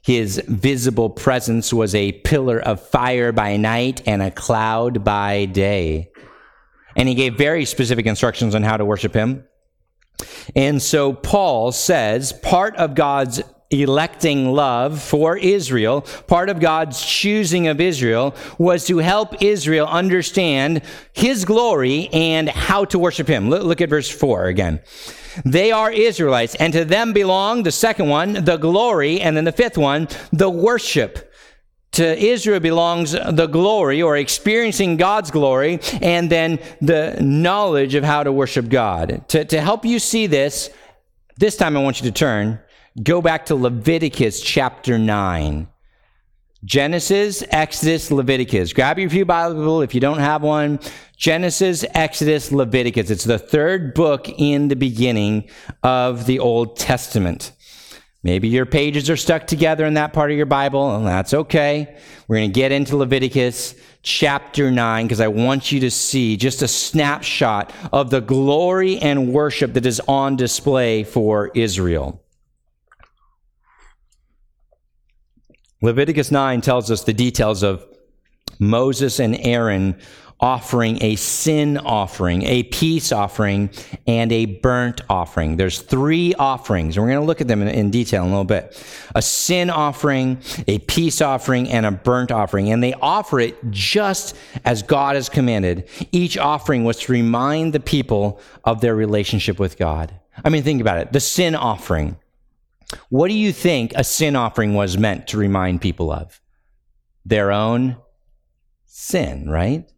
His 0.03 0.42
visible 0.49 1.11
presence 1.11 1.72
was 1.72 1.94
a 1.94 2.12
pillar 2.12 2.59
of 2.59 2.80
fire 2.88 3.30
by 3.30 3.57
night 3.59 4.03
and 4.07 4.22
a 4.22 4.30
cloud 4.30 5.05
by 5.05 5.44
day. 5.44 6.11
And 6.96 7.09
he 7.09 7.14
gave 7.14 7.36
very 7.36 7.64
specific 7.64 8.07
instructions 8.07 8.55
on 8.55 8.62
how 8.62 8.78
to 8.78 8.84
worship 8.84 9.14
him. 9.14 9.44
And 10.57 10.80
so 10.80 11.12
Paul 11.12 11.72
says 11.72 12.32
part 12.32 12.74
of 12.76 12.94
God's 12.94 13.42
electing 13.71 14.51
love 14.53 15.03
for 15.03 15.37
Israel, 15.37 16.01
part 16.27 16.49
of 16.49 16.59
God's 16.59 17.05
choosing 17.05 17.69
of 17.69 17.81
Israel 17.81 18.35
was 18.57 18.87
to 18.87 18.99
help 18.99 19.43
Israel 19.43 19.87
understand 19.87 20.83
his 21.12 21.45
glory 21.45 22.09
and 22.12 22.49
how 22.49 22.87
to 22.87 22.99
worship 22.99 23.29
him. 23.29 23.51
Look, 23.51 23.81
at 23.81 23.91
verse 23.91 24.09
4 24.09 24.47
again. 24.47 24.81
They 25.45 25.71
are 25.71 25.93
Israelites, 25.93 26.55
and 26.55 26.73
to 26.73 26.85
them 26.85 27.12
belong 27.12 27.62
the 27.62 27.71
second 27.71 28.09
one, 28.09 28.45
the 28.45 28.57
glory, 28.57 29.21
and 29.21 29.37
then 29.37 29.45
the 29.45 29.53
fifth 29.53 29.79
one, 29.79 30.09
the 30.33 30.51
worship. 30.51 31.33
To 31.93 32.19
Israel 32.19 32.61
belongs 32.61 33.12
the 33.12 33.47
glory 33.47 34.03
or 34.03 34.16
experiencing 34.16 34.97
God's 34.97 35.31
glory, 35.31 35.81
and 36.01 36.31
then 36.31 36.59
the 36.81 37.19
knowledge 37.21 37.95
of 37.95 38.05
how 38.05 38.23
to 38.23 38.33
worship 38.33 38.69
God. 38.69 39.25
To, 39.29 39.45
to 39.45 39.61
help 39.61 39.85
you 39.85 39.99
see 39.99 40.27
this, 40.27 40.71
this 41.37 41.57
time 41.57 41.77
I 41.77 41.83
want 41.83 42.01
you 42.01 42.11
to 42.11 42.12
turn, 42.12 42.61
go 43.03 43.22
back 43.22 43.46
to 43.46 43.55
Leviticus 43.55 44.40
chapter 44.40 44.99
9. 44.99 45.68
Genesis, 46.64 47.44
Exodus, 47.51 48.11
Leviticus. 48.11 48.72
Grab 48.72 48.99
your 48.99 49.09
few 49.09 49.24
Bible 49.24 49.80
if 49.80 49.94
you 49.94 50.01
don't 50.01 50.18
have 50.18 50.42
one. 50.42 50.80
Genesis, 51.16 51.84
Exodus, 51.94 52.51
Leviticus. 52.51 53.11
It's 53.11 53.24
the 53.24 53.38
third 53.38 53.94
book 53.94 54.28
in 54.28 54.66
the 54.66 54.74
beginning 54.74 55.49
of 55.84 56.26
the 56.26 56.40
Old 56.40 56.76
Testament. 56.76 57.53
Maybe 58.24 58.49
your 58.49 58.66
pages 58.66 59.09
are 59.09 59.16
stuck 59.16 59.46
together 59.46 59.86
in 59.86 59.94
that 59.94 60.12
part 60.12 60.32
of 60.32 60.36
your 60.36 60.46
Bible, 60.46 60.96
and 60.96 61.07
that's 61.07 61.32
okay. 61.32 61.96
We're 62.26 62.38
going 62.38 62.51
to 62.51 62.61
get 62.61 62.72
into 62.72 62.96
Leviticus 62.96 63.76
chapter 64.03 64.72
9 64.72 65.07
because 65.07 65.20
I 65.20 65.28
want 65.28 65.70
you 65.70 65.78
to 65.80 65.90
see 65.92 66.36
just 66.36 66.62
a 66.62 66.68
snapshot 66.68 67.72
of 67.92 68.11
the 68.11 68.20
glory 68.20 68.99
and 68.99 69.32
worship 69.32 69.74
that 69.74 69.86
is 69.86 70.01
on 70.09 70.34
display 70.34 71.05
for 71.05 71.53
Israel. 71.55 72.20
Leviticus 75.81 76.31
9 76.31 76.61
tells 76.61 76.91
us 76.91 77.05
the 77.05 77.12
details 77.12 77.62
of 77.62 77.87
Moses 78.59 79.20
and 79.20 79.37
Aaron 79.41 79.97
offering 80.41 81.03
a 81.03 81.16
sin 81.16 81.76
offering, 81.79 82.43
a 82.45 82.62
peace 82.64 83.11
offering, 83.11 83.70
and 84.07 84.31
a 84.31 84.47
burnt 84.47 85.01
offering. 85.09 85.57
There's 85.57 85.81
three 85.81 86.35
offerings, 86.35 86.97
and 86.97 87.05
we're 87.05 87.11
going 87.11 87.20
to 87.20 87.26
look 87.26 87.41
at 87.41 87.49
them 87.49 87.62
in, 87.62 87.68
in, 87.68 87.91
detail 87.91 88.22
in 88.22 88.29
a 88.29 88.31
little 88.31 88.45
bit. 88.45 88.81
A 89.14 89.22
sin 89.22 89.68
offering, 89.68 90.39
a 90.68 90.79
peace 90.81 91.20
offering, 91.20 91.68
and 91.68 91.85
a 91.85 91.91
burnt 91.91 92.31
offering. 92.31 92.70
And 92.70 92.83
they 92.83 92.95
offer 92.95 93.41
it 93.41 93.57
just 93.70 94.37
as 94.64 94.83
God 94.83 95.16
has 95.16 95.29
commanded. 95.29 95.89
Each 96.12 96.39
offering 96.39 96.85
was 96.85 97.01
to 97.01 97.12
remind 97.12 97.72
the 97.72 97.81
people 97.81 98.41
of 98.64 98.81
their 98.81 98.95
relationship 98.95 99.59
with 99.59 99.76
God. 99.76 100.14
I 100.45 100.51
mean, 100.51 100.62
think 100.62 100.81
about 100.81 100.99
it. 100.99 101.12
The 101.12 101.20
sin 101.20 101.57
offering. 101.57 102.16
What 103.09 103.28
do 103.28 103.34
you 103.34 103.53
think 103.53 103.93
a 103.95 104.05
sin 104.05 104.36
offering 104.36 104.74
was 104.74 104.97
meant 104.97 105.28
to 105.28 105.39
remind 105.39 105.80
people 105.80 106.11
of? 106.11 106.41
Their 107.24 107.53
own 107.53 107.97
sin, 108.86 109.49
right? 109.49 109.91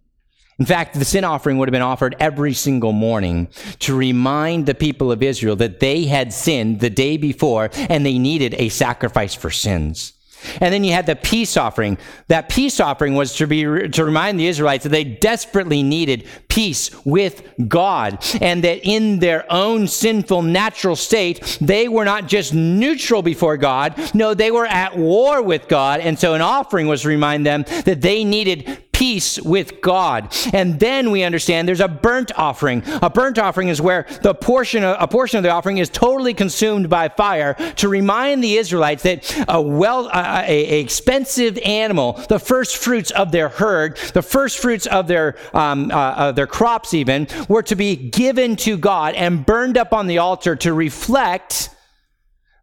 In 0.58 0.66
fact, 0.66 0.98
the 0.98 1.06
sin 1.06 1.24
offering 1.24 1.56
would 1.56 1.68
have 1.68 1.72
been 1.72 1.80
offered 1.80 2.14
every 2.20 2.52
single 2.52 2.92
morning 2.92 3.48
to 3.78 3.96
remind 3.96 4.66
the 4.66 4.74
people 4.74 5.10
of 5.10 5.22
Israel 5.22 5.56
that 5.56 5.80
they 5.80 6.04
had 6.04 6.34
sinned 6.34 6.80
the 6.80 6.90
day 6.90 7.16
before 7.16 7.70
and 7.74 8.04
they 8.04 8.18
needed 8.18 8.54
a 8.58 8.68
sacrifice 8.68 9.34
for 9.34 9.50
sins. 9.50 10.12
And 10.60 10.72
then 10.72 10.84
you 10.84 10.92
had 10.92 11.06
the 11.06 11.16
peace 11.16 11.56
offering. 11.56 11.98
That 12.28 12.48
peace 12.48 12.80
offering 12.80 13.14
was 13.14 13.34
to 13.36 13.46
be 13.46 13.62
to 13.62 14.04
remind 14.04 14.38
the 14.38 14.46
Israelites 14.46 14.84
that 14.84 14.90
they 14.90 15.04
desperately 15.04 15.82
needed 15.82 16.26
peace 16.48 16.90
with 17.04 17.42
God 17.68 18.24
and 18.40 18.64
that 18.64 18.80
in 18.86 19.18
their 19.18 19.50
own 19.50 19.86
sinful 19.86 20.42
natural 20.42 20.96
state 20.96 21.58
they 21.60 21.88
were 21.88 22.04
not 22.04 22.26
just 22.26 22.54
neutral 22.54 23.22
before 23.22 23.56
God, 23.56 23.94
no 24.14 24.34
they 24.34 24.50
were 24.50 24.66
at 24.66 24.96
war 24.96 25.42
with 25.42 25.68
God. 25.68 26.00
And 26.00 26.18
so 26.18 26.34
an 26.34 26.40
offering 26.40 26.86
was 26.86 27.02
to 27.02 27.08
remind 27.08 27.46
them 27.46 27.64
that 27.84 28.00
they 28.00 28.24
needed 28.24 28.89
peace 29.00 29.40
with 29.40 29.80
God. 29.80 30.30
And 30.52 30.78
then 30.78 31.10
we 31.10 31.22
understand 31.22 31.66
there's 31.66 31.80
a 31.80 31.88
burnt 31.88 32.32
offering. 32.36 32.82
A 33.00 33.08
burnt 33.08 33.38
offering 33.38 33.68
is 33.68 33.80
where 33.80 34.04
the 34.20 34.34
portion 34.34 34.84
of, 34.84 34.94
a 35.00 35.08
portion 35.08 35.38
of 35.38 35.42
the 35.42 35.48
offering 35.48 35.78
is 35.78 35.88
totally 35.88 36.34
consumed 36.34 36.90
by 36.90 37.08
fire 37.08 37.54
to 37.76 37.88
remind 37.88 38.44
the 38.44 38.58
Israelites 38.58 39.02
that 39.04 39.44
a 39.48 39.58
well 39.58 40.10
a, 40.12 40.44
a 40.46 40.80
expensive 40.80 41.56
animal, 41.64 42.12
the 42.28 42.38
first 42.38 42.76
fruits 42.76 43.10
of 43.12 43.32
their 43.32 43.48
herd, 43.48 43.96
the 44.12 44.20
first 44.20 44.58
fruits 44.58 44.86
of 44.86 45.08
their 45.08 45.38
um, 45.54 45.90
uh, 45.90 45.94
uh, 45.94 46.32
their 46.32 46.46
crops 46.46 46.92
even 46.92 47.26
were 47.48 47.62
to 47.62 47.76
be 47.76 47.96
given 47.96 48.54
to 48.56 48.76
God 48.76 49.14
and 49.14 49.46
burned 49.46 49.78
up 49.78 49.94
on 49.94 50.08
the 50.08 50.18
altar 50.18 50.56
to 50.56 50.74
reflect 50.74 51.70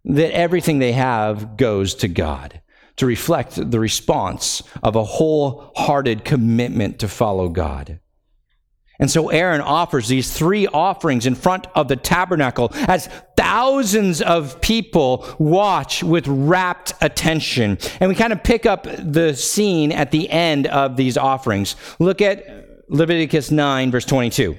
that 0.06 0.32
everything 0.36 0.78
they 0.78 0.92
have 0.92 1.58
goes 1.58 1.96
to 1.96 2.08
God 2.08 2.62
to 2.98 3.06
reflect 3.06 3.72
the 3.72 3.80
response 3.80 4.64
of 4.84 4.96
a 4.96 5.04
wholehearted 5.04 6.26
commitment 6.26 7.00
to 7.00 7.08
follow 7.08 7.50
God. 7.50 8.00
And 9.00 9.12
so 9.12 9.30
Aaron 9.30 9.62
offers 9.62 10.08
these 10.08 10.34
three 10.34 10.66
offerings 10.66 11.28
in 11.28 11.36
front 11.36 11.68
of 11.76 11.88
the 11.88 11.96
tabernacle 11.96 12.72
as 12.74 13.08
thousands 13.36 14.24
of 14.24 14.60
people 14.60 15.26
watch 15.38 16.04
with 16.04 16.28
rapt 16.28 16.94
attention. 17.02 17.78
And 18.00 18.10
we 18.10 18.16
kind 18.16 18.34
of 18.34 18.44
pick 18.44 18.66
up 18.66 18.88
the 18.98 19.36
scene 19.36 19.92
at 19.92 20.10
the 20.10 20.30
end 20.30 20.66
of 20.66 20.98
these 20.98 21.16
offerings. 21.16 21.76
Look 22.00 22.22
at 22.22 22.44
Leviticus 22.90 23.52
9, 23.52 23.92
verse 23.92 24.06
22. 24.06 24.58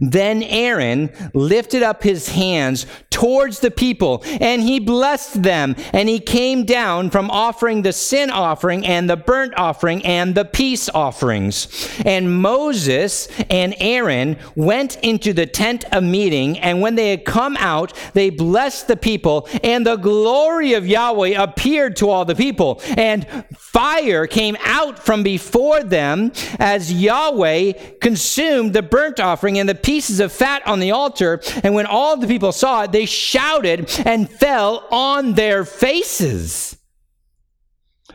Then 0.00 0.42
Aaron 0.42 1.10
lifted 1.34 1.82
up 1.82 2.02
his 2.02 2.30
hands 2.30 2.86
towards 3.10 3.60
the 3.60 3.70
people 3.70 4.22
and 4.40 4.62
he 4.62 4.80
blessed 4.80 5.42
them 5.42 5.76
and 5.92 6.08
he 6.08 6.18
came 6.18 6.64
down 6.64 7.10
from 7.10 7.30
offering 7.30 7.82
the 7.82 7.92
sin 7.92 8.30
offering 8.30 8.86
and 8.86 9.08
the 9.08 9.16
burnt 9.16 9.52
offering 9.56 10.04
and 10.04 10.34
the 10.34 10.44
peace 10.44 10.88
offerings. 10.88 11.68
And 12.04 12.40
Moses 12.40 13.28
and 13.50 13.74
Aaron 13.78 14.38
went 14.56 14.96
into 14.96 15.32
the 15.32 15.46
tent 15.46 15.84
of 15.92 16.02
meeting 16.02 16.58
and 16.58 16.80
when 16.80 16.94
they 16.94 17.10
had 17.10 17.24
come 17.24 17.56
out, 17.58 17.92
they 18.14 18.30
blessed 18.30 18.88
the 18.88 18.96
people 18.96 19.48
and 19.62 19.86
the 19.86 19.96
glory 19.96 20.72
of 20.72 20.86
Yahweh 20.86 21.40
appeared 21.40 21.96
to 21.96 22.08
all 22.08 22.24
the 22.24 22.34
people 22.34 22.80
and 22.96 23.26
fire 23.56 24.26
came 24.26 24.56
out 24.64 24.98
from 24.98 25.22
before 25.22 25.82
them 25.82 26.32
as 26.58 26.92
Yahweh 26.92 27.72
consumed 28.00 28.72
the 28.72 28.82
burnt 28.82 29.20
offering 29.20 29.59
and 29.60 29.68
the 29.68 29.74
pieces 29.74 30.18
of 30.18 30.32
fat 30.32 30.66
on 30.66 30.80
the 30.80 30.90
altar. 30.90 31.40
And 31.62 31.74
when 31.74 31.86
all 31.86 32.16
the 32.16 32.26
people 32.26 32.52
saw 32.52 32.82
it, 32.82 32.92
they 32.92 33.06
shouted 33.06 33.90
and 34.04 34.28
fell 34.28 34.86
on 34.90 35.34
their 35.34 35.64
faces. 35.64 36.76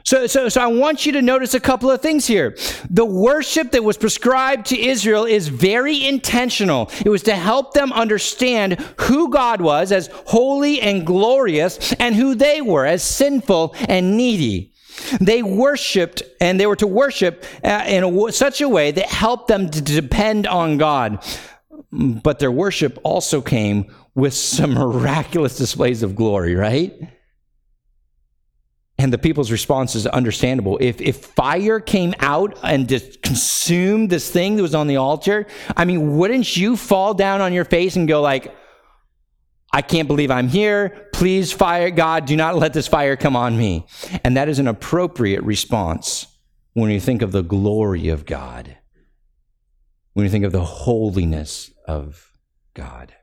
So, 0.06 0.28
so, 0.28 0.50
so 0.50 0.62
I 0.62 0.68
want 0.68 1.08
you 1.08 1.14
to 1.14 1.22
notice 1.24 1.56
a 1.56 1.60
couple 1.60 1.90
of 1.90 2.00
things 2.00 2.28
here. 2.28 2.56
The 2.92 3.06
worship 3.06 3.72
that 3.72 3.84
was 3.84 3.98
prescribed 3.98 4.68
to 4.68 4.80
Israel 4.80 5.26
is 5.26 5.48
very 5.48 6.06
intentional. 6.06 6.92
It 7.04 7.10
was 7.10 7.24
to 7.24 7.36
help 7.36 7.74
them 7.74 7.92
understand 7.92 8.74
who 9.00 9.32
God 9.32 9.62
was 9.62 9.92
as 9.92 10.12
holy 10.28 10.80
and 10.80 11.08
glorious 11.08 11.92
and 11.94 12.14
who 12.14 12.36
they 12.36 12.62
were 12.62 12.86
as 12.86 13.02
sinful 13.02 13.74
and 13.90 14.16
needy. 14.16 14.75
They 15.20 15.44
worshiped, 15.44 16.24
and 16.40 16.60
they 16.60 16.66
were 16.66 16.76
to 16.78 16.88
worship 16.88 17.46
uh, 17.64 17.84
in 17.88 18.04
a, 18.04 18.32
such 18.32 18.62
a 18.62 18.70
way 18.70 18.92
that 18.92 19.08
helped 19.08 19.48
them 19.48 19.70
to 19.70 19.82
depend 19.82 20.48
on 20.48 20.78
God. 20.78 21.24
But 21.92 22.40
their 22.40 22.52
worship 22.52 23.00
also 23.04 23.42
came 23.42 23.94
with 24.16 24.34
some 24.34 24.74
miraculous 24.74 25.58
displays 25.58 26.04
of 26.04 26.16
glory, 26.16 26.56
right? 26.56 26.94
And 28.98 29.12
the 29.12 29.18
people's 29.18 29.52
response 29.52 29.94
is 29.96 30.08
understandable. 30.08 30.78
If, 30.80 31.02
if 31.02 31.18
fire 31.18 31.82
came 31.82 32.14
out 32.20 32.58
and 32.64 32.88
just 32.88 33.22
consumed 33.22 34.10
this 34.10 34.30
thing 34.30 34.56
that 34.56 34.62
was 34.62 34.74
on 34.74 34.88
the 34.88 34.96
altar, 34.96 35.48
I 35.76 35.84
mean, 35.84 36.18
wouldn't 36.18 36.56
you 36.56 36.78
fall 36.78 37.14
down 37.14 37.42
on 37.42 37.52
your 37.52 37.66
face 37.66 37.98
and 37.98 38.08
go 38.08 38.22
like, 38.22 38.56
I 39.76 39.82
can't 39.82 40.08
believe 40.08 40.32
I'm 40.32 40.48
here. 40.48 41.10
Please, 41.12 41.52
fire, 41.52 41.92
God, 41.92 42.26
do 42.26 42.38
not 42.38 42.56
let 42.56 42.72
this 42.72 42.88
fire 42.88 43.18
come 43.18 43.36
on 43.36 43.58
me. 43.58 43.86
And 44.24 44.38
that 44.38 44.48
is 44.48 44.58
an 44.58 44.70
appropriate 44.70 45.44
response 45.44 46.28
when 46.72 46.90
you 46.92 47.02
think 47.02 47.22
of 47.22 47.34
the 47.34 47.44
glory 47.44 48.08
of 48.08 48.26
God, 48.26 48.78
when 50.14 50.24
you 50.24 50.30
think 50.30 50.46
of 50.46 50.54
the 50.54 50.64
holiness 50.64 51.72
of 51.90 52.32
God. 52.74 53.14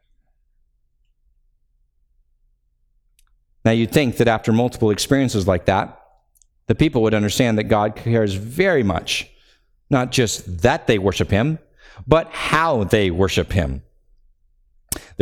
Now, 3.64 3.70
you'd 3.70 3.92
think 3.92 4.18
that 4.18 4.28
after 4.28 4.52
multiple 4.52 4.90
experiences 4.90 5.48
like 5.48 5.64
that, 5.64 5.98
the 6.66 6.74
people 6.74 7.00
would 7.00 7.14
understand 7.14 7.56
that 7.56 7.64
God 7.64 7.96
cares 7.96 8.34
very 8.34 8.82
much, 8.82 9.26
not 9.88 10.12
just 10.12 10.60
that 10.60 10.86
they 10.86 10.98
worship 10.98 11.30
Him, 11.30 11.60
but 12.06 12.28
how 12.30 12.84
they 12.84 13.10
worship 13.10 13.52
Him. 13.52 13.84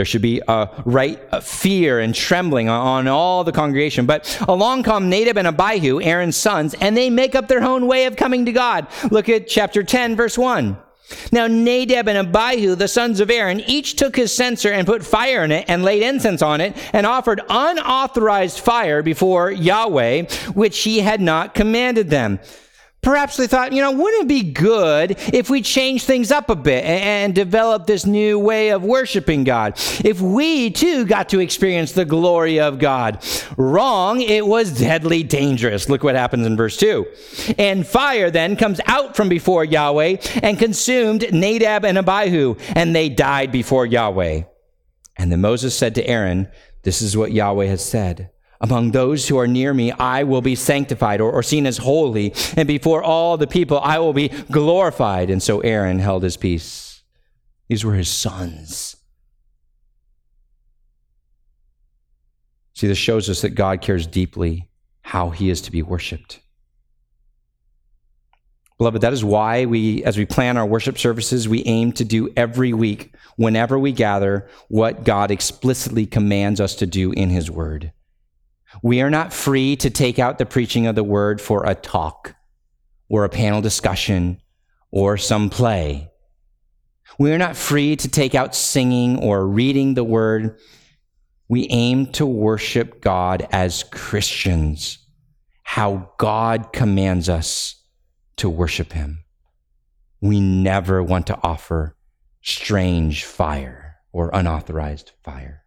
There 0.01 0.07
should 0.07 0.23
be 0.23 0.41
a 0.49 0.67
right 0.87 1.21
fear 1.43 2.01
and 2.01 2.15
trembling 2.15 2.71
on 2.71 3.07
all 3.07 3.45
the 3.45 3.53
congregation. 3.53 4.07
But 4.07 4.35
along 4.49 4.85
come 4.85 5.11
Nadab 5.11 5.37
and 5.37 5.47
Abihu, 5.47 6.01
Aaron's 6.01 6.39
sons, 6.39 6.73
and 6.81 6.97
they 6.97 7.11
make 7.11 7.35
up 7.35 7.49
their 7.49 7.63
own 7.63 7.87
way 7.87 8.07
of 8.07 8.17
coming 8.17 8.47
to 8.47 8.53
God. 8.53 8.87
Look 9.11 9.29
at 9.29 9.47
chapter 9.47 9.83
10, 9.83 10.17
verse 10.17 10.39
1. 10.39 10.79
Now 11.33 11.47
Nadab 11.49 12.09
and 12.09 12.17
Abihu, 12.17 12.77
the 12.77 12.89
sons 12.89 13.21
of 13.21 13.31
Aaron, 13.31 13.61
each 13.61 13.97
took 13.97 14.17
his 14.17 14.35
censer 14.35 14.73
and 14.73 14.87
put 14.87 15.05
fire 15.05 15.45
in 15.45 15.53
it 15.53 15.67
and 15.69 15.83
laid 15.83 16.03
incense 16.03 16.41
on 16.41 16.63
it 16.63 16.75
and 16.95 17.05
offered 17.05 17.43
unauthorized 17.51 18.59
fire 18.59 19.03
before 19.03 19.51
Yahweh, 19.51 20.23
which 20.55 20.79
he 20.79 21.01
had 21.01 21.21
not 21.21 21.53
commanded 21.53 22.09
them. 22.09 22.41
Perhaps 23.03 23.39
they 23.39 23.47
thought, 23.47 23.73
you 23.73 23.81
know, 23.81 23.93
wouldn't 23.93 24.25
it 24.25 24.29
be 24.29 24.43
good 24.43 25.13
if 25.33 25.49
we 25.49 25.63
change 25.63 26.05
things 26.05 26.31
up 26.31 26.51
a 26.51 26.57
bit 26.57 26.85
and, 26.85 27.35
develop 27.35 27.87
this 27.87 28.05
new 28.05 28.39
way 28.39 28.71
of 28.71 28.83
worshiping 28.83 29.45
God? 29.45 29.75
If 30.05 30.21
we 30.21 30.71
too 30.71 31.07
got 31.07 31.31
to 31.31 31.41
experience 31.41 31.93
the 31.93 32.05
glory 32.05 32.61
of 32.61 32.79
God. 32.79 33.25
Wrong, 33.57 34.21
it 34.21 34.47
was 34.47 34.79
deadly 34.79 35.23
dangerous. 35.23 35.89
Look 35.89 36.03
what 36.03 36.15
happens 36.15 36.47
in 36.47 36.57
verse 36.57 36.77
2. 36.77 37.07
And 37.57 37.87
fire 37.87 38.31
then 38.31 38.57
comes 38.57 38.81
out 38.87 39.17
from 39.17 39.29
before 39.29 39.65
Yahweh 39.65 40.17
and 40.43 40.59
consumed 40.59 41.33
Nadab 41.33 41.85
and 41.85 41.99
Abihu, 41.99 42.57
and 42.75 42.95
they 42.95 43.09
died 43.09 43.51
before 43.53 43.87
Yahweh. 43.87 44.43
And 45.17 45.33
then 45.33 45.41
Moses 45.41 45.75
said 45.77 45.95
to 45.95 46.07
Aaron, 46.07 46.49
This 46.83 47.01
is 47.01 47.17
what 47.17 47.33
Yahweh 47.33 47.67
has 47.67 47.85
said. 47.85 48.31
Among 48.61 48.91
those 48.91 49.27
who 49.27 49.39
are 49.39 49.47
near 49.47 49.73
me, 49.73 49.91
I 49.93 50.25
will 50.25 50.43
be 50.43 50.55
sanctified 50.55 51.21
or, 51.21 51.33
or, 51.33 51.43
seen 51.43 51.67
as 51.67 51.79
holy, 51.79 52.35
and 52.57 52.69
before 52.69 53.03
all 53.03 53.39
the 53.39 53.47
people, 53.47 53.81
I 53.81 53.99
will 53.99 54.13
be 54.13 54.29
glorified. 54.29 55.31
And 55.31 55.43
so 55.43 55.61
Aaron 55.61 55.99
held 55.99 56.23
his 56.23 56.37
peace. 56.37 57.03
These 57.69 57.85
were 57.85 57.95
his 57.95 58.09
sons. 58.09 58.97
See, 62.75 62.87
this 62.87 62.99
shows 62.99 63.31
us 63.31 63.41
that 63.43 63.51
God 63.51 63.81
cares 63.81 64.07
deeply 64.07 64.69
how 65.03 65.31
he 65.31 65.51
is 65.51 65.63
to 65.63 65.71
be 65.71 65.83
worshiped. 65.83 66.41
Beloved, 68.77 69.03
that 69.03 69.13
is 69.13 69.25
why 69.25 69.67
we, 69.67 70.03
as 70.05 70.17
we 70.17 70.25
plan 70.25 70.57
our 70.57 70.65
worship 70.65 70.99
services, 70.99 71.49
we 71.49 71.63
aim 71.67 71.93
to 71.93 72.05
do 72.05 72.33
every 72.37 72.73
week, 72.73 73.15
whenever 73.37 73.79
we 73.79 73.93
gather, 73.93 74.49
what 74.69 75.05
God 75.05 75.31
explicitly 75.31 76.07
commands 76.07 76.61
us 76.61 76.75
to 76.77 76.87
do 76.87 77.13
in 77.13 77.29
his 77.29 77.51
word. 77.51 77.93
We 78.83 79.01
are 79.01 79.11
not 79.11 79.33
free 79.33 79.77
to 79.77 79.91
take 79.91 80.19
out 80.19 80.39
the 80.39 80.47
preaching 80.47 80.87
of 80.87 80.95
the 80.95 81.05
word 81.05 81.41
for 81.41 81.65
a 81.67 81.75
talk 81.75 82.35
or 83.09 83.25
a 83.25 83.29
panel 83.29 83.61
discussion 83.61 84.41
or 84.91 85.17
some 85.17 85.51
play. 85.51 86.11
We 87.19 87.33
are 87.33 87.39
not 87.39 87.57
free 87.57 87.97
to 87.97 88.09
take 88.09 88.35
out 88.35 88.55
singing 88.55 89.19
or 89.19 89.47
reading 89.47 89.95
the 89.95 90.05
word. 90.05 90.59
We 91.49 91.67
aim 91.71 92.07
to 92.13 92.25
worship 92.25 93.01
God 93.01 93.47
as 93.51 93.83
Christians, 93.83 94.99
how 95.65 96.13
God 96.19 96.73
commands 96.73 97.29
us 97.29 97.75
to 98.37 98.49
worship 98.49 98.93
Him. 98.93 99.25
We 100.21 100.41
never 100.41 101.03
want 101.03 101.27
to 101.27 101.39
offer 101.43 101.97
strange 102.41 103.25
fire 103.25 103.97
or 104.13 104.31
unauthorized 104.33 105.13
fire 105.23 105.60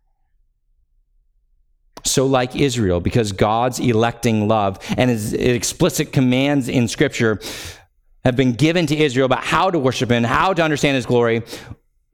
so 2.05 2.25
like 2.25 2.55
Israel, 2.55 2.99
because 2.99 3.31
God's 3.31 3.79
electing 3.79 4.47
love 4.47 4.79
and 4.97 5.09
his 5.09 5.33
explicit 5.33 6.11
commands 6.11 6.67
in 6.67 6.87
Scripture 6.87 7.39
have 8.23 8.35
been 8.35 8.53
given 8.53 8.85
to 8.87 8.95
Israel 8.95 9.25
about 9.25 9.43
how 9.43 9.69
to 9.69 9.79
worship 9.79 10.09
Him, 10.09 10.23
how 10.23 10.53
to 10.53 10.63
understand 10.63 10.95
His 10.95 11.05
glory, 11.05 11.43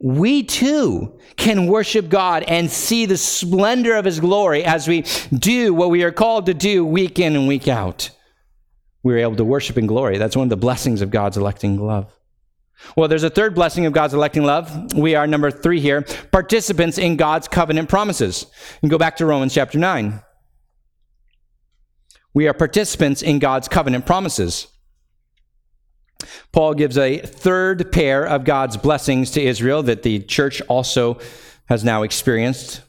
we 0.02 0.44
too 0.44 1.20
can 1.36 1.68
worship 1.68 2.10
God 2.10 2.44
and 2.44 2.70
see 2.70 3.06
the 3.06 3.18
splendor 3.18 3.96
of 3.96 4.06
His 4.06 4.20
glory 4.20 4.64
as 4.64 4.88
we 4.88 5.04
do 5.38 5.74
what 5.74 5.90
we 5.90 6.04
are 6.04 6.12
called 6.12 6.46
to 6.48 6.54
do 6.54 6.86
week 6.86 7.20
in 7.20 7.36
and 7.36 7.48
week 7.48 7.68
out. 7.68 8.10
We're 9.04 9.20
able 9.20 9.36
to 9.38 9.46
worship 9.46 9.78
in 9.78 9.88
glory. 9.88 10.18
That's 10.18 10.36
one 10.36 10.46
of 10.46 10.50
the 10.50 10.58
blessings 10.58 11.02
of 11.02 11.10
God's 11.10 11.38
electing 11.38 11.80
love. 11.80 12.14
Well, 12.96 13.08
there's 13.08 13.24
a 13.24 13.30
third 13.30 13.56
blessing 13.56 13.86
of 13.86 13.94
God's 13.94 14.14
electing 14.14 14.44
love. 14.44 14.94
We 14.94 15.16
are 15.16 15.28
number 15.28 15.52
three 15.52 15.80
here 15.80 16.02
participants 16.32 16.98
in 16.98 17.18
God's 17.18 17.48
covenant 17.48 17.90
promises. 17.90 18.46
And 18.82 18.90
go 18.90 18.98
back 18.98 19.18
to 19.18 19.26
Romans 19.26 19.54
chapter 19.54 19.78
9. 19.78 20.22
We 22.34 22.48
are 22.48 22.54
participants 22.54 23.22
in 23.22 23.40
God's 23.40 23.68
covenant 23.68 24.06
promises. 24.06 24.68
Paul 26.52 26.74
gives 26.74 26.98
a 26.98 27.20
third 27.20 27.92
pair 27.92 28.26
of 28.26 28.44
God's 28.44 28.78
blessings 28.78 29.32
to 29.32 29.42
Israel 29.42 29.84
that 29.84 30.04
the 30.04 30.20
church 30.20 30.62
also 30.64 31.20
has 31.68 31.84
now 31.84 32.04
experienced. 32.04 32.82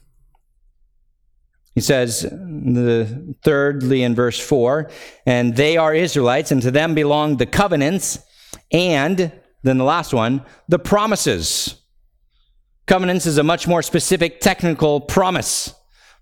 He 1.73 1.81
says, 1.81 2.21
the 2.21 3.35
thirdly 3.43 4.03
in 4.03 4.13
verse 4.13 4.39
4, 4.39 4.89
and 5.25 5.55
they 5.55 5.77
are 5.77 5.95
Israelites, 5.95 6.51
and 6.51 6.61
to 6.63 6.71
them 6.71 6.93
belong 6.93 7.37
the 7.37 7.45
covenants 7.45 8.19
and 8.71 9.31
than 9.63 9.77
the 9.77 9.83
last 9.83 10.13
one, 10.13 10.43
the 10.67 10.79
promises. 10.79 11.75
Covenants 12.87 13.25
is 13.25 13.37
a 13.37 13.43
much 13.43 13.67
more 13.67 13.81
specific 13.81 14.41
technical 14.41 15.01
promise. 15.01 15.73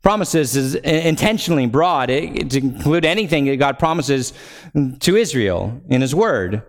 Promises 0.01 0.55
is 0.55 0.75
intentionally 0.75 1.65
broad. 1.65 2.09
It, 2.09 2.51
to 2.51 2.57
include 2.59 3.05
anything 3.05 3.45
that 3.45 3.57
God 3.57 3.79
promises 3.79 4.33
to 4.99 5.15
Israel 5.15 5.81
in 5.89 6.01
His 6.01 6.15
Word 6.15 6.63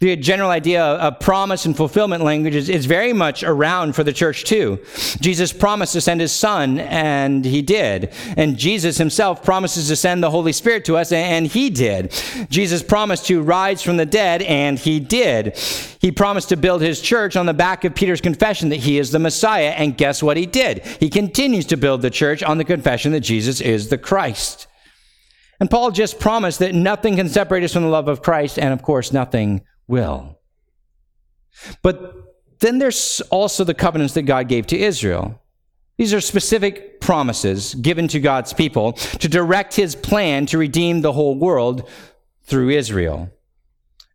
the 0.00 0.14
general 0.14 0.50
idea 0.50 0.80
of 0.80 1.18
promise 1.18 1.66
and 1.66 1.76
fulfillment 1.76 2.22
language 2.22 2.54
is, 2.54 2.68
is, 2.68 2.86
very 2.86 3.12
much 3.12 3.42
around 3.42 3.96
for 3.96 4.04
the 4.04 4.12
church 4.12 4.44
too. 4.44 4.78
Jesus 5.20 5.52
promised 5.52 5.92
to 5.94 6.00
send 6.00 6.20
his 6.20 6.30
son, 6.30 6.78
and 6.78 7.44
he 7.44 7.62
did. 7.62 8.12
And 8.36 8.56
Jesus 8.56 8.96
himself 8.96 9.42
promises 9.42 9.88
to 9.88 9.96
send 9.96 10.22
the 10.22 10.30
Holy 10.30 10.52
Spirit 10.52 10.84
to 10.84 10.96
us, 10.96 11.10
and 11.10 11.48
he 11.48 11.68
did. 11.68 12.12
Jesus 12.48 12.80
promised 12.80 13.26
to 13.26 13.42
rise 13.42 13.82
from 13.82 13.96
the 13.96 14.06
dead, 14.06 14.42
and 14.42 14.78
he 14.78 15.00
did. 15.00 15.56
He 16.00 16.12
promised 16.12 16.50
to 16.50 16.56
build 16.56 16.80
his 16.80 17.00
church 17.00 17.34
on 17.34 17.46
the 17.46 17.54
back 17.54 17.84
of 17.84 17.96
Peter's 17.96 18.20
confession 18.20 18.68
that 18.68 18.76
he 18.76 18.98
is 18.98 19.10
the 19.10 19.18
Messiah, 19.18 19.70
and 19.70 19.96
guess 19.96 20.22
what 20.22 20.36
he 20.36 20.46
did? 20.46 20.86
He 21.00 21.10
continues 21.10 21.66
to 21.66 21.76
build 21.76 22.02
the 22.02 22.10
church 22.10 22.44
on 22.44 22.58
the 22.58 22.64
confession 22.64 23.10
that 23.12 23.20
Jesus 23.20 23.60
is 23.60 23.88
the 23.88 23.98
Christ. 23.98 24.68
And 25.58 25.68
Paul 25.68 25.90
just 25.90 26.20
promised 26.20 26.60
that 26.60 26.72
nothing 26.72 27.16
can 27.16 27.28
separate 27.28 27.64
us 27.64 27.72
from 27.72 27.82
the 27.82 27.88
love 27.88 28.06
of 28.06 28.22
Christ, 28.22 28.60
and 28.60 28.72
of 28.72 28.80
course, 28.80 29.12
nothing 29.12 29.62
will. 29.88 30.38
But 31.82 32.14
then 32.60 32.78
there's 32.78 33.20
also 33.30 33.64
the 33.64 33.74
covenants 33.74 34.14
that 34.14 34.22
God 34.22 34.48
gave 34.48 34.66
to 34.68 34.78
Israel. 34.78 35.40
These 35.96 36.14
are 36.14 36.20
specific 36.20 37.00
promises 37.00 37.74
given 37.74 38.06
to 38.08 38.20
God's 38.20 38.52
people 38.52 38.92
to 38.92 39.28
direct 39.28 39.74
his 39.74 39.96
plan 39.96 40.46
to 40.46 40.58
redeem 40.58 41.00
the 41.00 41.12
whole 41.12 41.34
world 41.34 41.88
through 42.44 42.70
Israel. 42.70 43.30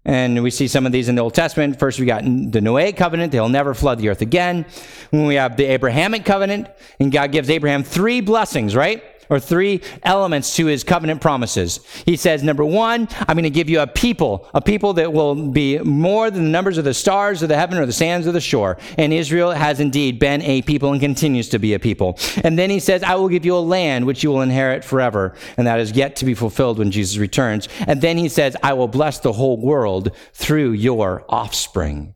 And 0.06 0.44
we 0.44 0.52
see 0.52 0.68
some 0.68 0.86
of 0.86 0.92
these 0.92 1.08
in 1.08 1.16
the 1.16 1.22
Old 1.22 1.34
Testament. 1.34 1.80
First, 1.80 2.00
we 2.00 2.06
got 2.06 2.24
the 2.24 2.60
Noahic 2.60 2.98
covenant. 2.98 3.32
They'll 3.32 3.48
never 3.48 3.74
flood 3.74 4.00
the 4.00 4.10
earth 4.10 4.22
again. 4.22 4.66
When 5.12 5.26
we 5.26 5.36
have 5.36 5.56
the 5.56 5.66
Abrahamic 5.66 6.26
covenant, 6.26 6.68
and 7.00 7.12
God 7.12 7.32
gives 7.32 7.50
Abraham 7.50 7.84
three 7.84 8.20
blessings, 8.20 8.76
right? 8.76 9.02
Or 9.30 9.40
three 9.40 9.82
elements 10.04 10.56
to 10.56 10.66
his 10.66 10.84
covenant 10.84 11.22
promises. 11.22 11.80
He 12.06 12.18
says, 12.18 12.44
number 12.44 12.66
one, 12.66 13.08
I'm 13.28 13.36
going 13.36 13.44
to 13.44 13.50
give 13.50 13.70
you 13.70 13.82
a 13.82 13.88
people, 13.88 14.50
a 14.54 14.62
people 14.62 14.94
that 14.94 15.14
will 15.14 15.36
be 15.36 15.80
more 15.80 16.30
than 16.30 16.46
the 16.46 16.50
numbers 16.50 16.78
of 16.78 16.86
the 16.86 16.94
stars 16.94 17.42
of 17.42 17.50
the 17.50 17.58
heaven 17.58 17.78
or 17.78 17.86
the 17.86 17.94
sands 17.94 18.28
of 18.28 18.34
the 18.34 18.42
shore. 18.42 18.78
And 18.98 19.14
Israel 19.14 19.52
has 19.52 19.80
indeed 19.80 20.20
been 20.20 20.42
a 20.42 20.62
people 20.62 20.92
and 20.92 21.02
continues 21.02 21.50
to 21.50 21.60
be 21.60 21.74
a 21.74 21.80
people. 21.80 22.18
And 22.44 22.58
then 22.58 22.70
he 22.70 22.80
says, 22.80 23.04
I 23.04 23.16
will 23.16 23.30
give 23.30 23.46
you 23.46 23.56
a 23.56 23.60
land 23.60 24.06
which 24.06 24.24
you 24.24 24.32
will 24.32 24.42
inherit 24.42 24.84
forever. 24.84 25.36
And 25.58 25.68
that 25.68 25.80
is 25.80 25.92
yet 25.92 26.16
to 26.18 26.26
be 26.26 26.34
fulfilled 26.34 26.80
when 26.80 26.92
Jesus 26.92 27.18
returns. 27.18 27.68
And 27.88 28.02
then 28.02 28.18
he 28.18 28.30
says, 28.30 28.56
I 28.64 28.74
will 28.74 28.88
bless 28.88 29.20
the 29.20 29.34
whole 29.34 29.60
world 29.60 30.16
through 30.34 30.72
your 30.72 31.26
offspring. 31.30 32.16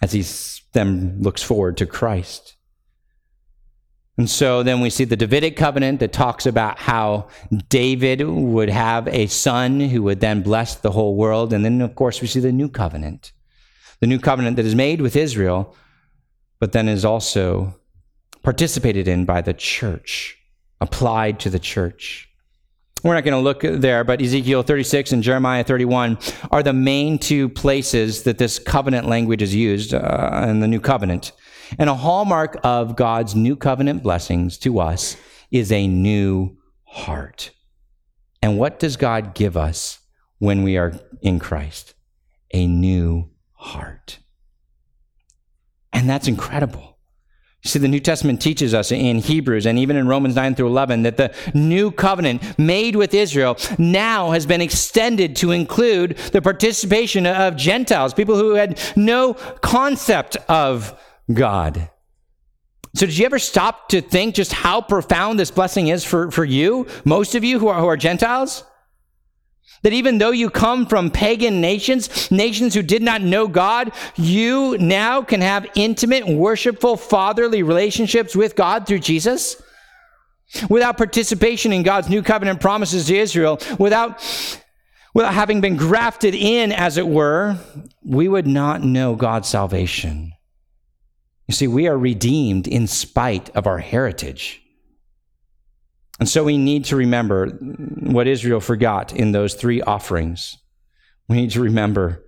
As 0.00 0.12
he 0.12 0.24
then 0.72 1.18
looks 1.20 1.42
forward 1.42 1.76
to 1.78 1.86
Christ. 1.86 2.54
And 4.18 4.28
so 4.28 4.64
then 4.64 4.80
we 4.80 4.90
see 4.90 5.04
the 5.04 5.16
Davidic 5.16 5.56
covenant 5.56 6.00
that 6.00 6.12
talks 6.12 6.44
about 6.44 6.80
how 6.80 7.28
David 7.68 8.20
would 8.20 8.68
have 8.68 9.06
a 9.06 9.28
son 9.28 9.78
who 9.78 10.02
would 10.02 10.18
then 10.18 10.42
bless 10.42 10.74
the 10.74 10.90
whole 10.90 11.14
world. 11.14 11.52
And 11.52 11.64
then, 11.64 11.80
of 11.80 11.94
course, 11.94 12.20
we 12.20 12.26
see 12.26 12.40
the 12.40 12.50
new 12.50 12.68
covenant, 12.68 13.30
the 14.00 14.08
new 14.08 14.18
covenant 14.18 14.56
that 14.56 14.66
is 14.66 14.74
made 14.74 15.00
with 15.00 15.14
Israel, 15.14 15.76
but 16.58 16.72
then 16.72 16.88
is 16.88 17.04
also 17.04 17.76
participated 18.42 19.06
in 19.06 19.24
by 19.24 19.40
the 19.40 19.54
church, 19.54 20.36
applied 20.80 21.38
to 21.40 21.50
the 21.50 21.60
church. 21.60 22.28
We're 23.04 23.14
not 23.14 23.22
going 23.22 23.34
to 23.34 23.40
look 23.40 23.60
there, 23.62 24.02
but 24.02 24.20
Ezekiel 24.20 24.64
36 24.64 25.12
and 25.12 25.22
Jeremiah 25.22 25.62
31 25.62 26.18
are 26.50 26.64
the 26.64 26.72
main 26.72 27.20
two 27.20 27.48
places 27.48 28.24
that 28.24 28.38
this 28.38 28.58
covenant 28.58 29.06
language 29.06 29.42
is 29.42 29.54
used 29.54 29.94
uh, 29.94 30.46
in 30.48 30.58
the 30.58 30.66
new 30.66 30.80
covenant. 30.80 31.30
And 31.78 31.90
a 31.90 31.94
hallmark 31.94 32.58
of 32.62 32.96
God's 32.96 33.34
new 33.34 33.56
covenant 33.56 34.02
blessings 34.02 34.56
to 34.58 34.78
us 34.78 35.16
is 35.50 35.72
a 35.72 35.86
new 35.86 36.56
heart. 36.84 37.50
And 38.42 38.58
what 38.58 38.78
does 38.78 38.96
God 38.96 39.34
give 39.34 39.56
us 39.56 39.98
when 40.38 40.62
we 40.62 40.76
are 40.76 40.92
in 41.20 41.38
Christ? 41.38 41.94
A 42.54 42.66
new 42.66 43.30
heart. 43.54 44.18
And 45.92 46.08
that's 46.08 46.28
incredible. 46.28 46.98
See, 47.64 47.80
the 47.80 47.88
New 47.88 48.00
Testament 48.00 48.40
teaches 48.40 48.72
us 48.72 48.92
in 48.92 49.18
Hebrews 49.18 49.66
and 49.66 49.80
even 49.80 49.96
in 49.96 50.06
Romans 50.06 50.36
9 50.36 50.54
through 50.54 50.68
11 50.68 51.02
that 51.02 51.16
the 51.16 51.34
new 51.54 51.90
covenant 51.90 52.56
made 52.56 52.94
with 52.94 53.12
Israel 53.12 53.56
now 53.78 54.30
has 54.30 54.46
been 54.46 54.60
extended 54.60 55.34
to 55.36 55.50
include 55.50 56.16
the 56.32 56.40
participation 56.40 57.26
of 57.26 57.56
Gentiles, 57.56 58.14
people 58.14 58.36
who 58.36 58.54
had 58.54 58.80
no 58.94 59.34
concept 59.34 60.36
of 60.48 60.98
God. 61.32 61.90
So, 62.94 63.06
did 63.06 63.18
you 63.18 63.26
ever 63.26 63.38
stop 63.38 63.90
to 63.90 64.00
think 64.00 64.34
just 64.34 64.52
how 64.52 64.80
profound 64.80 65.38
this 65.38 65.50
blessing 65.50 65.88
is 65.88 66.04
for, 66.04 66.30
for 66.30 66.44
you, 66.44 66.86
most 67.04 67.34
of 67.34 67.44
you 67.44 67.58
who 67.58 67.68
are, 67.68 67.80
who 67.80 67.86
are 67.86 67.96
Gentiles? 67.96 68.64
That 69.82 69.92
even 69.92 70.18
though 70.18 70.32
you 70.32 70.50
come 70.50 70.86
from 70.86 71.10
pagan 71.10 71.60
nations, 71.60 72.30
nations 72.30 72.74
who 72.74 72.82
did 72.82 73.02
not 73.02 73.22
know 73.22 73.46
God, 73.46 73.92
you 74.16 74.76
now 74.78 75.22
can 75.22 75.40
have 75.40 75.66
intimate, 75.76 76.26
worshipful, 76.26 76.96
fatherly 76.96 77.62
relationships 77.62 78.34
with 78.34 78.56
God 78.56 78.86
through 78.86 78.98
Jesus? 79.00 79.62
Without 80.68 80.96
participation 80.96 81.72
in 81.72 81.82
God's 81.82 82.08
new 82.08 82.22
covenant 82.22 82.60
promises 82.60 83.06
to 83.06 83.16
Israel, 83.16 83.60
without, 83.78 84.20
without 85.14 85.34
having 85.34 85.60
been 85.60 85.76
grafted 85.76 86.34
in, 86.34 86.72
as 86.72 86.96
it 86.96 87.06
were, 87.06 87.58
we 88.02 88.26
would 88.28 88.46
not 88.46 88.82
know 88.82 89.14
God's 89.14 89.46
salvation. 89.46 90.32
You 91.48 91.54
see, 91.54 91.66
we 91.66 91.88
are 91.88 91.98
redeemed 91.98 92.68
in 92.68 92.86
spite 92.86 93.50
of 93.56 93.66
our 93.66 93.78
heritage. 93.78 94.62
And 96.20 96.28
so 96.28 96.44
we 96.44 96.58
need 96.58 96.84
to 96.86 96.96
remember 96.96 97.46
what 97.46 98.26
Israel 98.26 98.60
forgot 98.60 99.14
in 99.14 99.32
those 99.32 99.54
three 99.54 99.80
offerings. 99.80 100.58
We 101.28 101.36
need 101.36 101.50
to 101.52 101.60
remember 101.60 102.24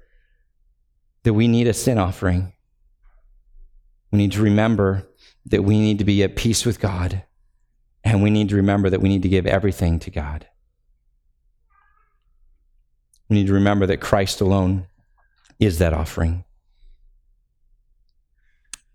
that 1.25 1.35
we 1.35 1.49
need 1.49 1.67
a 1.67 1.75
sin 1.75 1.99
offering. 1.99 2.53
We 4.11 4.19
need 4.19 4.33
to 4.33 4.43
remember 4.43 5.07
that 5.47 5.65
we 5.65 5.79
need 5.79 5.99
to 5.99 6.05
be 6.05 6.23
at 6.23 6.37
peace 6.37 6.65
with 6.65 6.81
God. 6.81 7.25
And 8.03 8.23
we 8.23 8.31
need 8.31 8.49
to 8.49 8.57
remember 8.57 8.89
that 8.89 9.03
we 9.03 9.11
need 9.11 9.23
to 9.23 9.29
give 9.29 9.47
everything 9.47 9.99
to 10.01 10.11
God. 10.11 10.47
We 13.29 13.37
need 13.37 13.49
to 13.49 13.53
remember 13.53 13.87
that 13.87 14.01
Christ 14.01 14.41
alone 14.41 14.87
is 15.59 15.79
that 15.79 15.93
offering. 15.93 16.45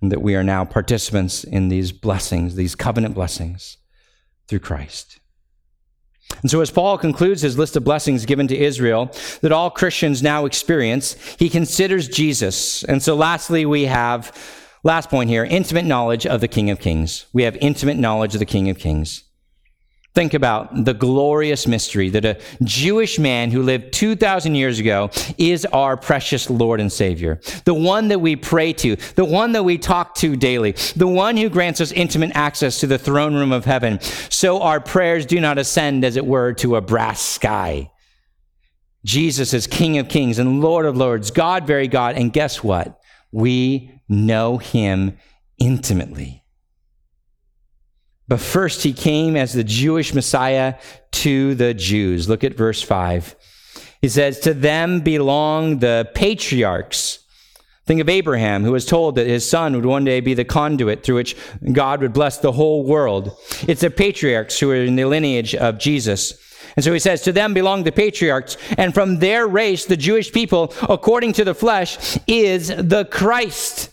And 0.05 0.11
that 0.11 0.21
we 0.21 0.35
are 0.35 0.43
now 0.43 0.63
participants 0.63 1.43
in 1.43 1.69
these 1.69 1.91
blessings, 1.91 2.53
these 2.53 2.75
covenant 2.75 3.15
blessings 3.15 3.77
through 4.47 4.59
Christ. 4.59 5.19
And 6.43 6.51
so, 6.51 6.61
as 6.61 6.69
Paul 6.69 6.99
concludes 6.99 7.41
his 7.41 7.57
list 7.57 7.75
of 7.75 7.83
blessings 7.83 8.23
given 8.27 8.47
to 8.49 8.55
Israel 8.55 9.11
that 9.41 9.51
all 9.51 9.71
Christians 9.71 10.21
now 10.21 10.45
experience, 10.45 11.15
he 11.39 11.49
considers 11.49 12.07
Jesus. 12.07 12.83
And 12.83 13.01
so, 13.01 13.15
lastly, 13.15 13.65
we 13.65 13.85
have, 13.85 14.31
last 14.83 15.09
point 15.09 15.31
here, 15.31 15.43
intimate 15.43 15.85
knowledge 15.85 16.27
of 16.27 16.39
the 16.39 16.47
King 16.47 16.69
of 16.69 16.79
Kings. 16.79 17.25
We 17.33 17.41
have 17.41 17.57
intimate 17.57 17.97
knowledge 17.97 18.35
of 18.35 18.39
the 18.39 18.45
King 18.45 18.69
of 18.69 18.77
Kings. 18.77 19.23
Think 20.15 20.33
about 20.33 20.85
the 20.85 20.93
glorious 20.93 21.67
mystery 21.67 22.09
that 22.11 22.23
a 22.23 22.39
Jewish 22.63 23.19
man 23.19 23.51
who 23.51 23.61
lived 23.61 23.91
2,000 23.91 24.55
years 24.55 24.79
ago 24.79 25.09
is 25.37 25.65
our 25.65 25.97
precious 25.97 26.49
Lord 26.49 26.79
and 26.79 26.89
Savior. 26.89 27.41
The 27.65 27.73
one 27.73 28.07
that 28.07 28.21
we 28.21 28.37
pray 28.37 28.71
to, 28.73 28.95
the 29.15 29.25
one 29.25 29.51
that 29.51 29.63
we 29.63 29.77
talk 29.77 30.15
to 30.15 30.37
daily, 30.37 30.71
the 30.95 31.05
one 31.05 31.35
who 31.35 31.49
grants 31.49 31.81
us 31.81 31.91
intimate 31.91 32.31
access 32.33 32.79
to 32.79 32.87
the 32.87 32.97
throne 32.97 33.35
room 33.35 33.51
of 33.51 33.65
heaven, 33.65 33.99
so 34.29 34.61
our 34.61 34.79
prayers 34.79 35.25
do 35.25 35.41
not 35.41 35.57
ascend, 35.57 36.05
as 36.05 36.15
it 36.15 36.25
were, 36.25 36.53
to 36.53 36.77
a 36.77 36.81
brass 36.81 37.19
sky. 37.19 37.91
Jesus 39.03 39.53
is 39.53 39.67
King 39.67 39.97
of 39.97 40.07
kings 40.07 40.39
and 40.39 40.61
Lord 40.61 40.85
of 40.85 40.95
lords, 40.95 41.29
God, 41.29 41.67
very 41.67 41.89
God. 41.89 42.15
And 42.15 42.31
guess 42.31 42.63
what? 42.63 43.01
We 43.33 44.01
know 44.07 44.59
him 44.59 45.17
intimately. 45.59 46.44
But 48.27 48.39
first, 48.39 48.83
he 48.83 48.93
came 48.93 49.35
as 49.35 49.53
the 49.53 49.63
Jewish 49.63 50.13
Messiah 50.13 50.75
to 51.11 51.55
the 51.55 51.73
Jews. 51.73 52.27
Look 52.27 52.43
at 52.43 52.55
verse 52.55 52.81
5. 52.81 53.35
He 54.01 54.09
says, 54.09 54.39
To 54.39 54.53
them 54.53 55.01
belong 55.01 55.79
the 55.79 56.09
patriarchs. 56.13 57.19
Think 57.85 58.01
of 58.01 58.09
Abraham, 58.09 58.63
who 58.63 58.71
was 58.71 58.85
told 58.85 59.15
that 59.15 59.27
his 59.27 59.47
son 59.47 59.75
would 59.75 59.85
one 59.85 60.03
day 60.03 60.19
be 60.19 60.33
the 60.33 60.43
conduit 60.43 61.03
through 61.03 61.15
which 61.15 61.35
God 61.71 62.01
would 62.01 62.13
bless 62.13 62.39
the 62.39 62.51
whole 62.51 62.83
world. 62.83 63.37
It's 63.67 63.81
the 63.81 63.91
patriarchs 63.91 64.59
who 64.59 64.71
are 64.71 64.75
in 64.75 64.95
the 64.95 65.05
lineage 65.05 65.53
of 65.53 65.77
Jesus. 65.77 66.33
And 66.75 66.83
so 66.83 66.91
he 66.93 66.99
says, 66.99 67.21
To 67.21 67.31
them 67.31 67.53
belong 67.53 67.83
the 67.83 67.91
patriarchs, 67.91 68.57
and 68.77 68.93
from 68.93 69.19
their 69.19 69.47
race, 69.47 69.85
the 69.85 69.97
Jewish 69.97 70.31
people, 70.31 70.73
according 70.89 71.33
to 71.33 71.43
the 71.43 71.53
flesh, 71.53 72.17
is 72.27 72.69
the 72.69 73.07
Christ. 73.11 73.91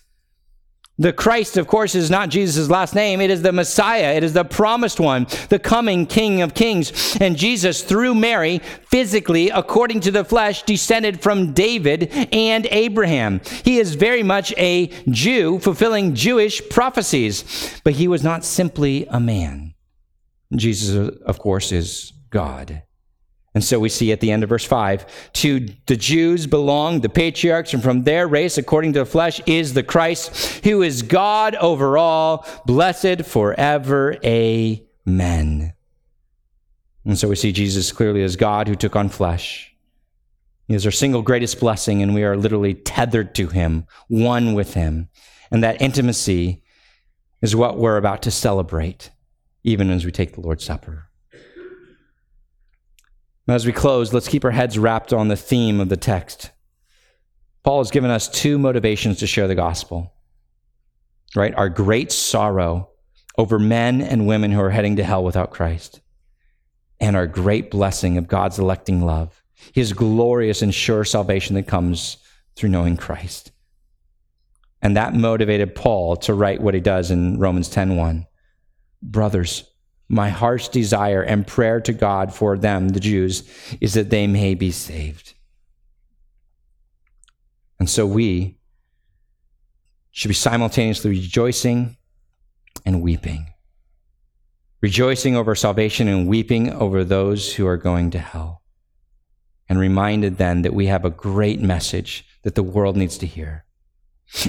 The 0.99 1.13
Christ, 1.13 1.57
of 1.57 1.67
course, 1.67 1.95
is 1.95 2.11
not 2.11 2.29
Jesus' 2.29 2.69
last 2.69 2.95
name. 2.95 3.21
It 3.21 3.31
is 3.31 3.43
the 3.43 3.51
Messiah. 3.51 4.13
It 4.13 4.23
is 4.23 4.35
the 4.35 4.45
promised 4.45 5.01
one, 5.01 5.27
the 5.49 5.59
coming 5.59 6.07
King 6.07 6.43
of 6.43 6.55
Kings. 6.55 7.17
And 7.19 7.37
Jesus, 7.37 7.83
through 7.83 8.15
Mary, 8.15 8.59
physically, 8.89 9.49
according 9.49 10.01
to 10.01 10.11
the 10.11 10.25
flesh, 10.25 10.63
descended 10.65 11.23
from 11.23 11.55
David 11.55 12.11
and 12.33 12.67
Abraham. 12.71 13.41
He 13.65 13.79
is 13.79 13.95
very 13.95 14.23
much 14.23 14.53
a 14.59 14.89
Jew, 15.09 15.59
fulfilling 15.61 16.15
Jewish 16.15 16.61
prophecies. 16.69 17.81
But 17.85 17.95
he 17.95 18.07
was 18.07 18.23
not 18.23 18.45
simply 18.45 19.07
a 19.09 19.19
man. 19.19 19.75
Jesus, 20.55 21.17
of 21.25 21.39
course, 21.39 21.73
is 21.73 22.13
God. 22.29 22.83
And 23.55 23.63
so 23.63 23.79
we 23.79 23.91
see 23.91 24.13
at 24.13 24.21
the 24.21 24.31
end 24.31 24.43
of 24.43 24.49
verse 24.49 24.65
5 24.65 25.33
to 25.35 25.69
the 25.87 25.97
Jews 25.97 26.47
belong 26.47 27.01
the 27.01 27.09
patriarchs, 27.09 27.75
and 27.75 27.83
from 27.83 28.05
their 28.05 28.27
race, 28.27 28.57
according 28.57 28.95
to 28.95 29.01
the 29.01 29.07
flesh, 29.07 29.41
is 29.47 29.75
the 29.75 29.83
Christ, 29.83 30.65
who 30.65 30.83
is 30.83 31.03
God 31.03 31.55
over 31.57 31.99
all, 31.99 32.47
blessed 32.65 33.27
forever. 33.27 34.17
Amen. 34.25 35.75
And 37.05 37.19
so 37.19 37.29
we 37.29 37.37
see 37.37 37.53
Jesus 37.53 37.93
clearly 37.93 38.23
as 38.23 38.37
God 38.37 38.69
who 38.69 38.75
took 38.75 38.97
on 38.97 39.09
flesh. 39.09 39.75
He 40.67 40.75
is 40.75 40.87
our 40.87 40.93
single 40.93 41.21
greatest 41.23 41.61
blessing, 41.61 42.03
and 42.03 42.15
we 42.15 42.25
are 42.25 42.37
literally 42.37 42.73
tethered 42.73 43.35
to 43.35 43.49
Him, 43.49 43.87
one 44.09 44.55
with 44.55 44.75
Him. 44.75 45.09
And 45.51 45.63
that 45.63 45.83
intimacy 45.83 46.63
is 47.43 47.55
what 47.55 47.77
we're 47.77 47.99
about 47.99 48.23
to 48.23 48.31
celebrate, 48.31 49.11
even 49.65 49.91
as 49.91 50.07
we 50.07 50.13
take 50.13 50.33
the 50.33 50.41
Lord's 50.41 50.65
Supper. 50.65 51.11
As 53.49 53.67
we 53.67 53.73
close, 53.73 54.13
let's 54.13 54.29
keep 54.29 54.45
our 54.45 54.53
heads 54.53 54.79
wrapped 54.79 55.13
on 55.13 55.29
the 55.29 55.37
theme 55.37 55.81
of 55.81 55.89
the 55.89 55.97
text. 55.97 56.53
Paul 57.65 57.79
has 57.79 57.91
given 57.91 58.11
us 58.11 58.29
two 58.29 58.59
motivations 58.59 59.19
to 59.19 59.27
share 59.27 59.49
the 59.49 59.55
gospel, 59.55 60.13
right? 61.35 61.55
Our 61.55 61.69
great 61.69 62.13
sorrow 62.13 62.91
over 63.37 63.59
men 63.59 64.01
and 64.01 64.27
women 64.27 64.53
who 64.53 64.61
are 64.61 64.71
heading 64.71 64.97
to 64.97 65.05
hell 65.05 65.25
without 65.25 65.51
Christ, 65.51 66.01
and 67.01 67.17
our 67.17 67.27
great 67.27 67.71
blessing 67.71 68.17
of 68.17 68.29
God's 68.29 68.59
electing 68.59 69.05
love, 69.05 69.43
his 69.73 69.93
glorious 69.93 70.63
and 70.63 70.75
sure 70.75 71.05
salvation 71.05 71.55
that 71.55 71.67
comes 71.67 72.19
through 72.55 72.71
knowing 72.71 72.97
Christ. 72.97 73.51
And 74.81 74.97
that 74.97 75.15
motivated 75.15 75.75
Paul 75.75 76.17
to 76.17 76.35
write 76.35 76.61
what 76.61 76.75
he 76.75 76.81
does 76.81 77.11
in 77.11 77.39
Romans 77.39 77.69
10:1. 77.69 78.27
Brothers, 79.01 79.65
my 80.09 80.29
heart's 80.29 80.69
desire 80.69 81.23
and 81.23 81.47
prayer 81.47 81.81
to 81.81 81.93
God 81.93 82.35
for 82.35 82.59
them, 82.59 82.91
the 82.91 83.01
Jews, 83.01 83.49
is 83.81 83.95
that 83.95 84.11
they 84.11 84.27
may 84.27 84.55
be 84.55 84.71
saved. 84.71 85.35
And 87.79 87.89
so 87.89 88.07
we 88.07 88.59
should 90.11 90.29
be 90.29 90.35
simultaneously 90.35 91.11
rejoicing 91.11 91.97
and 92.85 93.03
weeping. 93.03 93.49
Rejoicing 94.81 95.37
over 95.37 95.55
salvation 95.55 96.09
and 96.09 96.29
weeping 96.29 96.71
over 96.73 97.05
those 97.05 97.55
who 97.55 97.67
are 97.67 97.77
going 97.77 98.11
to 98.11 98.19
hell. 98.19 98.63
And 99.69 99.79
reminded 99.79 100.37
then 100.37 100.63
that 100.63 100.75
we 100.75 100.87
have 100.87 101.05
a 101.05 101.11
great 101.11 101.61
message 101.61 102.27
that 102.43 102.55
the 102.55 102.63
world 102.63 102.97
needs 102.97 103.17
to 103.19 103.27
hear. 103.27 103.65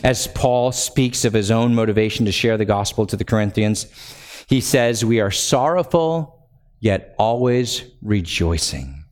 As 0.03 0.27
Paul 0.27 0.71
speaks 0.71 1.23
of 1.23 1.33
his 1.33 1.51
own 1.51 1.75
motivation 1.75 2.25
to 2.25 2.31
share 2.31 2.57
the 2.57 2.65
gospel 2.65 3.05
to 3.07 3.15
the 3.15 3.23
Corinthians, 3.23 3.85
he 4.47 4.61
says, 4.61 5.03
We 5.03 5.19
are 5.19 5.31
sorrowful, 5.31 6.49
yet 6.79 7.15
always 7.17 7.83
rejoicing. 8.01 9.03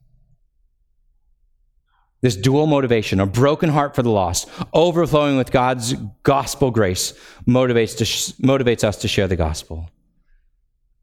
This 2.21 2.35
dual 2.35 2.67
motivation, 2.67 3.19
a 3.19 3.25
broken 3.25 3.69
heart 3.69 3.95
for 3.95 4.03
the 4.03 4.11
lost, 4.11 4.47
overflowing 4.73 5.37
with 5.37 5.51
God's 5.51 5.93
gospel 6.21 6.69
grace, 6.69 7.13
motivates, 7.47 7.97
to, 7.97 8.03
motivates 8.43 8.83
us 8.83 8.97
to 8.97 9.07
share 9.07 9.27
the 9.27 9.35
gospel. 9.35 9.89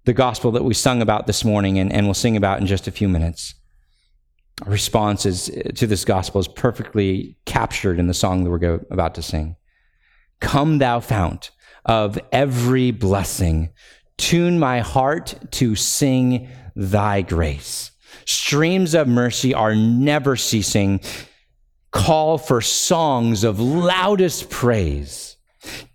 The 0.05 0.13
gospel 0.13 0.53
that 0.53 0.65
we 0.65 0.75
sung 0.75 1.03
about 1.03 1.27
this 1.27 1.45
morning 1.45 1.79
and, 1.79 1.93
and 1.93 2.07
we'll 2.07 2.15
sing 2.15 2.37
about 2.37 2.61
in 2.61 2.67
just 2.67 2.87
a 2.87 2.93
few 2.93 3.09
minutes. 3.09 3.55
Our 4.65 4.73
response 4.73 5.27
is, 5.27 5.51
uh, 5.51 5.71
to 5.75 5.87
this 5.87 6.05
gospel 6.05 6.41
is 6.41 6.49
perfectly 6.49 7.37
captured 7.47 7.99
in 7.99 8.07
the 8.07 8.15
song 8.15 8.45
that 8.45 8.51
we're 8.51 8.59
go, 8.59 8.81
about 8.91 9.15
to 9.17 9.23
sing. 9.23 9.57
Come, 10.41 10.79
thou 10.79 11.01
fount 11.01 11.51
of 11.85 12.19
every 12.33 12.91
blessing, 12.91 13.71
Tune 14.19 14.59
my 14.59 14.81
heart 14.81 15.35
to 15.53 15.75
sing 15.75 16.49
thy 16.77 17.23
grace. 17.23 17.93
Streams 18.27 18.95
of 18.95 19.09
mercy 19.09 19.55
are 19.55 19.75
never 19.75 20.37
ceasing. 20.37 21.01
Call 21.93 22.37
for 22.37 22.61
songs 22.61 23.43
of 23.43 23.59
loudest 23.59 24.51
praise. 24.51 25.37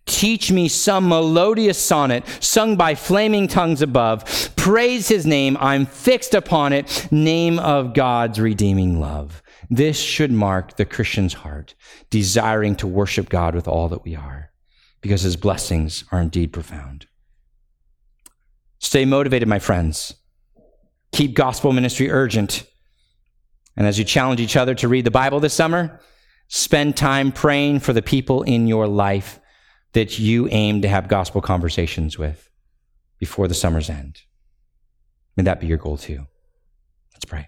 Teach 0.06 0.52
me 0.52 0.68
some 0.68 1.08
melodious 1.08 1.78
sonnet 1.78 2.26
sung 2.40 2.76
by 2.76 2.96
flaming 2.96 3.48
tongues 3.48 3.82
above. 3.82 4.52
Praise 4.56 5.08
his 5.08 5.26
name. 5.26 5.58
I'm 5.60 5.86
fixed 5.86 6.34
upon 6.34 6.74
it. 6.74 7.08
Name 7.12 7.60
of 7.60 7.94
God's 7.94 8.40
redeeming 8.40 9.00
love. 9.00 9.42
This 9.70 10.00
should 10.00 10.32
mark 10.32 10.76
the 10.76 10.86
Christian's 10.86 11.34
heart, 11.34 11.76
desiring 12.10 12.76
to 12.78 12.88
worship 12.88 13.30
God 13.30 13.56
with 13.56 13.68
all 13.68 13.90
that 13.90 14.04
we 14.04 14.16
are, 14.16 14.52
because 15.02 15.22
his 15.22 15.36
blessings 15.36 16.04
are 16.12 16.20
indeed 16.20 16.52
profound. 16.52 17.08
Stay 18.84 19.06
motivated, 19.06 19.48
my 19.48 19.60
friends. 19.60 20.14
Keep 21.14 21.36
gospel 21.36 21.72
ministry 21.72 22.12
urgent. 22.12 22.66
And 23.78 23.88
as 23.88 23.98
you 23.98 24.04
challenge 24.04 24.42
each 24.42 24.58
other 24.58 24.76
to 24.76 24.90
read 24.90 25.06
the 25.06 25.10
Bible 25.10 25.40
this 25.40 25.54
summer, 25.54 26.02
spend 26.50 26.98
time 26.98 27.32
praying 27.32 27.80
for 27.80 27.94
the 27.94 28.02
people 28.02 28.44
in 28.44 28.68
your 28.68 28.86
life 28.86 29.40
that 29.94 30.20
you 30.20 30.50
aim 30.52 30.82
to 30.82 30.90
have 30.90 31.08
gospel 31.08 31.40
conversations 31.40 32.20
with 32.20 32.50
before 33.20 33.48
the 33.48 33.54
summer's 33.54 33.90
end. 33.90 34.20
May 35.38 35.44
that 35.44 35.62
be 35.62 35.68
your 35.68 35.78
goal 35.78 35.96
too. 35.96 36.28
Let's 37.14 37.26
pray. 37.26 37.48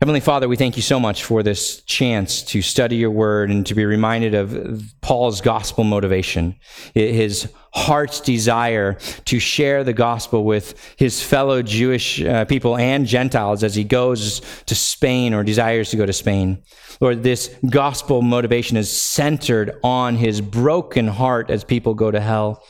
Heavenly 0.00 0.20
Father, 0.20 0.46
we 0.48 0.54
thank 0.54 0.76
you 0.76 0.82
so 0.82 1.00
much 1.00 1.24
for 1.24 1.42
this 1.42 1.80
chance 1.80 2.42
to 2.42 2.62
study 2.62 2.94
your 2.94 3.10
word 3.10 3.50
and 3.50 3.66
to 3.66 3.74
be 3.74 3.84
reminded 3.84 4.32
of 4.32 4.80
Paul's 5.00 5.40
gospel 5.40 5.82
motivation, 5.82 6.54
his 6.94 7.52
heart's 7.74 8.20
desire 8.20 8.94
to 9.24 9.40
share 9.40 9.82
the 9.82 9.92
gospel 9.92 10.44
with 10.44 10.78
his 10.96 11.20
fellow 11.20 11.62
Jewish 11.62 12.22
uh, 12.22 12.44
people 12.44 12.76
and 12.76 13.06
Gentiles 13.06 13.64
as 13.64 13.74
he 13.74 13.82
goes 13.82 14.40
to 14.66 14.76
Spain 14.76 15.34
or 15.34 15.42
desires 15.42 15.90
to 15.90 15.96
go 15.96 16.06
to 16.06 16.12
Spain. 16.12 16.62
Lord, 17.00 17.24
this 17.24 17.52
gospel 17.68 18.22
motivation 18.22 18.76
is 18.76 18.88
centered 18.88 19.80
on 19.82 20.14
his 20.14 20.40
broken 20.40 21.08
heart 21.08 21.50
as 21.50 21.64
people 21.64 21.94
go 21.94 22.12
to 22.12 22.20
hell 22.20 22.62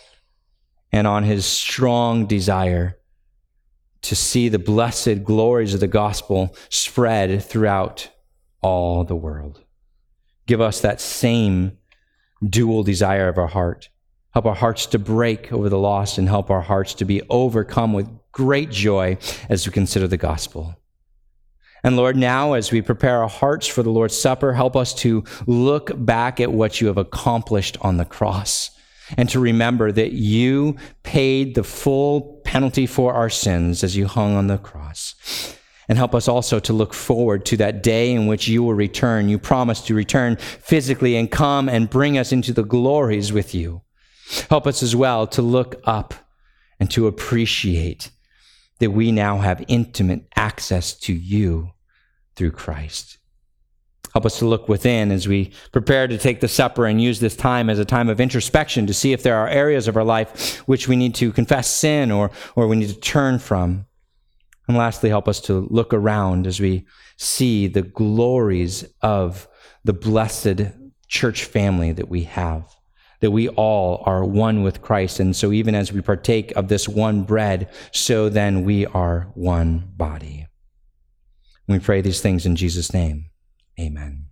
and 0.92 1.06
on 1.06 1.24
his 1.24 1.44
strong 1.44 2.24
desire 2.24 2.97
to 4.02 4.14
see 4.14 4.48
the 4.48 4.58
blessed 4.58 5.24
glories 5.24 5.74
of 5.74 5.80
the 5.80 5.88
gospel 5.88 6.54
spread 6.68 7.42
throughout 7.42 8.10
all 8.60 9.04
the 9.04 9.16
world. 9.16 9.62
Give 10.46 10.60
us 10.60 10.80
that 10.80 11.00
same 11.00 11.78
dual 12.46 12.82
desire 12.82 13.28
of 13.28 13.38
our 13.38 13.48
heart. 13.48 13.88
Help 14.32 14.46
our 14.46 14.54
hearts 14.54 14.86
to 14.86 14.98
break 14.98 15.52
over 15.52 15.68
the 15.68 15.78
lost 15.78 16.18
and 16.18 16.28
help 16.28 16.50
our 16.50 16.60
hearts 16.60 16.94
to 16.94 17.04
be 17.04 17.22
overcome 17.28 17.92
with 17.92 18.08
great 18.32 18.70
joy 18.70 19.18
as 19.48 19.66
we 19.66 19.72
consider 19.72 20.06
the 20.06 20.16
gospel. 20.16 20.76
And 21.82 21.96
Lord, 21.96 22.16
now 22.16 22.54
as 22.54 22.72
we 22.72 22.82
prepare 22.82 23.22
our 23.22 23.28
hearts 23.28 23.66
for 23.66 23.82
the 23.82 23.90
Lord's 23.90 24.16
Supper, 24.18 24.52
help 24.52 24.76
us 24.76 24.94
to 24.94 25.24
look 25.46 25.90
back 25.94 26.40
at 26.40 26.52
what 26.52 26.80
you 26.80 26.88
have 26.88 26.98
accomplished 26.98 27.76
on 27.80 27.96
the 27.96 28.04
cross 28.04 28.70
and 29.16 29.28
to 29.30 29.40
remember 29.40 29.90
that 29.92 30.12
you 30.12 30.76
paid 31.02 31.54
the 31.54 31.64
full 31.64 32.37
penalty 32.48 32.86
for 32.86 33.12
our 33.12 33.28
sins 33.28 33.84
as 33.84 33.94
you 33.94 34.06
hung 34.06 34.34
on 34.34 34.46
the 34.46 34.56
cross. 34.56 35.14
And 35.86 35.98
help 35.98 36.14
us 36.14 36.28
also 36.28 36.58
to 36.60 36.72
look 36.72 36.94
forward 36.94 37.44
to 37.44 37.58
that 37.58 37.82
day 37.82 38.10
in 38.10 38.26
which 38.26 38.48
you 38.48 38.62
will 38.62 38.72
return. 38.72 39.28
You 39.28 39.38
promised 39.38 39.86
to 39.86 39.94
return 39.94 40.36
physically 40.36 41.14
and 41.16 41.30
come 41.30 41.68
and 41.68 41.90
bring 41.90 42.16
us 42.16 42.32
into 42.32 42.54
the 42.54 42.64
glories 42.64 43.34
with 43.34 43.54
you. 43.54 43.82
Help 44.48 44.66
us 44.66 44.82
as 44.82 44.96
well 44.96 45.26
to 45.26 45.42
look 45.42 45.76
up 45.84 46.14
and 46.80 46.90
to 46.90 47.06
appreciate 47.06 48.10
that 48.78 48.92
we 48.92 49.12
now 49.12 49.38
have 49.38 49.62
intimate 49.68 50.26
access 50.34 50.94
to 51.00 51.12
you 51.12 51.72
through 52.34 52.52
Christ. 52.52 53.17
Help 54.12 54.26
us 54.26 54.38
to 54.38 54.46
look 54.46 54.68
within 54.68 55.12
as 55.12 55.28
we 55.28 55.52
prepare 55.72 56.06
to 56.06 56.18
take 56.18 56.40
the 56.40 56.48
supper 56.48 56.86
and 56.86 57.00
use 57.00 57.20
this 57.20 57.36
time 57.36 57.68
as 57.68 57.78
a 57.78 57.84
time 57.84 58.08
of 58.08 58.20
introspection 58.20 58.86
to 58.86 58.94
see 58.94 59.12
if 59.12 59.22
there 59.22 59.36
are 59.36 59.48
areas 59.48 59.86
of 59.86 59.96
our 59.96 60.04
life 60.04 60.58
which 60.66 60.88
we 60.88 60.96
need 60.96 61.14
to 61.16 61.32
confess 61.32 61.68
sin 61.68 62.10
or, 62.10 62.30
or 62.56 62.66
we 62.66 62.76
need 62.76 62.88
to 62.88 63.00
turn 63.00 63.38
from. 63.38 63.86
And 64.66 64.76
lastly, 64.76 65.08
help 65.08 65.28
us 65.28 65.40
to 65.42 65.66
look 65.70 65.94
around 65.94 66.46
as 66.46 66.60
we 66.60 66.86
see 67.16 67.66
the 67.66 67.82
glories 67.82 68.84
of 69.02 69.48
the 69.84 69.92
blessed 69.94 70.60
church 71.08 71.44
family 71.44 71.92
that 71.92 72.08
we 72.08 72.24
have, 72.24 72.76
that 73.20 73.30
we 73.30 73.48
all 73.48 74.02
are 74.04 74.24
one 74.24 74.62
with 74.62 74.82
Christ. 74.82 75.20
And 75.20 75.34
so 75.34 75.52
even 75.52 75.74
as 75.74 75.92
we 75.92 76.02
partake 76.02 76.52
of 76.52 76.68
this 76.68 76.88
one 76.88 77.22
bread, 77.22 77.70
so 77.92 78.28
then 78.28 78.64
we 78.64 78.84
are 78.86 79.30
one 79.34 79.90
body. 79.96 80.46
We 81.66 81.78
pray 81.78 82.00
these 82.00 82.20
things 82.20 82.46
in 82.46 82.56
Jesus' 82.56 82.92
name. 82.92 83.26
Amen. 83.78 84.27